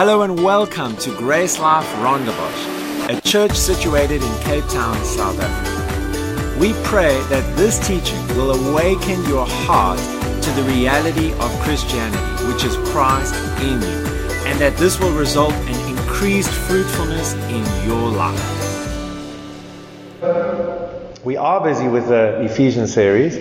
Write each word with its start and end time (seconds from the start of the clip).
Hello 0.00 0.22
and 0.22 0.42
welcome 0.42 0.96
to 0.96 1.14
Grace 1.18 1.58
Life 1.58 1.86
Rondebosch, 1.96 3.10
a 3.10 3.20
church 3.20 3.52
situated 3.52 4.22
in 4.22 4.42
Cape 4.44 4.64
Town, 4.68 4.96
South 5.04 5.38
Africa. 5.38 6.58
We 6.58 6.72
pray 6.84 7.20
that 7.28 7.44
this 7.54 7.86
teaching 7.86 8.26
will 8.28 8.52
awaken 8.52 9.22
your 9.26 9.44
heart 9.46 9.98
to 9.98 10.50
the 10.52 10.62
reality 10.62 11.34
of 11.34 11.50
Christianity, 11.60 12.46
which 12.50 12.64
is 12.64 12.76
Christ 12.88 13.34
in 13.60 13.82
you, 13.82 14.06
and 14.48 14.58
that 14.58 14.74
this 14.78 14.98
will 14.98 15.12
result 15.12 15.52
in 15.52 15.94
increased 15.94 16.48
fruitfulness 16.48 17.34
in 17.34 17.62
your 17.86 18.08
life. 18.08 18.40
We 21.26 21.36
are 21.36 21.62
busy 21.62 21.88
with 21.88 22.08
the 22.08 22.40
Ephesians 22.42 22.90
series, 22.94 23.36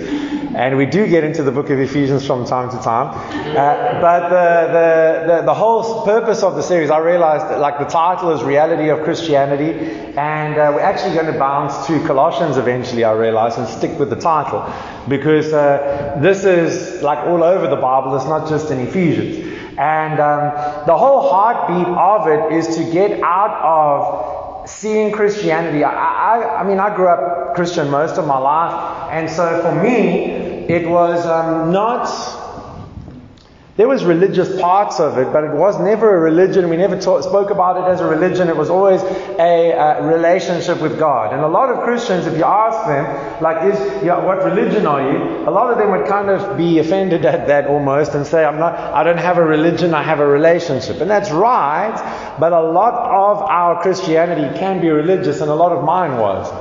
and 0.56 0.78
we 0.78 0.86
do 0.86 1.08
get 1.08 1.24
into 1.24 1.44
the 1.44 1.52
book 1.52 1.70
of 1.70 1.80
Ephesians 1.80 2.26
from 2.26 2.46
time 2.46 2.70
to 2.70 2.78
time. 2.84 3.10
Uh, 3.56 4.02
but 4.02 4.30
the, 4.30 5.28
the, 5.28 5.36
the, 5.36 5.42
the, 5.44 5.54
whole 5.54 6.04
purpose 6.06 6.42
of 6.42 6.56
the 6.56 6.64
series, 6.64 6.90
I 6.90 6.98
realized 6.98 7.46
that, 7.50 7.60
like 7.60 7.78
the 7.78 7.86
title 7.86 8.32
is 8.32 8.42
Reality 8.42 8.90
of 8.90 9.04
Christianity, 9.04 9.72
and 10.18 10.58
uh, 10.58 10.72
we're 10.74 10.82
actually 10.82 11.14
going 11.14 11.32
to 11.32 11.38
bounce 11.38 11.86
to 11.88 12.04
Colossians 12.08 12.58
eventually, 12.58 13.04
I 13.04 13.12
realized, 13.14 13.60
and 13.60 13.68
stick 13.68 14.00
with 14.00 14.10
the 14.10 14.16
title. 14.16 14.72
Because 15.08 15.54
uh, 15.54 16.18
this 16.22 16.44
is 16.44 17.02
like 17.04 17.20
all 17.28 17.44
over 17.44 17.68
the 17.68 17.76
Bible, 17.76 18.16
it's 18.16 18.26
not 18.26 18.50
just 18.50 18.72
in 18.72 18.80
Ephesians. 18.80 19.46
And 19.78 20.20
um, 20.20 20.86
the 20.88 20.98
whole 20.98 21.30
heartbeat 21.30 21.88
of 21.88 22.28
it 22.28 22.58
is 22.58 22.76
to 22.76 22.92
get 22.92 23.22
out 23.22 23.62
of 23.64 24.39
seeing 24.66 25.12
Christianity. 25.12 25.84
I, 25.84 25.92
I, 25.92 26.62
I, 26.62 26.64
mean, 26.64 26.80
I 26.80 26.96
grew 26.96 27.08
up 27.08 27.56
Christian 27.56 27.90
most 27.90 28.18
of 28.18 28.26
my 28.26 28.38
life, 28.38 29.10
and 29.12 29.30
so 29.30 29.62
for 29.62 29.76
me, 29.84 30.26
it 30.70 30.88
was 30.88 31.26
um, 31.26 31.72
not. 31.72 32.08
There 33.80 33.88
was 33.88 34.04
religious 34.04 34.60
parts 34.60 35.00
of 35.00 35.18
it, 35.18 35.32
but 35.32 35.46
it 35.46 35.54
was 35.54 35.80
never 35.80 36.14
a 36.14 36.20
religion. 36.20 36.68
We 36.68 36.76
never 36.76 37.00
talk, 37.00 37.24
spoke 37.24 37.50
about 37.50 37.78
it 37.78 37.90
as 37.90 38.02
a 38.02 38.06
religion. 38.06 38.50
It 38.50 38.58
was 38.58 38.70
always 38.70 39.02
a, 39.02 39.72
a, 39.72 40.06
relationship 40.06 40.82
with 40.82 41.00
God. 41.00 41.32
And 41.32 41.42
a 41.42 41.48
lot 41.48 41.70
of 41.70 41.86
Christians, 41.86 42.28
if 42.28 42.38
you 42.38 42.44
ask 42.44 42.86
them, 42.90 43.42
like, 43.42 43.74
is 43.74 43.80
what 44.04 44.44
religion 44.44 44.86
are 44.86 45.02
you? 45.10 45.48
A 45.48 45.50
lot 45.50 45.72
of 45.72 45.78
them 45.78 45.92
would 45.92 46.10
kind 46.10 46.30
of 46.30 46.58
be 46.58 46.80
offended 46.80 47.24
at 47.24 47.48
that 47.48 47.68
almost 47.68 48.16
and 48.16 48.28
say, 48.28 48.44
I'm 48.44 48.60
not. 48.60 48.74
I 48.78 49.02
don't 49.06 49.18
have 49.18 49.38
a 49.38 49.46
religion. 49.46 49.94
I 49.94 50.04
have 50.04 50.20
a 50.20 50.28
relationship. 50.28 51.00
And 51.00 51.10
that's 51.10 51.32
right. 51.32 52.36
But 52.38 52.52
a 52.52 52.62
lot 52.62 52.96
of 52.96 53.44
our 53.44 53.82
Christianity 53.82 54.60
can 54.60 54.82
be 54.82 54.90
religious, 54.90 55.40
and 55.40 55.50
a 55.50 55.56
lot 55.56 55.72
of 55.72 55.86
mine 55.86 56.18
was. 56.18 56.52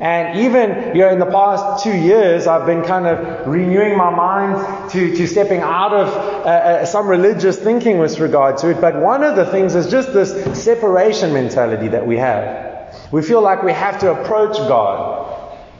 And 0.00 0.40
even 0.40 0.94
you 0.94 1.02
know, 1.02 1.08
in 1.10 1.18
the 1.18 1.26
past 1.26 1.82
two 1.82 1.96
years, 1.96 2.46
I've 2.46 2.66
been 2.66 2.82
kind 2.82 3.06
of 3.06 3.46
renewing 3.46 3.96
my 3.96 4.10
mind 4.10 4.90
to, 4.90 5.16
to 5.16 5.26
stepping 5.26 5.60
out 5.60 5.94
of 5.94 6.08
uh, 6.08 6.48
uh, 6.48 6.86
some 6.86 7.06
religious 7.06 7.58
thinking 7.58 7.98
with 7.98 8.18
regard 8.18 8.58
to 8.58 8.70
it. 8.70 8.80
But 8.80 9.00
one 9.00 9.22
of 9.22 9.36
the 9.36 9.46
things 9.46 9.74
is 9.74 9.90
just 9.90 10.12
this 10.12 10.62
separation 10.62 11.32
mentality 11.32 11.88
that 11.88 12.06
we 12.06 12.18
have. 12.18 12.94
We 13.10 13.22
feel 13.22 13.40
like 13.40 13.62
we 13.62 13.72
have 13.72 13.98
to 14.00 14.12
approach 14.12 14.56
God. 14.56 15.24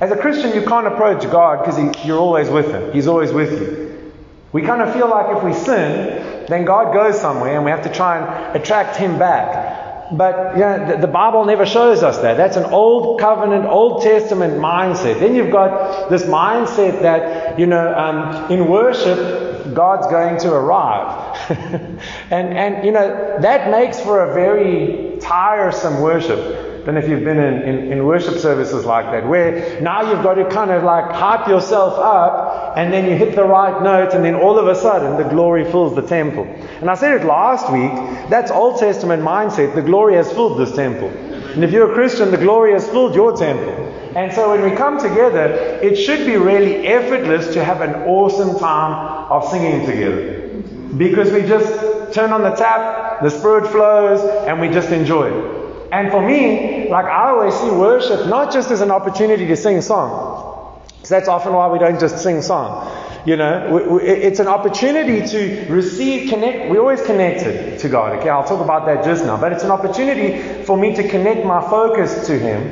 As 0.00 0.11
a 0.11 0.17
Christian, 0.17 0.55
you 0.55 0.67
can't 0.67 0.86
approach 0.86 1.23
God 1.30 1.64
because 1.64 2.06
you're 2.06 2.19
always 2.19 2.48
with 2.48 2.69
Him, 2.70 2.92
He's 2.92 3.06
always 3.06 3.33
with 3.33 3.53
you. 3.53 4.12
We 4.53 4.62
kind 4.62 4.80
of 4.80 4.95
feel 4.95 5.11
like 5.11 5.36
if 5.36 5.42
we 5.42 5.53
sin, 5.53 6.47
then 6.48 6.64
God 6.64 6.95
goes 6.95 7.20
somewhere 7.20 7.56
and 7.56 7.64
we 7.64 7.70
have 7.70 7.83
to 7.83 7.92
try 7.92 8.19
and 8.19 8.56
attract 8.56 8.97
Him 8.97 9.19
back. 9.19 9.66
But 10.12 10.54
know, 10.60 10.86
the, 10.86 10.96
the, 10.98 11.06
Bible 11.06 11.44
never 11.44 11.66
shows 11.66 12.02
us 12.02 12.18
that. 12.18 12.36
That's 12.36 12.56
an 12.56 12.64
old 12.64 13.20
covenant, 13.20 13.66
Old 13.66 14.02
Testament 14.02 14.54
mindset. 14.54 15.18
Then 15.20 15.34
you've 15.34 15.50
got 15.50 16.10
this 16.10 16.22
mindset 16.22 17.02
that, 17.02 17.58
you 17.58 17.66
know, 17.66 17.92
um, 17.94 18.50
in 18.50 18.68
worship, 18.68 19.74
God's 19.74 20.06
going 20.06 20.38
to 20.40 20.52
arrive. 20.52 21.36
and, 22.30 22.56
and, 22.56 22.84
you 22.84 22.92
know, 22.92 23.38
that 23.40 23.70
makes 23.70 24.00
for 24.00 24.30
a 24.30 24.34
very 24.34 25.18
tiresome 25.20 26.00
worship 26.00 26.66
don't 26.87 26.95
know 26.95 27.01
if 27.01 27.09
you've 27.09 27.25
been 27.25 27.41
in, 27.41 27.62
in, 27.62 27.92
in, 27.92 28.05
worship 28.05 28.39
services 28.39 28.84
like 28.84 29.06
that, 29.06 29.27
where 29.27 29.81
now 29.81 30.09
you've 30.09 30.23
got 30.23 30.34
to 30.34 30.48
kind 30.48 30.70
of 30.70 30.85
like 30.85 31.11
hype 31.11 31.48
yourself 31.48 31.95
up, 31.98 32.77
and 32.77 32.92
then 32.92 33.11
you 33.11 33.17
hit 33.17 33.35
the 33.35 33.42
right 33.42 33.83
note, 33.83 34.14
and 34.14 34.24
then 34.24 34.36
all 34.36 34.57
of 34.57 34.69
a 34.69 34.74
sudden 34.77 35.17
the 35.17 35.29
glory 35.29 35.64
fills 35.64 35.96
the 35.96 36.02
temple. 36.02 36.45
And 36.45 36.89
I 36.89 36.95
said 36.95 37.20
it 37.20 37.27
last 37.27 37.73
week, 37.73 37.91
that's 38.30 38.52
Old 38.52 38.79
Testament 38.79 39.20
mindset. 39.20 39.75
The 39.75 39.83
glory 39.83 40.14
has 40.14 40.30
filled 40.30 40.61
this 40.61 40.77
temple. 40.77 41.08
And 41.08 41.64
if 41.64 41.73
you're 41.73 41.91
a 41.91 41.95
Christian, 41.95 42.30
the 42.30 42.36
glory 42.36 42.70
has 42.70 42.89
filled 42.89 43.17
your 43.17 43.36
temple. 43.36 43.75
And 44.14 44.33
so 44.33 44.51
when 44.51 44.70
we 44.70 44.77
come 44.77 45.01
together, 45.01 45.80
it 45.83 45.96
should 45.96 46.25
be 46.25 46.36
really 46.36 46.86
effortless 46.86 47.52
to 47.55 47.64
have 47.64 47.80
an 47.80 47.95
awesome 48.05 48.61
time 48.61 49.29
of 49.29 49.51
singing 49.51 49.85
together. 49.85 50.63
Because 50.96 51.33
we 51.33 51.42
just 51.42 52.14
turn 52.14 52.30
on 52.30 52.42
the 52.42 52.55
tap, 52.55 53.23
the 53.23 53.30
Spirit 53.30 53.67
flows, 53.73 54.20
and 54.46 54.61
we 54.61 54.69
just 54.69 54.91
enjoy 54.91 55.30
it. 55.30 55.65
And 55.92 56.11
for 56.11 56.27
me, 56.27 56.89
like 56.89 57.07
I 57.07 57.30
always 57.30 57.55
see 57.55 57.70
worship 57.70 58.27
not 58.27 58.52
just 58.52 58.70
as 58.70 58.80
an 58.80 58.91
opportunity 58.91 59.47
to 59.47 59.57
sing 59.57 59.80
song. 59.80 60.80
Because 60.97 61.08
that's 61.08 61.29
often 61.29 61.52
why 61.52 61.69
we 61.69 61.79
don't 61.79 62.01
just 62.01 62.23
sing 62.23 62.42
song. 62.42 62.92
You 63.27 63.36
know, 63.36 63.70
we, 63.73 63.89
we, 63.89 64.02
it's 64.02 64.39
an 64.39 64.46
opportunity 64.46 65.27
to 65.27 65.67
receive, 65.69 66.30
connect. 66.30 66.70
We're 66.70 66.80
always 66.80 67.02
connected 67.02 67.79
to 67.80 67.89
God. 67.89 68.19
Okay, 68.19 68.29
I'll 68.29 68.46
talk 68.46 68.61
about 68.61 68.86
that 68.86 69.05
just 69.05 69.25
now. 69.25 69.36
But 69.36 69.52
it's 69.52 69.64
an 69.64 69.70
opportunity 69.70 70.64
for 70.64 70.77
me 70.77 70.95
to 70.95 71.08
connect 71.08 71.45
my 71.45 71.61
focus 71.61 72.27
to 72.29 72.39
Him 72.39 72.63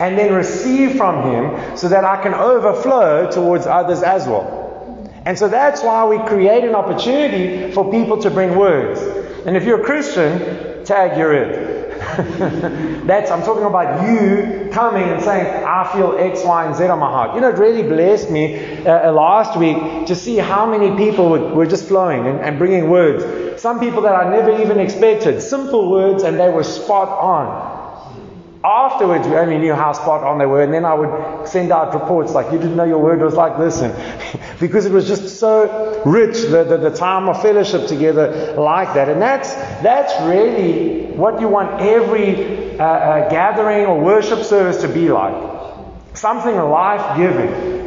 and 0.00 0.18
then 0.18 0.32
receive 0.32 0.96
from 0.96 1.30
Him 1.30 1.76
so 1.76 1.88
that 1.88 2.04
I 2.04 2.22
can 2.22 2.34
overflow 2.34 3.30
towards 3.30 3.66
others 3.66 4.02
as 4.02 4.26
well. 4.26 4.60
And 5.24 5.38
so 5.38 5.48
that's 5.48 5.82
why 5.82 6.06
we 6.06 6.18
create 6.26 6.64
an 6.64 6.74
opportunity 6.74 7.72
for 7.72 7.90
people 7.90 8.22
to 8.22 8.30
bring 8.30 8.56
words. 8.56 9.00
And 9.46 9.56
if 9.56 9.64
you're 9.64 9.80
a 9.80 9.84
Christian, 9.84 10.84
tag 10.84 11.18
you're 11.18 11.34
it. 11.34 11.79
That's, 13.06 13.30
I'm 13.30 13.42
talking 13.42 13.64
about 13.64 14.08
you 14.08 14.68
coming 14.72 15.04
and 15.04 15.22
saying, 15.22 15.64
I 15.64 15.90
feel 15.92 16.16
X, 16.18 16.42
Y, 16.44 16.66
and 16.66 16.74
Z 16.74 16.84
on 16.84 16.98
my 16.98 17.10
heart. 17.10 17.34
You 17.34 17.40
know, 17.40 17.48
it 17.50 17.58
really 17.58 17.82
blessed 17.82 18.30
me 18.30 18.84
uh, 18.84 19.08
uh, 19.08 19.12
last 19.12 19.58
week 19.58 20.06
to 20.06 20.14
see 20.14 20.36
how 20.36 20.66
many 20.66 20.96
people 20.96 21.30
were, 21.30 21.54
were 21.54 21.66
just 21.66 21.88
flowing 21.88 22.26
and, 22.26 22.40
and 22.40 22.58
bringing 22.58 22.88
words. 22.88 23.60
Some 23.60 23.78
people 23.80 24.02
that 24.02 24.14
I 24.14 24.30
never 24.30 24.60
even 24.60 24.78
expected. 24.80 25.40
Simple 25.40 25.90
words, 25.90 26.22
and 26.22 26.38
they 26.38 26.48
were 26.48 26.64
spot 26.64 27.08
on. 27.08 27.79
Afterwards, 28.62 29.26
we 29.26 29.36
only 29.36 29.56
knew 29.56 29.72
how 29.72 29.92
spot 29.94 30.22
on 30.22 30.38
they 30.38 30.44
were, 30.44 30.62
and 30.62 30.72
then 30.72 30.84
I 30.84 30.92
would 30.92 31.48
send 31.48 31.72
out 31.72 31.94
reports 31.94 32.32
like, 32.32 32.52
You 32.52 32.58
didn't 32.58 32.76
know 32.76 32.84
your 32.84 32.98
word 32.98 33.20
was 33.20 33.34
like 33.34 33.56
this. 33.56 33.80
And 33.80 33.94
because 34.60 34.84
it 34.84 34.92
was 34.92 35.08
just 35.08 35.38
so 35.40 36.02
rich, 36.04 36.42
the, 36.42 36.64
the, 36.64 36.76
the 36.76 36.94
time 36.94 37.28
of 37.30 37.40
fellowship 37.40 37.88
together 37.88 38.54
like 38.58 38.92
that. 38.94 39.08
And 39.08 39.20
that's, 39.20 39.54
that's 39.82 40.12
really 40.28 41.06
what 41.12 41.40
you 41.40 41.48
want 41.48 41.80
every 41.80 42.78
uh, 42.78 42.84
uh, 42.84 43.30
gathering 43.30 43.86
or 43.86 43.98
worship 43.98 44.44
service 44.44 44.82
to 44.82 44.88
be 44.88 45.08
like 45.08 45.34
something 46.12 46.54
life 46.54 47.16
giving. 47.16 47.80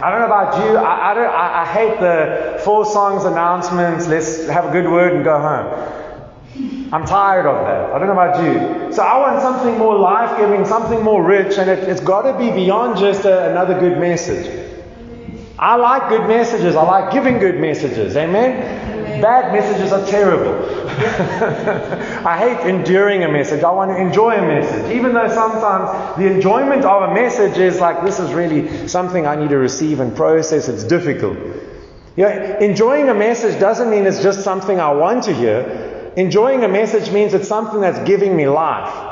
I 0.00 0.10
don't 0.10 0.20
know 0.20 0.26
about 0.26 0.64
you. 0.64 0.76
I, 0.76 1.10
I, 1.10 1.14
don't, 1.14 1.30
I, 1.30 1.62
I 1.62 1.66
hate 1.66 2.00
the 2.00 2.60
four 2.64 2.84
songs 2.84 3.24
announcements. 3.24 4.08
Let's 4.08 4.48
have 4.48 4.66
a 4.66 4.72
good 4.72 4.90
word 4.90 5.14
and 5.14 5.24
go 5.24 5.38
home. 5.40 5.98
I'm 6.92 7.04
tired 7.04 7.46
of 7.46 7.66
that. 7.66 7.92
I 7.92 7.98
don't 7.98 8.06
know 8.06 8.12
about 8.12 8.42
you. 8.42 8.87
So 8.92 9.02
I 9.02 9.18
want 9.18 9.42
something 9.42 9.78
more 9.78 9.98
life 9.98 10.38
giving, 10.38 10.64
something 10.64 11.02
more 11.02 11.22
rich, 11.22 11.58
and 11.58 11.68
it, 11.68 11.86
has 11.88 12.00
got 12.00 12.22
to 12.22 12.38
be 12.38 12.50
beyond 12.50 12.98
just 12.98 13.24
a, 13.24 13.50
another 13.50 13.78
good 13.78 13.98
message. 13.98 14.68
I 15.58 15.74
like 15.74 16.08
good 16.08 16.26
messages. 16.28 16.76
I 16.76 16.82
like 16.82 17.12
giving 17.12 17.38
good 17.38 17.58
messages. 17.58 18.16
Amen? 18.16 19.20
Bad 19.20 19.52
messages 19.52 19.92
are 19.92 20.06
terrible. 20.06 20.54
I 22.26 22.38
hate 22.38 22.68
enduring 22.68 23.24
a 23.24 23.28
message. 23.28 23.64
I 23.64 23.70
want 23.70 23.90
to 23.90 23.96
enjoy 23.96 24.36
a 24.36 24.42
message. 24.42 24.92
Even 24.94 25.14
though 25.14 25.28
sometimes 25.28 26.16
the 26.16 26.26
enjoyment 26.32 26.84
of 26.84 27.10
a 27.10 27.14
message 27.14 27.58
is 27.58 27.80
like, 27.80 28.04
this 28.04 28.20
is 28.20 28.32
really 28.32 28.86
something 28.86 29.26
I 29.26 29.34
need 29.34 29.48
to 29.50 29.58
receive 29.58 29.98
and 29.98 30.14
process. 30.14 30.68
It's 30.68 30.84
difficult. 30.84 31.36
You 32.16 32.24
know, 32.24 32.58
enjoying 32.60 33.08
a 33.08 33.14
message 33.14 33.60
doesn't 33.60 33.90
mean 33.90 34.06
it's 34.06 34.22
just 34.22 34.42
something 34.42 34.78
I 34.78 34.92
want 34.92 35.24
to 35.24 35.34
hear. 35.34 35.97
Enjoying 36.16 36.64
a 36.64 36.68
message 36.68 37.10
means 37.12 37.34
it's 37.34 37.48
something 37.48 37.80
that's 37.80 37.98
giving 38.08 38.36
me 38.36 38.48
life. 38.48 39.08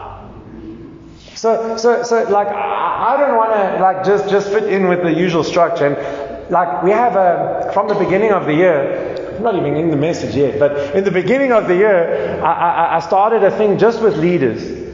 So, 1.35 1.77
so, 1.77 2.03
so, 2.03 2.23
like, 2.31 2.49
I, 2.49 3.17
don't 3.19 3.37
want 3.37 3.53
to 3.53 3.83
like 3.83 4.05
just 4.05 4.31
just 4.31 4.49
fit 4.49 4.65
in 4.65 4.89
with 4.89 5.03
the 5.03 5.13
usual 5.13 5.45
structure. 5.45 5.87
And 5.87 6.51
like, 6.51 6.83
we 6.83 6.91
have 6.91 7.15
a 7.15 7.71
from 7.75 7.89
the 7.89 7.95
beginning 7.95 8.33
of 8.33 8.47
the 8.47 8.55
year. 8.55 9.37
I'm 9.37 9.43
not 9.43 9.55
even 9.55 9.77
in 9.77 9.91
the 9.91 9.97
message 9.97 10.35
yet, 10.35 10.59
but 10.59 10.97
in 10.97 11.05
the 11.05 11.11
beginning 11.11 11.53
of 11.53 11.69
the 11.69 11.77
year, 11.77 12.41
I, 12.43 12.53
I, 12.53 12.97
I 12.97 13.01
started 13.01 13.45
a 13.45 13.51
thing 13.51 13.77
just 13.77 14.01
with 14.01 14.17
leaders 14.17 14.87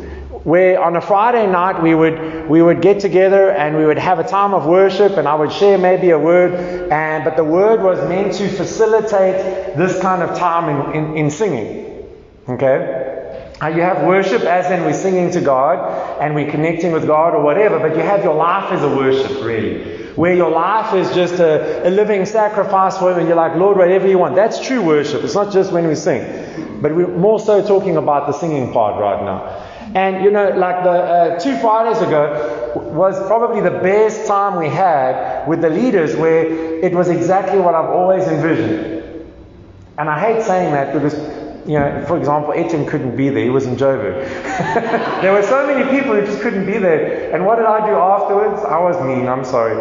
where 0.44 0.82
on 0.82 0.96
a 0.96 1.00
Friday 1.00 1.46
night 1.46 1.80
we 1.80 1.94
would 1.94 2.48
we 2.48 2.60
would 2.60 2.82
get 2.82 2.98
together 2.98 3.50
and 3.52 3.76
we 3.76 3.86
would 3.86 3.98
have 3.98 4.18
a 4.18 4.24
time 4.24 4.52
of 4.52 4.66
worship 4.66 5.16
and 5.16 5.28
I 5.28 5.36
would 5.36 5.52
share 5.52 5.78
maybe 5.78 6.10
a 6.10 6.18
word 6.18 6.54
and 6.90 7.22
but 7.22 7.36
the 7.36 7.44
word 7.44 7.80
was 7.80 7.98
meant 8.08 8.34
to 8.34 8.48
facilitate 8.48 9.76
this 9.76 10.00
kind 10.02 10.22
of 10.22 10.36
time 10.36 10.68
in, 10.68 10.96
in, 10.96 11.16
in 11.16 11.30
singing. 11.30 11.91
Okay? 12.52 13.10
Uh, 13.60 13.68
you 13.68 13.80
have 13.80 14.04
worship 14.04 14.42
as 14.42 14.70
in 14.70 14.82
we're 14.82 14.92
singing 14.92 15.30
to 15.30 15.40
God 15.40 16.20
and 16.20 16.34
we're 16.34 16.50
connecting 16.50 16.90
with 16.90 17.06
God 17.06 17.34
or 17.34 17.42
whatever, 17.42 17.78
but 17.78 17.96
you 17.96 18.02
have 18.02 18.24
your 18.24 18.34
life 18.34 18.72
as 18.72 18.82
a 18.82 18.88
worship, 18.88 19.42
really. 19.42 20.02
Where 20.14 20.34
your 20.34 20.50
life 20.50 20.94
is 20.94 21.14
just 21.14 21.34
a, 21.34 21.88
a 21.88 21.90
living 21.90 22.26
sacrifice 22.26 22.98
for 22.98 23.12
Him 23.12 23.20
and 23.20 23.28
you're 23.28 23.36
like, 23.36 23.56
Lord, 23.56 23.76
whatever 23.76 24.08
you 24.08 24.18
want. 24.18 24.34
That's 24.34 24.60
true 24.66 24.82
worship. 24.82 25.22
It's 25.22 25.34
not 25.34 25.52
just 25.52 25.72
when 25.72 25.86
we 25.86 25.94
sing. 25.94 26.80
But 26.82 26.94
we're 26.94 27.06
more 27.06 27.38
so 27.38 27.66
talking 27.66 27.96
about 27.96 28.26
the 28.26 28.32
singing 28.32 28.72
part 28.72 29.00
right 29.00 29.22
now. 29.24 29.68
And 29.94 30.24
you 30.24 30.30
know, 30.30 30.48
like 30.50 30.84
the 30.84 30.90
uh, 30.90 31.38
two 31.38 31.56
Fridays 31.58 32.00
ago 32.02 32.72
was 32.74 33.18
probably 33.26 33.60
the 33.60 33.78
best 33.78 34.26
time 34.26 34.58
we 34.58 34.68
had 34.68 35.46
with 35.46 35.60
the 35.60 35.68
leaders 35.68 36.16
where 36.16 36.46
it 36.46 36.94
was 36.94 37.08
exactly 37.08 37.58
what 37.58 37.74
I've 37.74 37.90
always 37.90 38.24
envisioned. 38.24 39.02
And 39.98 40.08
I 40.08 40.18
hate 40.18 40.42
saying 40.42 40.72
that 40.72 40.94
because, 40.94 41.14
you 41.66 41.78
know, 41.78 42.04
for 42.08 42.18
example, 42.18 42.52
Etienne 42.52 42.86
couldn't 42.86 43.16
be 43.16 43.28
there. 43.28 43.44
He 43.44 43.50
was 43.50 43.66
in 43.66 43.76
Joburg. 43.76 44.24
there 45.22 45.32
were 45.32 45.42
so 45.42 45.66
many 45.66 45.88
people 45.96 46.14
who 46.14 46.26
just 46.26 46.40
couldn't 46.42 46.66
be 46.66 46.78
there. 46.78 47.32
And 47.32 47.46
what 47.46 47.56
did 47.56 47.66
I 47.66 47.86
do 47.86 47.94
afterwards? 47.94 48.62
I 48.64 48.78
was 48.80 49.00
mean. 49.04 49.28
I'm 49.28 49.44
sorry. 49.44 49.78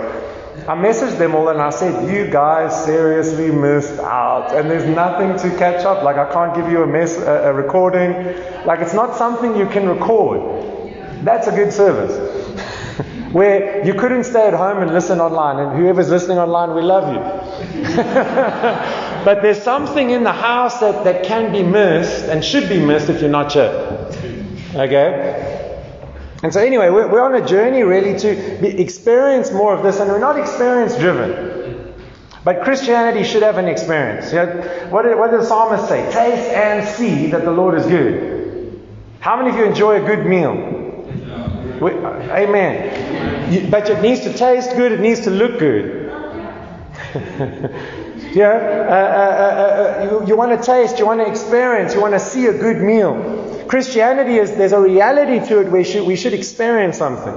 I 0.67 0.75
messaged 0.75 1.17
them 1.17 1.33
all 1.33 1.49
and 1.49 1.59
I 1.59 1.71
said, 1.71 2.13
You 2.13 2.29
guys 2.29 2.85
seriously 2.85 3.51
missed 3.51 3.99
out. 3.99 4.55
And 4.55 4.69
there's 4.69 4.85
nothing 4.85 5.35
to 5.37 5.57
catch 5.57 5.83
up. 5.83 6.03
Like, 6.03 6.17
I 6.17 6.31
can't 6.31 6.53
give 6.53 6.69
you 6.71 6.83
a, 6.83 6.87
mess, 6.87 7.17
a, 7.17 7.49
a 7.49 7.53
recording. 7.53 8.11
Like, 8.65 8.81
it's 8.81 8.93
not 8.93 9.15
something 9.15 9.55
you 9.55 9.65
can 9.65 9.89
record. 9.89 10.63
That's 11.23 11.47
a 11.47 11.51
good 11.51 11.73
service. 11.73 12.13
Where 13.31 13.83
you 13.83 13.95
couldn't 13.95 14.25
stay 14.25 14.47
at 14.47 14.53
home 14.53 14.83
and 14.83 14.93
listen 14.93 15.19
online. 15.19 15.57
And 15.57 15.75
whoever's 15.75 16.09
listening 16.09 16.37
online, 16.37 16.75
we 16.75 16.83
love 16.83 17.11
you. 17.11 18.97
but 19.23 19.41
there's 19.41 19.61
something 19.61 20.09
in 20.09 20.23
the 20.23 20.33
house 20.33 20.79
that, 20.79 21.03
that 21.03 21.23
can 21.23 21.51
be 21.51 21.63
missed 21.63 22.25
and 22.25 22.43
should 22.43 22.67
be 22.69 22.83
missed 22.83 23.09
if 23.09 23.21
you're 23.21 23.29
not 23.29 23.51
sure. 23.51 23.69
Okay? 24.75 25.51
And 26.43 26.51
so, 26.51 26.59
anyway, 26.59 26.89
we're, 26.89 27.07
we're 27.07 27.23
on 27.23 27.35
a 27.35 27.45
journey 27.45 27.83
really 27.83 28.17
to 28.19 28.59
be, 28.61 28.81
experience 28.81 29.51
more 29.51 29.75
of 29.75 29.83
this, 29.83 29.99
and 29.99 30.09
we're 30.09 30.19
not 30.19 30.39
experience 30.39 30.97
driven. 30.97 31.93
But 32.43 32.63
Christianity 32.63 33.23
should 33.23 33.43
have 33.43 33.57
an 33.57 33.67
experience. 33.67 34.31
You 34.31 34.37
know, 34.37 34.87
what, 34.89 35.03
did, 35.03 35.17
what 35.19 35.29
did 35.29 35.41
the 35.41 35.45
psalmist 35.45 35.87
say? 35.87 36.03
Taste 36.11 36.49
and 36.49 36.87
see 36.87 37.27
that 37.27 37.45
the 37.45 37.51
Lord 37.51 37.77
is 37.77 37.85
good. 37.85 38.81
How 39.19 39.37
many 39.37 39.51
of 39.51 39.55
you 39.55 39.65
enjoy 39.65 40.03
a 40.03 40.05
good 40.05 40.25
meal? 40.25 40.55
We, 41.79 41.91
amen. 41.91 43.53
You, 43.53 43.69
but 43.69 43.87
it 43.89 44.01
needs 44.01 44.21
to 44.21 44.33
taste 44.33 44.75
good, 44.75 44.91
it 44.91 44.99
needs 44.99 45.19
to 45.21 45.29
look 45.29 45.59
good. 45.59 46.09
yeah, 48.33 48.47
uh, 48.47 48.93
uh, 48.93 50.13
uh, 50.13 50.19
you, 50.21 50.27
you 50.27 50.37
want 50.37 50.57
to 50.57 50.65
taste, 50.65 50.99
you 50.99 51.05
want 51.05 51.19
to 51.19 51.27
experience, 51.27 51.93
you 51.93 52.01
want 52.01 52.13
to 52.13 52.19
see 52.19 52.45
a 52.45 52.53
good 52.57 52.81
meal. 52.81 53.65
Christianity 53.67 54.37
is, 54.37 54.51
there's 54.51 54.71
a 54.71 54.79
reality 54.79 55.45
to 55.47 55.59
it 55.59 55.65
where 55.65 55.81
we 55.81 55.83
should, 55.83 56.07
we 56.07 56.15
should 56.15 56.33
experience 56.33 56.97
something. 56.97 57.35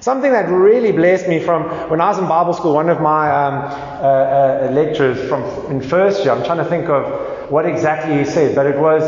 Something 0.00 0.32
that 0.32 0.50
really 0.50 0.92
blessed 0.92 1.28
me 1.28 1.40
from 1.40 1.64
when 1.88 2.00
I 2.00 2.08
was 2.08 2.18
in 2.18 2.26
Bible 2.26 2.52
school, 2.52 2.74
one 2.74 2.90
of 2.90 3.00
my 3.00 3.30
um, 3.30 3.54
uh, 3.54 4.68
uh, 4.68 4.70
lecturers 4.72 5.28
from 5.28 5.42
in 5.70 5.80
first 5.80 6.24
year, 6.24 6.32
I'm 6.32 6.44
trying 6.44 6.58
to 6.58 6.64
think 6.64 6.88
of 6.88 7.50
what 7.50 7.64
exactly 7.64 8.18
he 8.18 8.24
said, 8.24 8.54
but 8.54 8.66
it 8.66 8.78
was 8.78 9.02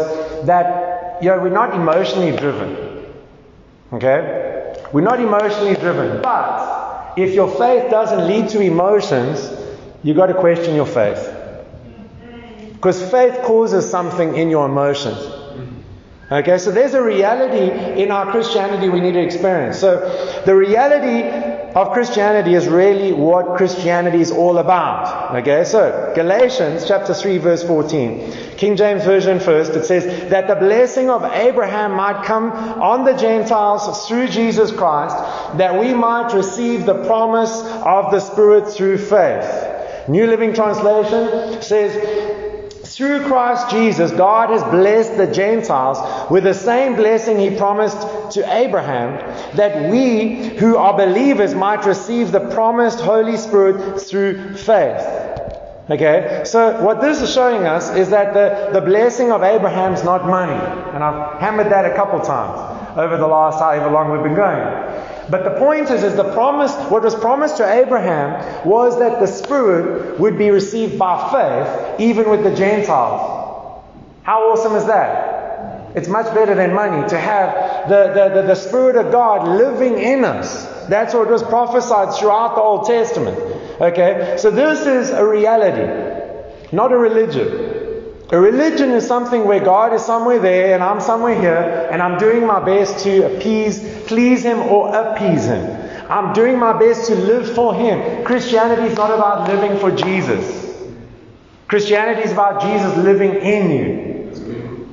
that, 0.47 1.23
you 1.23 1.29
know, 1.29 1.39
we're 1.39 1.51
not 1.51 1.75
emotionally 1.75 2.37
driven. 2.37 3.05
Okay? 3.93 4.75
We're 4.93 5.03
not 5.03 5.21
emotionally 5.21 5.75
driven. 5.75 6.23
But 6.23 7.15
if 7.17 7.35
your 7.35 7.49
faith 7.49 7.91
doesn't 7.91 8.27
lead 8.27 8.49
to 8.51 8.61
emotions, 8.61 9.56
you've 10.03 10.17
got 10.17 10.27
to 10.27 10.35
question 10.35 10.75
your 10.75 10.87
faith. 10.87 11.33
Because 12.73 13.11
faith 13.11 13.43
causes 13.43 13.89
something 13.89 14.37
in 14.37 14.51
your 14.51 14.67
emotions. 14.67 15.19
Okay, 16.31 16.59
so 16.59 16.73
there's 16.73 16.95
a 16.95 17.03
reality 17.03 18.03
in 18.03 18.11
our 18.11 18.33
Christianity 18.33 18.89
we 18.89 18.99
need 18.99 19.13
to 19.13 19.23
experience. 19.23 19.79
So 19.79 20.43
the 20.45 20.57
reality 20.57 21.23
of 21.77 21.93
Christianity 21.93 22.55
is 22.55 22.67
really 22.67 23.13
what 23.13 23.57
Christianity 23.57 24.21
is 24.21 24.33
all 24.33 24.59
about. 24.59 25.37
Okay, 25.37 25.63
so 25.63 26.13
Galatians 26.17 26.85
chapter 26.89 27.15
3 27.15 27.39
verse 27.39 27.63
14. 27.63 28.57
King 28.57 28.77
James 28.77 29.05
Version 29.05 29.39
first, 29.39 29.73
it 29.73 29.85
says 29.85 30.31
that 30.31 30.49
the 30.49 30.57
blessing 30.57 31.11
of 31.11 31.23
Abraham 31.23 31.93
might 31.93 32.25
come 32.25 32.51
on 32.51 33.05
the 33.05 33.13
Gentiles 33.13 34.09
through 34.09 34.27
Jesus 34.27 34.73
Christ, 34.73 35.17
that 35.59 35.79
we 35.79 35.95
might 35.95 36.33
receive 36.33 36.87
the 36.87 37.05
promise 37.05 37.61
of 37.85 38.11
the 38.11 38.19
Spirit 38.19 38.69
through 38.69 38.99
faith. 38.99 39.76
New 40.09 40.27
Living 40.27 40.55
Translation 40.55 41.63
says, 41.63 42.27
through 42.87 43.25
Christ 43.25 43.71
Jesus, 43.71 44.13
God 44.13 44.51
has 44.51 44.63
blessed 44.63 45.17
the 45.17 45.27
Gentiles 45.27 46.31
with 46.31 46.45
the 46.45 46.55
same 46.55 46.95
blessing 46.95 47.39
He 47.39 47.57
promised 47.57 48.33
to 48.35 48.57
Abraham, 48.57 49.19
that 49.57 49.91
we 49.91 50.49
who 50.57 50.77
are 50.77 50.97
believers 50.97 51.55
might 51.55 51.85
receive 51.85 52.33
the 52.33 52.49
promised 52.51 53.01
Holy 53.01 53.37
Spirit 53.37 54.01
through 54.01 54.55
faith. 54.55 55.03
Okay, 55.89 56.43
so 56.45 56.83
what 56.83 57.01
this 57.01 57.21
is 57.21 57.33
showing 57.33 57.65
us 57.65 57.95
is 57.95 58.11
that 58.11 58.35
the, 58.35 58.73
the 58.73 58.85
blessing 58.85 59.31
of 59.31 59.45
Abraham's 59.45 60.03
not 60.03 60.27
money. 60.27 60.53
And 60.95 61.05
I've 61.05 61.41
hammered 61.41 61.71
that 61.71 61.85
a 61.85 61.95
couple 61.95 62.19
times 62.21 62.99
over 62.99 63.17
the 63.17 63.27
last 63.27 63.61
however 63.61 63.91
long 63.91 64.11
we've 64.11 64.23
been 64.23 64.35
going. 64.35 64.59
But 65.29 65.43
the 65.43 65.59
point 65.59 65.91
is, 65.91 66.05
is 66.05 66.15
the 66.15 66.33
promise, 66.33 66.73
what 66.91 67.03
was 67.03 67.15
promised 67.15 67.57
to 67.57 67.69
Abraham 67.69 68.67
was 68.67 68.99
that 69.01 69.19
the 69.19 69.27
Spirit 69.27 70.21
would 70.21 70.39
be 70.39 70.51
received 70.51 70.99
by 70.99 71.17
faith, 71.33 72.01
even 72.01 72.31
with 72.31 72.45
the 72.45 72.55
Gentiles. 72.55 73.83
How 74.23 74.51
awesome 74.51 74.77
is 74.77 74.87
that? 74.87 75.97
It's 75.97 76.09
much 76.09 76.33
better 76.35 76.55
than 76.55 76.75
money 76.75 77.09
to 77.09 77.19
have 77.19 77.89
the, 77.89 78.13
the, 78.13 78.41
the, 78.41 78.47
the 78.49 78.55
Spirit 78.55 78.97
of 78.97 79.11
God 79.11 79.49
living 79.49 79.99
in 79.99 80.25
us. 80.25 80.67
That's 80.89 81.15
what 81.15 81.29
was 81.29 81.43
prophesied 81.43 82.15
throughout 82.15 82.55
the 82.55 82.61
Old 82.61 82.87
Testament. 82.87 83.39
Okay? 83.81 84.37
So 84.39 84.51
this 84.51 84.87
is 84.87 85.11
a 85.11 85.27
reality, 85.27 86.71
not 86.71 86.93
a 86.93 86.97
religion. 86.97 87.76
A 88.31 88.41
religion 88.41 88.91
is 88.91 89.07
something 89.07 89.45
where 89.45 89.61
God 89.61 89.93
is 89.95 90.05
somewhere 90.05 90.41
there 90.41 90.75
and 90.75 90.83
I'm 90.83 91.01
somewhere 91.01 91.41
here 91.41 91.89
and 91.93 92.03
I'm 92.03 92.19
doing 92.19 92.45
my 92.45 92.65
best 92.65 93.05
to 93.05 93.37
appease, 93.37 93.79
please 94.07 94.43
Him 94.43 94.59
or 94.59 94.93
appease 94.93 95.45
Him. 95.45 95.65
I'm 96.11 96.33
doing 96.33 96.59
my 96.59 96.77
best 96.77 97.07
to 97.07 97.15
live 97.15 97.55
for 97.55 97.73
Him. 97.73 98.25
Christianity 98.25 98.83
is 98.83 98.97
not 98.97 99.13
about 99.13 99.49
living 99.49 99.79
for 99.79 99.93
Jesus. 99.93 100.77
Christianity 101.69 102.23
is 102.23 102.33
about 102.33 102.63
Jesus 102.63 102.97
living 102.97 103.35
in 103.37 103.71
you. 103.71 104.89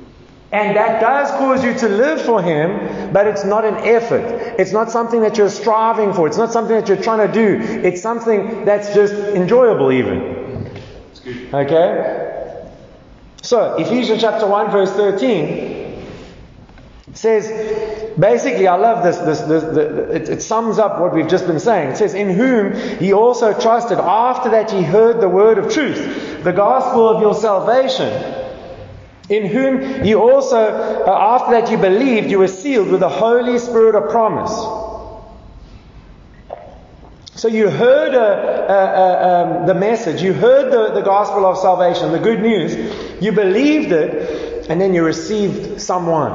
And 0.52 0.76
that 0.76 1.00
does 1.00 1.30
cause 1.32 1.64
you 1.64 1.74
to 1.74 1.88
live 1.88 2.22
for 2.22 2.40
Him, 2.40 3.12
but 3.12 3.26
it's 3.26 3.44
not 3.44 3.64
an 3.64 3.74
effort. 3.78 4.22
It's 4.60 4.70
not 4.70 4.92
something 4.92 5.20
that 5.22 5.36
you're 5.36 5.50
striving 5.50 6.12
for. 6.12 6.28
It's 6.28 6.36
not 6.36 6.52
something 6.52 6.76
that 6.76 6.86
you're 6.86 7.02
trying 7.02 7.26
to 7.26 7.32
do. 7.32 7.58
It's 7.82 8.00
something 8.00 8.64
that's 8.64 8.94
just 8.94 9.12
enjoyable, 9.12 9.90
even. 9.90 10.70
Okay? 11.52 12.33
So, 13.44 13.74
Ephesians 13.76 14.22
chapter 14.22 14.46
1, 14.46 14.70
verse 14.70 14.90
13 14.92 16.02
says, 17.12 18.16
basically, 18.18 18.66
I 18.66 18.76
love 18.76 19.04
this, 19.04 19.18
this, 19.18 19.40
this 19.40 19.62
the, 19.64 20.10
it, 20.14 20.28
it 20.30 20.42
sums 20.42 20.78
up 20.78 20.98
what 20.98 21.12
we've 21.12 21.28
just 21.28 21.46
been 21.46 21.60
saying. 21.60 21.90
It 21.90 21.96
says, 21.98 22.14
In 22.14 22.30
whom 22.30 22.72
he 22.98 23.12
also 23.12 23.52
trusted 23.52 23.98
after 23.98 24.48
that 24.52 24.70
he 24.70 24.82
heard 24.82 25.20
the 25.20 25.28
word 25.28 25.58
of 25.58 25.70
truth, 25.70 26.42
the 26.42 26.52
gospel 26.52 27.06
of 27.06 27.20
your 27.20 27.34
salvation. 27.34 28.08
In 29.28 29.44
whom 29.44 30.06
you 30.06 30.22
also, 30.22 30.56
uh, 30.56 31.10
after 31.10 31.60
that 31.60 31.70
you 31.70 31.76
believed, 31.76 32.30
you 32.30 32.38
were 32.38 32.48
sealed 32.48 32.88
with 32.88 33.00
the 33.00 33.10
Holy 33.10 33.58
Spirit 33.58 33.94
of 33.94 34.10
promise 34.10 34.83
so 37.44 37.48
you 37.50 37.68
heard 37.68 38.14
uh, 38.14 38.20
uh, 38.72 39.58
um, 39.60 39.66
the 39.66 39.74
message, 39.74 40.22
you 40.22 40.32
heard 40.32 40.72
the, 40.72 40.94
the 40.94 41.02
gospel 41.02 41.44
of 41.44 41.58
salvation, 41.58 42.10
the 42.10 42.18
good 42.18 42.40
news, 42.40 42.74
you 43.22 43.32
believed 43.32 43.92
it, 43.92 44.70
and 44.70 44.80
then 44.80 44.94
you 44.94 45.04
received 45.04 45.78
someone. 45.78 46.32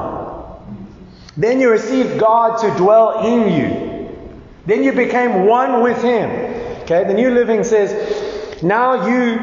Then 1.35 1.59
you 1.59 1.71
received 1.71 2.19
God 2.19 2.59
to 2.59 2.77
dwell 2.77 3.25
in 3.25 3.51
you. 3.51 4.19
Then 4.67 4.83
you 4.83 4.91
became 4.91 5.47
one 5.47 5.81
with 5.81 5.99
Him. 6.03 6.29
Okay, 6.83 7.03
the 7.05 7.15
New 7.15 7.31
Living 7.31 7.63
says, 7.63 8.61
now 8.61 9.07
you 9.07 9.39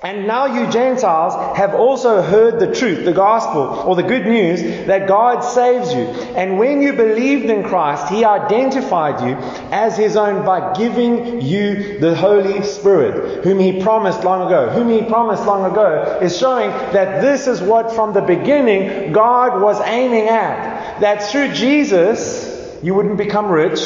and 0.00 0.28
now 0.28 0.46
you 0.46 0.70
Gentiles 0.70 1.56
have 1.56 1.74
also 1.74 2.22
heard 2.22 2.60
the 2.60 2.72
truth, 2.72 3.04
the 3.04 3.12
gospel, 3.12 3.62
or 3.62 3.96
the 3.96 4.04
good 4.04 4.26
news 4.26 4.86
that 4.86 5.08
God 5.08 5.40
saves 5.40 5.92
you. 5.92 6.02
And 6.36 6.56
when 6.56 6.80
you 6.80 6.92
believed 6.92 7.46
in 7.46 7.64
Christ, 7.64 8.08
He 8.08 8.24
identified 8.24 9.20
you 9.26 9.34
as 9.72 9.96
His 9.96 10.16
own 10.16 10.44
by 10.46 10.72
giving 10.74 11.40
you 11.40 11.98
the 11.98 12.14
Holy 12.14 12.62
Spirit, 12.62 13.42
whom 13.42 13.58
He 13.58 13.82
promised 13.82 14.22
long 14.22 14.46
ago. 14.46 14.70
Whom 14.70 14.88
He 14.88 15.02
promised 15.02 15.44
long 15.44 15.68
ago 15.68 16.20
is 16.22 16.38
showing 16.38 16.70
that 16.70 17.20
this 17.20 17.48
is 17.48 17.60
what 17.60 17.92
from 17.92 18.12
the 18.12 18.22
beginning 18.22 19.10
God 19.12 19.60
was 19.60 19.80
aiming 19.80 20.28
at. 20.28 21.00
That 21.00 21.24
through 21.24 21.54
Jesus, 21.54 22.78
you 22.84 22.94
wouldn't 22.94 23.18
become 23.18 23.50
rich, 23.50 23.80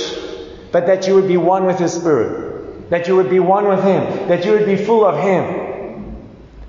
but 0.73 0.85
that 0.89 1.07
you 1.07 1.15
would 1.15 1.29
be 1.29 1.39
one 1.39 1.65
with 1.65 1.79
His 1.79 1.95
Spirit. 1.95 2.91
That 2.91 3.09
you 3.09 3.17
would 3.17 3.31
be 3.31 3.41
one 3.41 3.67
with 3.67 3.83
Him. 3.83 4.29
That 4.29 4.45
you 4.45 4.53
would 4.53 4.67
be 4.67 4.77
full 4.77 5.07
of 5.07 5.19
Him. 5.19 5.62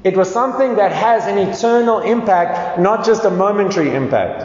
It 0.04 0.18
was 0.18 0.32
something 0.32 0.76
that 0.76 0.92
has 0.92 1.26
an 1.28 1.38
eternal 1.38 2.00
impact, 2.00 2.80
not 2.80 3.06
just 3.06 3.24
a 3.24 3.30
momentary 3.30 3.96
impact. 3.96 4.44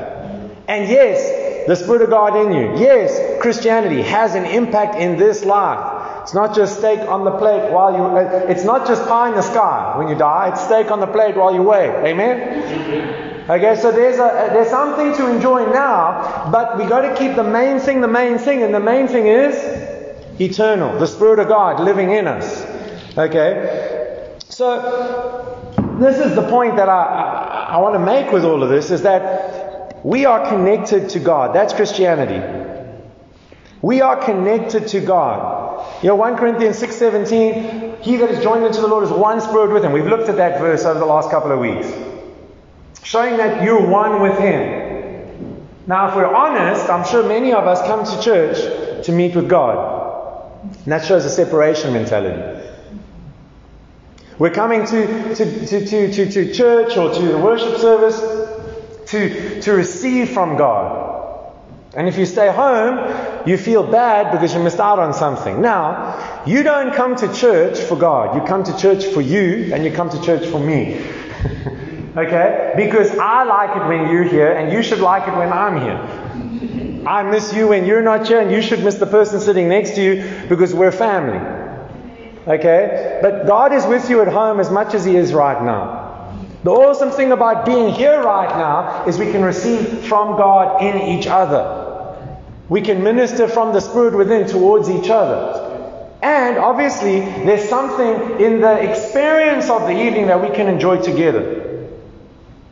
And 0.68 0.88
yes, 0.88 1.66
the 1.66 1.74
Spirit 1.74 2.02
of 2.02 2.10
God 2.10 2.36
in 2.36 2.52
you, 2.52 2.78
yes, 2.78 3.42
Christianity 3.42 4.02
has 4.02 4.34
an 4.34 4.44
impact 4.44 4.96
in 4.96 5.16
this 5.16 5.44
life 5.44 6.22
It's 6.22 6.34
not 6.34 6.54
just 6.54 6.78
steak 6.78 7.00
on 7.00 7.24
the 7.24 7.30
plate 7.30 7.72
while 7.72 7.90
you, 7.90 8.16
it's 8.50 8.62
not 8.62 8.86
just 8.86 9.02
pie 9.08 9.30
in 9.30 9.34
the 9.34 9.42
sky 9.42 9.94
when 9.96 10.08
you 10.08 10.14
die. 10.14 10.50
It's 10.52 10.62
steak 10.62 10.90
on 10.90 11.00
the 11.00 11.06
plate 11.06 11.34
while 11.34 11.54
you 11.54 11.62
wait. 11.62 11.88
Amen? 12.04 13.48
Okay, 13.48 13.76
so 13.76 13.90
there's, 13.90 14.16
a, 14.16 14.50
there's 14.52 14.68
something 14.68 15.14
to 15.14 15.34
enjoy 15.34 15.64
now, 15.72 16.50
but 16.52 16.76
we 16.76 16.84
got 16.84 17.00
to 17.00 17.16
keep 17.16 17.34
the 17.34 17.42
main 17.42 17.80
thing 17.80 18.02
the 18.02 18.08
main 18.08 18.36
thing, 18.36 18.62
and 18.62 18.74
the 18.74 18.80
main 18.80 19.08
thing 19.08 19.26
is 19.26 19.56
eternal, 20.38 20.98
the 20.98 21.06
Spirit 21.06 21.38
of 21.38 21.48
God 21.48 21.80
living 21.80 22.10
in 22.10 22.28
us. 22.28 22.62
Okay? 23.16 23.97
So, 24.58 25.70
this 26.00 26.18
is 26.18 26.34
the 26.34 26.42
point 26.50 26.78
that 26.78 26.88
I, 26.88 27.04
I, 27.04 27.74
I 27.74 27.76
want 27.76 27.94
to 27.94 28.00
make 28.00 28.32
with 28.32 28.44
all 28.44 28.60
of 28.64 28.68
this 28.68 28.90
is 28.90 29.02
that 29.02 30.04
we 30.04 30.24
are 30.24 30.48
connected 30.48 31.10
to 31.10 31.20
God. 31.20 31.54
That's 31.54 31.72
Christianity. 31.72 32.42
We 33.82 34.00
are 34.00 34.16
connected 34.16 34.88
to 34.88 35.00
God. 35.00 36.02
You 36.02 36.08
know, 36.08 36.16
1 36.16 36.38
Corinthians 36.38 36.82
6.17, 36.82 38.02
he 38.02 38.16
that 38.16 38.30
is 38.30 38.42
joined 38.42 38.64
into 38.64 38.80
the 38.80 38.88
Lord 38.88 39.04
is 39.04 39.10
one 39.10 39.40
spirit 39.40 39.72
with 39.72 39.84
him. 39.84 39.92
We've 39.92 40.04
looked 40.04 40.28
at 40.28 40.38
that 40.38 40.58
verse 40.58 40.84
over 40.84 40.98
the 40.98 41.06
last 41.06 41.30
couple 41.30 41.52
of 41.52 41.60
weeks. 41.60 41.86
Showing 43.04 43.36
that 43.36 43.62
you're 43.62 43.86
one 43.88 44.20
with 44.20 44.40
him. 44.40 45.68
Now, 45.86 46.08
if 46.08 46.16
we're 46.16 46.34
honest, 46.34 46.90
I'm 46.90 47.06
sure 47.06 47.22
many 47.28 47.52
of 47.52 47.64
us 47.68 47.80
come 47.82 48.04
to 48.04 48.22
church 48.24 49.04
to 49.06 49.12
meet 49.12 49.36
with 49.36 49.48
God. 49.48 50.58
And 50.64 50.92
that 50.92 51.04
shows 51.04 51.24
a 51.24 51.30
separation 51.30 51.92
mentality. 51.92 52.57
We're 54.38 54.50
coming 54.50 54.86
to, 54.86 55.34
to, 55.34 55.66
to, 55.66 55.86
to, 56.12 56.30
to, 56.30 56.54
church 56.54 56.96
or 56.96 57.12
to 57.12 57.22
the 57.22 57.38
worship 57.38 57.76
service 57.78 58.20
to, 59.10 59.60
to 59.62 59.72
receive 59.72 60.30
from 60.30 60.56
God. 60.56 61.08
And 61.94 62.06
if 62.06 62.16
you 62.16 62.24
stay 62.24 62.52
home, 62.52 63.48
you 63.48 63.58
feel 63.58 63.82
bad 63.82 64.30
because 64.30 64.54
you 64.54 64.62
missed 64.62 64.78
out 64.78 65.00
on 65.00 65.12
something. 65.12 65.60
Now, 65.60 66.44
you 66.46 66.62
don't 66.62 66.94
come 66.94 67.16
to 67.16 67.34
church 67.34 67.80
for 67.80 67.96
God. 67.96 68.36
You 68.36 68.46
come 68.46 68.62
to 68.62 68.78
church 68.78 69.06
for 69.06 69.20
you, 69.20 69.74
and 69.74 69.84
you 69.84 69.90
come 69.90 70.08
to 70.10 70.22
church 70.22 70.46
for 70.46 70.60
me. 70.60 71.00
okay? 72.16 72.74
Because 72.76 73.18
I 73.18 73.42
like 73.42 73.76
it 73.76 73.88
when 73.88 74.08
you're 74.12 74.22
here, 74.22 74.52
and 74.52 74.72
you 74.72 74.84
should 74.84 75.00
like 75.00 75.26
it 75.26 75.36
when 75.36 75.52
I'm 75.52 75.80
here. 75.80 77.04
I 77.08 77.22
miss 77.24 77.52
you 77.52 77.68
when 77.68 77.86
you're 77.86 78.02
not 78.02 78.28
here, 78.28 78.38
and 78.38 78.52
you 78.52 78.62
should 78.62 78.84
miss 78.84 78.96
the 78.96 79.06
person 79.06 79.40
sitting 79.40 79.68
next 79.68 79.96
to 79.96 80.02
you 80.02 80.46
because 80.48 80.72
we're 80.74 80.92
family. 80.92 81.57
Okay? 82.48 83.18
But 83.20 83.46
God 83.46 83.72
is 83.72 83.84
with 83.86 84.08
you 84.08 84.22
at 84.22 84.28
home 84.28 84.58
as 84.58 84.70
much 84.70 84.94
as 84.94 85.04
He 85.04 85.16
is 85.16 85.34
right 85.34 85.62
now. 85.62 86.08
The 86.64 86.70
awesome 86.70 87.10
thing 87.10 87.30
about 87.30 87.66
being 87.66 87.92
here 87.92 88.20
right 88.22 88.48
now 88.48 89.04
is 89.06 89.18
we 89.18 89.30
can 89.30 89.44
receive 89.44 90.06
from 90.06 90.36
God 90.36 90.82
in 90.82 91.18
each 91.18 91.26
other. 91.26 91.86
We 92.68 92.80
can 92.80 93.02
minister 93.02 93.46
from 93.48 93.72
the 93.72 93.80
Spirit 93.80 94.16
within 94.16 94.46
towards 94.46 94.90
each 94.90 95.08
other. 95.08 95.66
And 96.20 96.58
obviously, 96.58 97.20
there's 97.20 97.68
something 97.68 98.40
in 98.40 98.60
the 98.60 98.90
experience 98.90 99.70
of 99.70 99.82
the 99.82 99.92
evening 99.92 100.26
that 100.26 100.42
we 100.42 100.54
can 100.54 100.66
enjoy 100.66 101.00
together. 101.00 101.88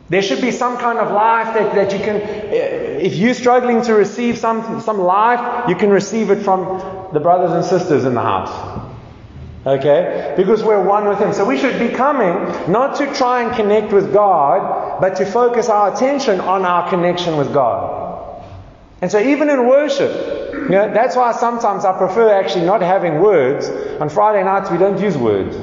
There 0.09 0.21
should 0.21 0.41
be 0.41 0.51
some 0.51 0.77
kind 0.77 0.99
of 0.99 1.11
life 1.11 1.53
that, 1.53 1.75
that 1.75 1.91
you 1.93 1.99
can, 1.99 2.17
eh, 2.17 2.99
if 3.01 3.15
you're 3.15 3.33
struggling 3.33 3.81
to 3.83 3.93
receive 3.93 4.37
some, 4.37 4.81
some 4.81 4.99
life, 4.99 5.69
you 5.69 5.75
can 5.75 5.89
receive 5.89 6.29
it 6.29 6.43
from 6.43 7.11
the 7.13 7.19
brothers 7.19 7.51
and 7.51 7.63
sisters 7.63 8.05
in 8.05 8.13
the 8.13 8.21
house. 8.21 8.86
Okay? 9.67 10.33
Because 10.37 10.63
we're 10.63 10.81
one 10.81 11.09
with 11.09 11.19
Him. 11.19 11.33
So 11.33 11.43
we 11.43 11.57
should 11.57 11.77
be 11.77 11.89
coming 11.89 12.71
not 12.71 12.95
to 12.97 13.13
try 13.13 13.43
and 13.43 13.53
connect 13.53 13.91
with 13.91 14.13
God, 14.13 15.01
but 15.01 15.17
to 15.17 15.25
focus 15.25 15.67
our 15.67 15.93
attention 15.93 16.39
on 16.39 16.63
our 16.63 16.89
connection 16.89 17.35
with 17.35 17.53
God. 17.53 18.45
And 19.01 19.11
so 19.11 19.19
even 19.19 19.49
in 19.49 19.67
worship, 19.67 20.53
you 20.53 20.69
know, 20.69 20.91
that's 20.93 21.17
why 21.17 21.33
sometimes 21.33 21.83
I 21.83 21.97
prefer 21.97 22.33
actually 22.33 22.65
not 22.65 22.81
having 22.81 23.19
words. 23.19 23.69
On 23.99 24.07
Friday 24.09 24.43
nights 24.43 24.71
we 24.71 24.77
don't 24.77 25.01
use 25.01 25.17
words. 25.17 25.55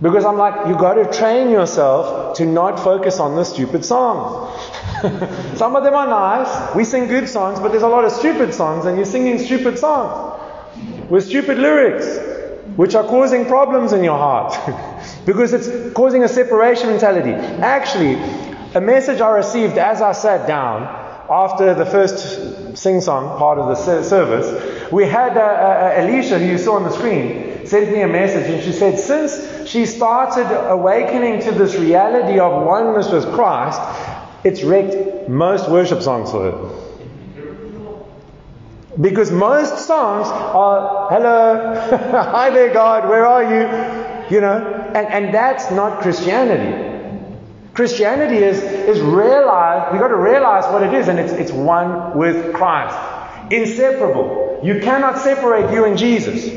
Because 0.00 0.24
I'm 0.24 0.38
like, 0.38 0.66
you've 0.66 0.78
got 0.78 0.94
to 0.94 1.04
train 1.16 1.50
yourself 1.50 2.36
to 2.38 2.46
not 2.46 2.80
focus 2.80 3.20
on 3.20 3.36
the 3.36 3.44
stupid 3.44 3.84
songs. 3.84 4.58
Some 5.58 5.76
of 5.76 5.84
them 5.84 5.94
are 5.94 6.08
nice. 6.08 6.74
We 6.74 6.84
sing 6.84 7.08
good 7.08 7.28
songs, 7.28 7.60
but 7.60 7.68
there's 7.70 7.84
a 7.84 7.88
lot 7.88 8.04
of 8.04 8.10
stupid 8.10 8.54
songs, 8.54 8.86
and 8.86 8.96
you're 8.96 9.06
singing 9.06 9.38
stupid 9.38 9.78
songs 9.78 10.40
with 11.08 11.24
stupid 11.24 11.58
lyrics, 11.58 12.18
which 12.76 12.94
are 12.94 13.04
causing 13.04 13.46
problems 13.46 13.92
in 13.92 14.02
your 14.02 14.18
heart. 14.18 14.52
because 15.26 15.52
it's 15.52 15.92
causing 15.94 16.24
a 16.24 16.28
separation 16.28 16.88
mentality. 16.88 17.32
Actually, 17.32 18.14
a 18.74 18.80
message 18.80 19.20
I 19.20 19.30
received 19.30 19.78
as 19.78 20.00
I 20.00 20.12
sat 20.12 20.46
down 20.46 20.82
after 21.30 21.74
the 21.74 21.86
first 21.86 22.76
sing 22.76 23.00
song 23.00 23.38
part 23.38 23.58
of 23.58 23.68
the 23.68 24.02
service, 24.02 24.90
we 24.92 25.06
had 25.06 25.36
uh, 25.36 25.40
uh, 25.40 25.94
Alicia, 26.04 26.38
who 26.38 26.46
you 26.46 26.58
saw 26.58 26.76
on 26.76 26.84
the 26.84 26.90
screen, 26.90 27.66
sent 27.66 27.92
me 27.92 28.02
a 28.02 28.08
message 28.08 28.50
and 28.50 28.62
she 28.62 28.72
said, 28.72 28.98
since 28.98 29.68
she 29.68 29.86
started 29.86 30.46
awakening 30.68 31.40
to 31.42 31.52
this 31.52 31.76
reality 31.76 32.38
of 32.38 32.64
oneness 32.64 33.10
with 33.10 33.32
Christ, 33.32 33.80
it's 34.44 34.62
wrecked 34.62 35.28
most 35.28 35.70
worship 35.70 36.02
songs 36.02 36.30
for 36.30 36.50
her. 36.50 36.91
Because 39.00 39.30
most 39.30 39.86
songs 39.86 40.28
are, 40.28 41.08
hello, 41.08 41.74
hi 42.30 42.50
there, 42.50 42.72
God, 42.74 43.08
where 43.08 43.26
are 43.26 43.42
you? 43.42 44.34
You 44.34 44.40
know, 44.42 44.58
and, 44.94 45.06
and 45.06 45.34
that's 45.34 45.70
not 45.70 46.02
Christianity. 46.02 46.90
Christianity 47.72 48.36
is, 48.36 48.62
is 48.62 49.00
realize, 49.00 49.90
we've 49.92 50.00
got 50.00 50.08
to 50.08 50.16
realize 50.16 50.64
what 50.70 50.82
it 50.82 50.92
is, 50.92 51.08
and 51.08 51.18
it's, 51.18 51.32
it's 51.32 51.52
one 51.52 52.18
with 52.18 52.52
Christ. 52.54 52.96
Inseparable. 53.50 54.60
You 54.62 54.80
cannot 54.80 55.18
separate 55.18 55.72
you 55.72 55.86
and 55.86 55.96
Jesus. 55.96 56.52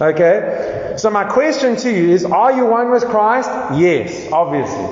Okay? 0.00 0.94
So 0.96 1.10
my 1.10 1.24
question 1.24 1.76
to 1.76 1.90
you 1.90 2.10
is, 2.10 2.24
are 2.24 2.52
you 2.52 2.64
one 2.64 2.90
with 2.90 3.04
Christ? 3.04 3.50
Yes, 3.74 4.32
obviously. 4.32 4.86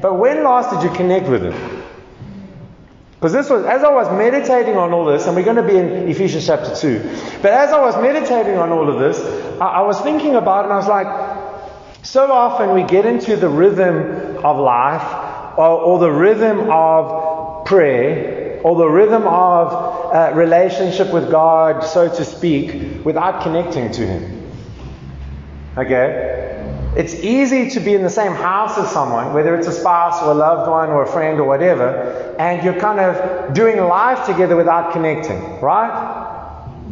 But 0.00 0.14
when 0.14 0.44
last 0.44 0.70
did 0.70 0.88
you 0.88 0.96
connect 0.96 1.28
with 1.28 1.42
Him? 1.42 1.69
Because 3.20 3.34
this 3.34 3.50
was, 3.50 3.66
as 3.66 3.84
I 3.84 3.92
was 3.92 4.10
meditating 4.16 4.78
on 4.78 4.94
all 4.94 5.04
this, 5.04 5.26
and 5.26 5.36
we're 5.36 5.44
going 5.44 5.56
to 5.56 5.62
be 5.62 5.76
in 5.76 6.08
Ephesians 6.08 6.46
chapter 6.46 6.74
2, 6.74 7.00
but 7.42 7.52
as 7.52 7.70
I 7.70 7.78
was 7.78 7.94
meditating 7.96 8.56
on 8.56 8.70
all 8.70 8.88
of 8.88 8.98
this, 8.98 9.20
I, 9.60 9.66
I 9.66 9.80
was 9.82 10.00
thinking 10.00 10.36
about 10.36 10.60
it 10.60 10.64
and 10.64 10.72
I 10.72 10.76
was 10.76 10.88
like, 10.88 12.02
so 12.02 12.32
often 12.32 12.72
we 12.72 12.82
get 12.82 13.04
into 13.04 13.36
the 13.36 13.50
rhythm 13.50 14.42
of 14.42 14.56
life 14.56 15.58
or, 15.58 15.68
or 15.68 15.98
the 15.98 16.10
rhythm 16.10 16.70
of 16.70 17.66
prayer 17.66 18.62
or 18.64 18.76
the 18.76 18.88
rhythm 18.88 19.26
of 19.26 20.14
uh, 20.14 20.32
relationship 20.34 21.12
with 21.12 21.30
God, 21.30 21.84
so 21.84 22.08
to 22.08 22.24
speak, 22.24 23.04
without 23.04 23.42
connecting 23.42 23.92
to 23.92 24.06
Him. 24.06 24.50
Okay? 25.76 26.49
It's 26.96 27.14
easy 27.14 27.70
to 27.70 27.80
be 27.80 27.94
in 27.94 28.02
the 28.02 28.10
same 28.10 28.32
house 28.32 28.76
as 28.76 28.90
someone, 28.90 29.32
whether 29.32 29.54
it's 29.56 29.68
a 29.68 29.72
spouse 29.72 30.22
or 30.22 30.32
a 30.32 30.34
loved 30.34 30.68
one 30.68 30.88
or 30.88 31.04
a 31.04 31.06
friend 31.06 31.38
or 31.38 31.44
whatever, 31.44 32.34
and 32.38 32.64
you're 32.64 32.80
kind 32.80 32.98
of 32.98 33.54
doing 33.54 33.78
life 33.78 34.26
together 34.26 34.56
without 34.56 34.92
connecting, 34.92 35.60
right? 35.60 36.26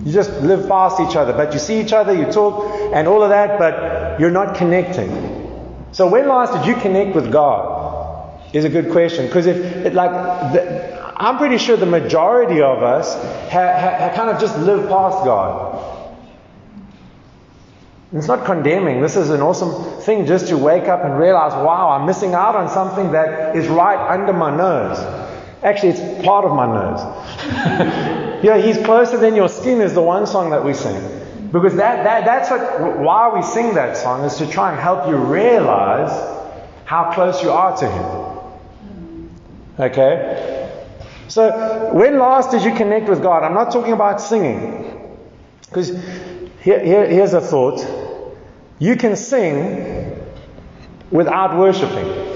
You 0.05 0.13
just 0.13 0.31
live 0.41 0.69
past 0.69 1.01
each 1.01 1.17
other, 1.17 1.33
but 1.33 1.53
you 1.53 1.59
see 1.59 1.81
each 1.81 1.93
other, 1.93 2.15
you 2.15 2.31
talk, 2.31 2.93
and 2.95 3.09
all 3.09 3.23
of 3.23 3.31
that, 3.31 3.59
but 3.59 4.21
you're 4.21 4.31
not 4.31 4.55
connecting. 4.57 5.11
So 5.91 6.09
when 6.09 6.29
last 6.29 6.53
did 6.53 6.67
you 6.67 6.81
connect 6.81 7.17
with 7.17 7.33
God? 7.33 7.77
Is 8.53 8.65
a 8.65 8.71
good 8.71 8.91
question 8.93 9.27
because 9.27 9.45
if 9.45 9.59
it, 9.59 9.93
like 9.93 10.11
the, 10.55 11.13
I'm 11.21 11.37
pretty 11.37 11.59
sure 11.59 11.77
the 11.77 11.85
majority 11.85 12.63
of 12.63 12.83
us 12.83 13.15
have 13.51 14.15
kind 14.15 14.31
of 14.31 14.41
just 14.41 14.59
lived 14.59 14.89
past 14.89 15.23
God. 15.23 15.68
It's 18.13 18.27
not 18.27 18.47
condemning. 18.47 19.03
This 19.03 19.17
is 19.17 19.29
an 19.29 19.43
awesome 19.43 20.01
thing 20.01 20.25
just 20.25 20.49
to 20.49 20.57
wake 20.57 20.85
up 20.85 21.05
and 21.05 21.19
realize, 21.19 21.53
wow, 21.53 21.91
I'm 21.91 22.07
missing 22.07 22.33
out 22.33 22.57
on 22.57 22.71
something 22.71 23.13
that 23.13 23.55
is 23.55 23.69
right 23.69 23.99
under 24.11 24.33
my 24.33 24.55
nose. 24.55 24.99
Actually, 25.63 25.91
it's 25.91 26.25
part 26.25 26.47
of 26.47 26.53
my 26.53 26.67
nose. 26.67 27.01
yeah, 28.43 28.57
He's 28.57 28.79
closer 28.79 29.19
than 29.19 29.35
your 29.35 29.49
skin 29.49 29.83
is 29.83 29.93
the 29.93 30.01
one 30.01 30.27
song 30.27 30.51
that 30.51 30.65
we 30.65 30.73
sing. 30.73 31.03
Because 31.53 31.77
that, 31.77 32.05
that, 32.05 32.25
that's 32.25 32.51
what, 32.51 32.99
why 32.99 33.35
we 33.35 33.43
sing 33.43 33.75
that 33.75 33.97
song, 33.97 34.25
is 34.25 34.37
to 34.39 34.47
try 34.47 34.71
and 34.71 34.81
help 34.81 35.07
you 35.07 35.17
realize 35.17 36.11
how 36.87 37.13
close 37.13 37.43
you 37.43 37.51
are 37.51 37.77
to 37.77 37.91
Him. 37.91 39.31
Okay? 39.79 40.71
So, 41.29 41.93
when 41.93 42.19
last 42.19 42.53
did 42.53 42.63
you 42.63 42.75
connect 42.75 43.07
with 43.09 43.21
God? 43.21 43.43
I'm 43.43 43.55
not 43.55 43.71
talking 43.71 43.93
about 43.93 44.19
singing. 44.21 45.19
Because 45.67 45.91
here, 46.61 46.83
here, 46.83 47.07
here's 47.07 47.35
a 47.35 47.41
thought 47.41 47.98
you 48.79 48.97
can 48.97 49.17
sing 49.17 50.17
without 51.11 51.57
worshiping. 51.57 52.29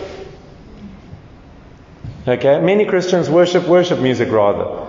Okay? 2.27 2.61
Many 2.61 2.85
Christians 2.85 3.29
worship 3.29 3.67
worship 3.67 4.01
music 4.01 4.31
rather 4.31 4.87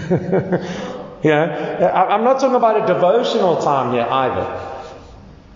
yeah. 1.23 2.09
I'm 2.11 2.25
not 2.25 2.41
talking 2.41 2.57
about 2.57 2.83
a 2.83 2.87
devotional 2.93 3.63
time 3.63 3.93
here 3.93 4.07
either. 4.09 4.73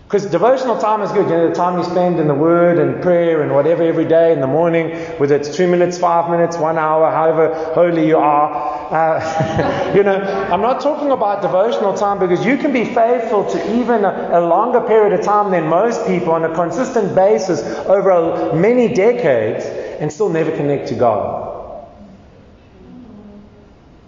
Because 0.09 0.25
devotional 0.25 0.79
time 0.79 1.03
is 1.03 1.13
good. 1.13 1.29
You 1.29 1.37
know, 1.37 1.49
the 1.51 1.55
time 1.55 1.77
you 1.77 1.85
spend 1.85 2.19
in 2.19 2.29
the 2.29 2.35
Word 2.35 2.79
and 2.79 3.03
prayer 3.03 3.43
and 3.43 3.55
whatever 3.55 3.83
every 3.83 4.07
day 4.07 4.33
in 4.33 4.41
the 4.41 4.47
morning, 4.47 4.97
whether 5.19 5.37
it's 5.37 5.55
two 5.55 5.67
minutes, 5.67 5.99
five 5.99 6.31
minutes, 6.31 6.57
one 6.57 6.79
hour, 6.79 7.11
however 7.11 7.53
holy 7.75 8.07
you 8.07 8.17
are, 8.17 8.78
Uh, 8.91 9.93
you 9.97 10.03
know, 10.03 10.17
I'm 10.51 10.63
not 10.63 10.81
talking 10.81 11.11
about 11.11 11.43
devotional 11.43 11.95
time 11.95 12.19
because 12.19 12.45
you 12.45 12.57
can 12.57 12.73
be 12.73 12.85
faithful 12.85 13.45
to 13.51 13.79
even 13.79 14.05
a, 14.05 14.31
a 14.33 14.41
longer 14.41 14.81
period 14.81 15.19
of 15.19 15.25
time 15.25 15.51
than 15.51 15.69
most 15.69 16.07
people 16.07 16.33
on 16.33 16.45
a 16.45 16.55
consistent 16.55 17.15
basis 17.15 17.63
over 17.87 18.11
a, 18.11 18.55
many 18.55 18.93
decades 18.93 19.65
and 20.01 20.13
still 20.13 20.29
never 20.29 20.51
connect 20.51 20.89
to 20.89 20.95
God. 20.95 21.49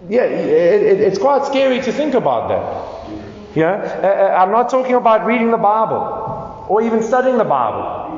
Yeah, 0.09 0.23
it, 0.23 0.83
it, 0.83 0.99
it's 0.99 1.19
quite 1.19 1.45
scary 1.45 1.79
to 1.81 1.91
think 1.91 2.15
about 2.15 2.49
that. 2.49 3.55
Yeah, 3.55 3.73
uh, 3.73 4.07
uh, 4.07 4.41
I'm 4.41 4.51
not 4.51 4.69
talking 4.69 4.95
about 4.95 5.25
reading 5.25 5.51
the 5.51 5.57
Bible 5.57 6.65
or 6.69 6.81
even 6.81 7.03
studying 7.03 7.37
the 7.37 7.43
Bible. 7.43 8.09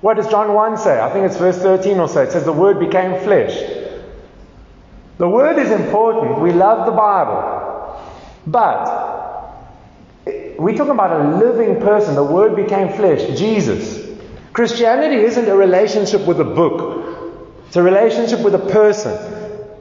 What 0.00 0.16
does 0.16 0.28
John 0.28 0.52
1 0.52 0.76
say? 0.76 1.00
I 1.00 1.10
think 1.12 1.26
it's 1.26 1.36
verse 1.38 1.58
13 1.58 1.98
or 1.98 2.08
so. 2.08 2.22
It 2.22 2.32
says, 2.32 2.44
The 2.44 2.52
Word 2.52 2.78
became 2.78 3.22
flesh. 3.22 3.54
The 5.18 5.28
Word 5.28 5.58
is 5.58 5.70
important. 5.70 6.40
We 6.40 6.52
love 6.52 6.86
the 6.86 6.92
Bible. 6.92 8.02
But 8.46 9.04
we're 10.58 10.76
talking 10.76 10.92
about 10.92 11.20
a 11.20 11.36
living 11.38 11.80
person. 11.80 12.14
The 12.14 12.24
Word 12.24 12.56
became 12.56 12.92
flesh. 12.92 13.38
Jesus. 13.38 14.04
Christianity 14.52 15.16
isn't 15.16 15.48
a 15.48 15.56
relationship 15.56 16.26
with 16.26 16.40
a 16.40 16.44
book, 16.44 17.50
it's 17.66 17.76
a 17.76 17.82
relationship 17.82 18.40
with 18.40 18.54
a 18.54 18.66
person. 18.70 19.18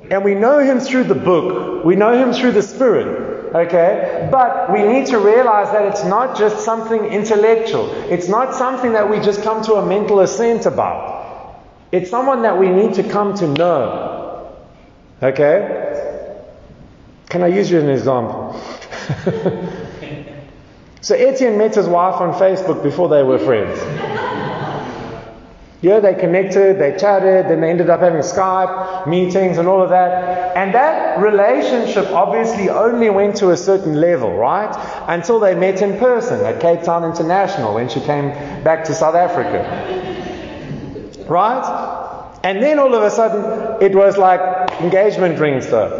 And 0.10 0.24
we 0.24 0.34
know 0.36 0.60
Him 0.60 0.80
through 0.80 1.06
the 1.06 1.16
book, 1.16 1.86
we 1.86 1.96
know 1.96 2.12
Him 2.12 2.34
through 2.34 2.54
the 2.54 2.64
Spirit. 2.64 3.56
Okay? 3.56 4.28
But 4.32 4.74
we 4.74 4.82
need 4.82 5.06
to 5.08 5.20
realize 5.20 5.72
that 5.72 5.86
it's 5.86 6.04
not 6.04 6.38
just 6.38 6.66
something 6.66 7.06
intellectual. 7.06 7.88
It's 8.10 8.28
not 8.28 8.56
something 8.56 8.94
that 8.94 9.10
we 9.10 9.20
just 9.20 9.44
come 9.44 9.64
to 9.66 9.76
a 9.76 9.86
mental 9.86 10.22
assent 10.22 10.66
about. 10.66 11.62
It's 11.92 12.10
someone 12.10 12.42
that 12.42 12.58
we 12.58 12.70
need 12.70 12.96
to 12.96 13.04
come 13.04 13.36
to 13.36 13.48
know. 13.48 14.13
Okay? 15.22 15.94
Can 17.30 17.44
I 17.44 17.48
use 17.48 17.72
you 17.72 17.78
as 17.78 17.84
an 17.84 17.90
example? 17.90 18.54
so 21.02 21.16
Etienne 21.16 21.58
met 21.58 21.76
his 21.76 21.88
wife 21.88 22.22
on 22.22 22.34
Facebook 22.34 22.84
before 22.84 23.10
they 23.10 23.24
were 23.24 23.40
friends. 23.40 23.80
Yeah, 25.84 26.00
they 26.00 26.14
connected, 26.14 26.80
they 26.80 26.96
chatted, 26.98 27.50
then 27.50 27.60
they 27.60 27.70
ended 27.70 27.90
up 27.90 28.00
having 28.00 28.22
Skype 28.22 29.06
meetings 29.06 29.58
and 29.58 29.68
all 29.68 29.84
of 29.84 29.90
that. 29.90 30.56
And 30.56 30.74
that 30.74 31.20
relationship 31.20 32.06
obviously 32.12 32.70
only 32.70 33.10
went 33.10 33.36
to 33.38 33.50
a 33.50 33.58
certain 33.58 34.00
level, 34.00 34.34
right? 34.34 34.74
Until 35.10 35.42
they 35.42 35.56
met 35.56 35.82
in 35.82 36.00
person 36.00 36.40
at 36.46 36.62
Cape 36.62 36.84
Town 36.84 37.04
International 37.04 37.74
when 37.74 37.90
she 37.90 38.00
came 38.00 38.30
back 38.64 38.86
to 38.86 38.94
South 38.94 39.16
Africa. 39.16 39.60
Right? 41.28 42.40
And 42.44 42.64
then 42.64 42.80
all 42.80 42.96
of 42.96 43.04
a 43.04 43.10
sudden, 43.12 43.82
it 43.82 43.94
was 43.94 44.18
like 44.18 44.63
engagement 44.82 45.40
ring 45.40 45.62
stuff. 45.62 45.92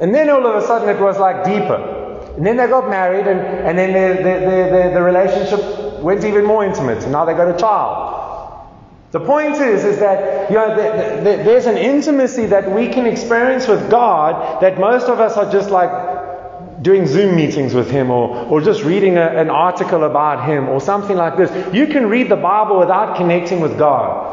And 0.00 0.14
then 0.14 0.30
all 0.30 0.46
of 0.46 0.62
a 0.62 0.66
sudden, 0.66 0.88
it 0.88 1.00
was 1.00 1.18
like 1.18 1.44
deeper. 1.44 1.98
And 2.36 2.46
then 2.46 2.56
they 2.56 2.66
got 2.66 2.88
married, 2.88 3.26
and, 3.26 3.40
and 3.40 3.78
then 3.78 3.92
the, 3.92 4.22
the, 4.22 4.88
the, 4.88 4.94
the 4.94 5.02
relationship 5.02 6.00
went 6.00 6.24
even 6.24 6.44
more 6.44 6.64
intimate. 6.64 7.02
And 7.02 7.12
now 7.12 7.24
they 7.24 7.34
got 7.34 7.54
a 7.54 7.58
child. 7.58 8.20
The 9.10 9.20
point 9.20 9.56
is, 9.56 9.84
is 9.84 9.98
that 9.98 10.50
you 10.50 10.56
know, 10.56 10.76
the, 10.76 11.16
the, 11.16 11.42
there's 11.42 11.66
an 11.66 11.76
intimacy 11.76 12.46
that 12.46 12.70
we 12.70 12.88
can 12.88 13.06
experience 13.06 13.66
with 13.66 13.90
God 13.90 14.62
that 14.62 14.78
most 14.78 15.08
of 15.08 15.18
us 15.18 15.36
are 15.36 15.50
just 15.50 15.70
like 15.70 15.90
doing 16.82 17.06
Zoom 17.06 17.34
meetings 17.34 17.74
with 17.74 17.90
Him 17.90 18.10
or, 18.10 18.36
or 18.46 18.60
just 18.60 18.84
reading 18.84 19.18
a, 19.18 19.26
an 19.26 19.50
article 19.50 20.04
about 20.04 20.48
Him 20.48 20.68
or 20.68 20.80
something 20.80 21.16
like 21.16 21.36
this. 21.36 21.74
You 21.74 21.88
can 21.88 22.08
read 22.08 22.30
the 22.30 22.36
Bible 22.36 22.78
without 22.78 23.16
connecting 23.16 23.60
with 23.60 23.76
God. 23.76 24.29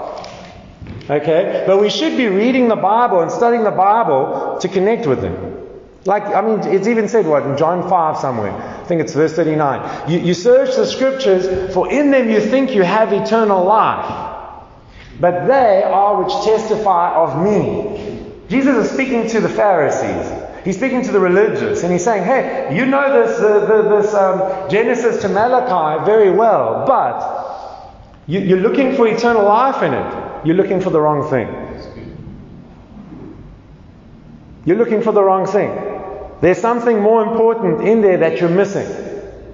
Okay? 1.10 1.64
But 1.66 1.80
we 1.80 1.90
should 1.90 2.18
be 2.18 2.28
reading 2.28 2.68
the 2.68 2.76
Bible 2.76 3.22
and 3.22 3.32
studying 3.32 3.64
the 3.64 3.72
Bible 3.72 4.58
to 4.60 4.68
connect 4.68 5.08
with 5.08 5.24
Him. 5.24 5.58
Like, 6.06 6.24
I 6.24 6.42
mean, 6.42 6.60
it's 6.74 6.88
even 6.88 7.10
said, 7.10 7.26
what, 7.26 7.44
in 7.44 7.58
John 7.58 7.90
5 7.90 8.18
somewhere. 8.18 8.54
I 8.54 8.84
think 8.86 9.02
it's 9.02 9.14
verse 9.14 9.34
39. 9.34 10.10
You, 10.10 10.20
you 10.20 10.34
search 10.34 10.76
the 10.76 10.86
scriptures, 10.86 11.74
for 11.74 11.92
in 11.92 12.12
them 12.12 12.30
you 12.30 12.40
think 12.40 12.74
you 12.74 12.84
have 12.84 13.12
eternal 13.12 13.66
life. 13.66 14.46
But 15.20 15.48
they 15.48 15.84
are 15.84 16.24
which 16.24 16.34
testify 16.46 17.14
of 17.14 17.44
me. 17.44 18.24
Jesus 18.50 18.86
is 18.86 18.92
speaking 18.92 19.27
to 19.29 19.42
the 19.42 19.50
Pharisees. 19.50 20.31
He's 20.64 20.77
speaking 20.77 21.01
to 21.03 21.12
the 21.12 21.20
religious, 21.20 21.84
and 21.84 21.92
he's 21.92 22.03
saying, 22.03 22.24
"Hey, 22.24 22.75
you 22.75 22.86
know 22.86 23.25
this 23.25 23.40
uh, 23.40 23.66
the, 23.66 23.98
this 23.98 24.14
um, 24.14 24.70
Genesis 24.70 25.22
to 25.22 25.29
Malachi 25.29 26.05
very 26.05 26.31
well, 26.31 26.86
but 26.86 28.22
you, 28.27 28.40
you're 28.42 28.60
looking 28.60 28.96
for 28.96 29.08
eternal 29.08 29.44
life 29.44 29.81
in 29.81 29.94
it. 29.94 30.26
You're 30.44 30.56
looking 30.56 30.82
for 30.82 30.90
the 30.90 31.00
wrong 31.02 31.30
thing. 31.30 31.48
You're 34.66 34.78
looking 34.78 35.02
for 35.02 35.12
the 35.12 35.24
wrong 35.24 35.46
thing. 35.46 35.72
There's 36.42 36.60
something 36.60 37.02
more 37.02 37.24
important 37.24 37.88
in 37.88 38.02
there 38.02 38.18
that 38.18 38.40
you're 38.40 38.50
missing, 38.50 38.88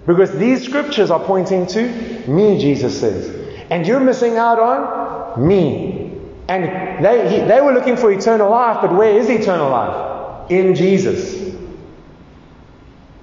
because 0.05 0.31
these 0.37 0.65
scriptures 0.65 1.11
are 1.11 1.19
pointing 1.19 1.65
to 1.67 2.27
me. 2.27 2.59
Jesus 2.59 2.99
says, 2.99 3.29
and 3.69 3.87
you're 3.87 3.99
missing 3.99 4.37
out 4.37 4.59
on 4.59 5.47
me. 5.47 6.19
And 6.49 7.05
they, 7.05 7.29
he, 7.29 7.47
they 7.47 7.61
were 7.61 7.71
looking 7.71 7.95
for 7.95 8.11
eternal 8.11 8.49
life, 8.49 8.79
but 8.81 8.93
where 8.93 9.17
is 9.17 9.29
eternal 9.29 9.69
life? 9.69 10.51
In 10.51 10.75
Jesus. 10.75 11.53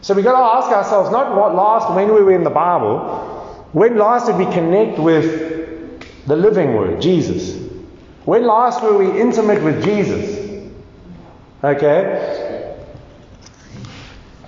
So 0.00 0.14
we've 0.14 0.24
got 0.24 0.32
to 0.32 0.64
ask 0.64 0.74
ourselves 0.74 1.10
not 1.10 1.36
what 1.36 1.54
last, 1.54 1.94
when 1.94 2.14
we 2.14 2.22
were 2.22 2.32
in 2.32 2.44
the 2.44 2.50
Bible, 2.50 3.66
when 3.72 3.98
last 3.98 4.26
did 4.26 4.36
we 4.36 4.46
connect 4.46 4.98
with 4.98 5.59
the 6.30 6.36
living 6.36 6.74
Word, 6.74 7.02
Jesus? 7.02 7.60
When 8.24 8.46
last 8.46 8.82
were 8.82 8.96
we 8.96 9.20
intimate 9.20 9.62
with 9.62 9.82
Jesus? 9.84 10.38
Okay? 11.64 12.86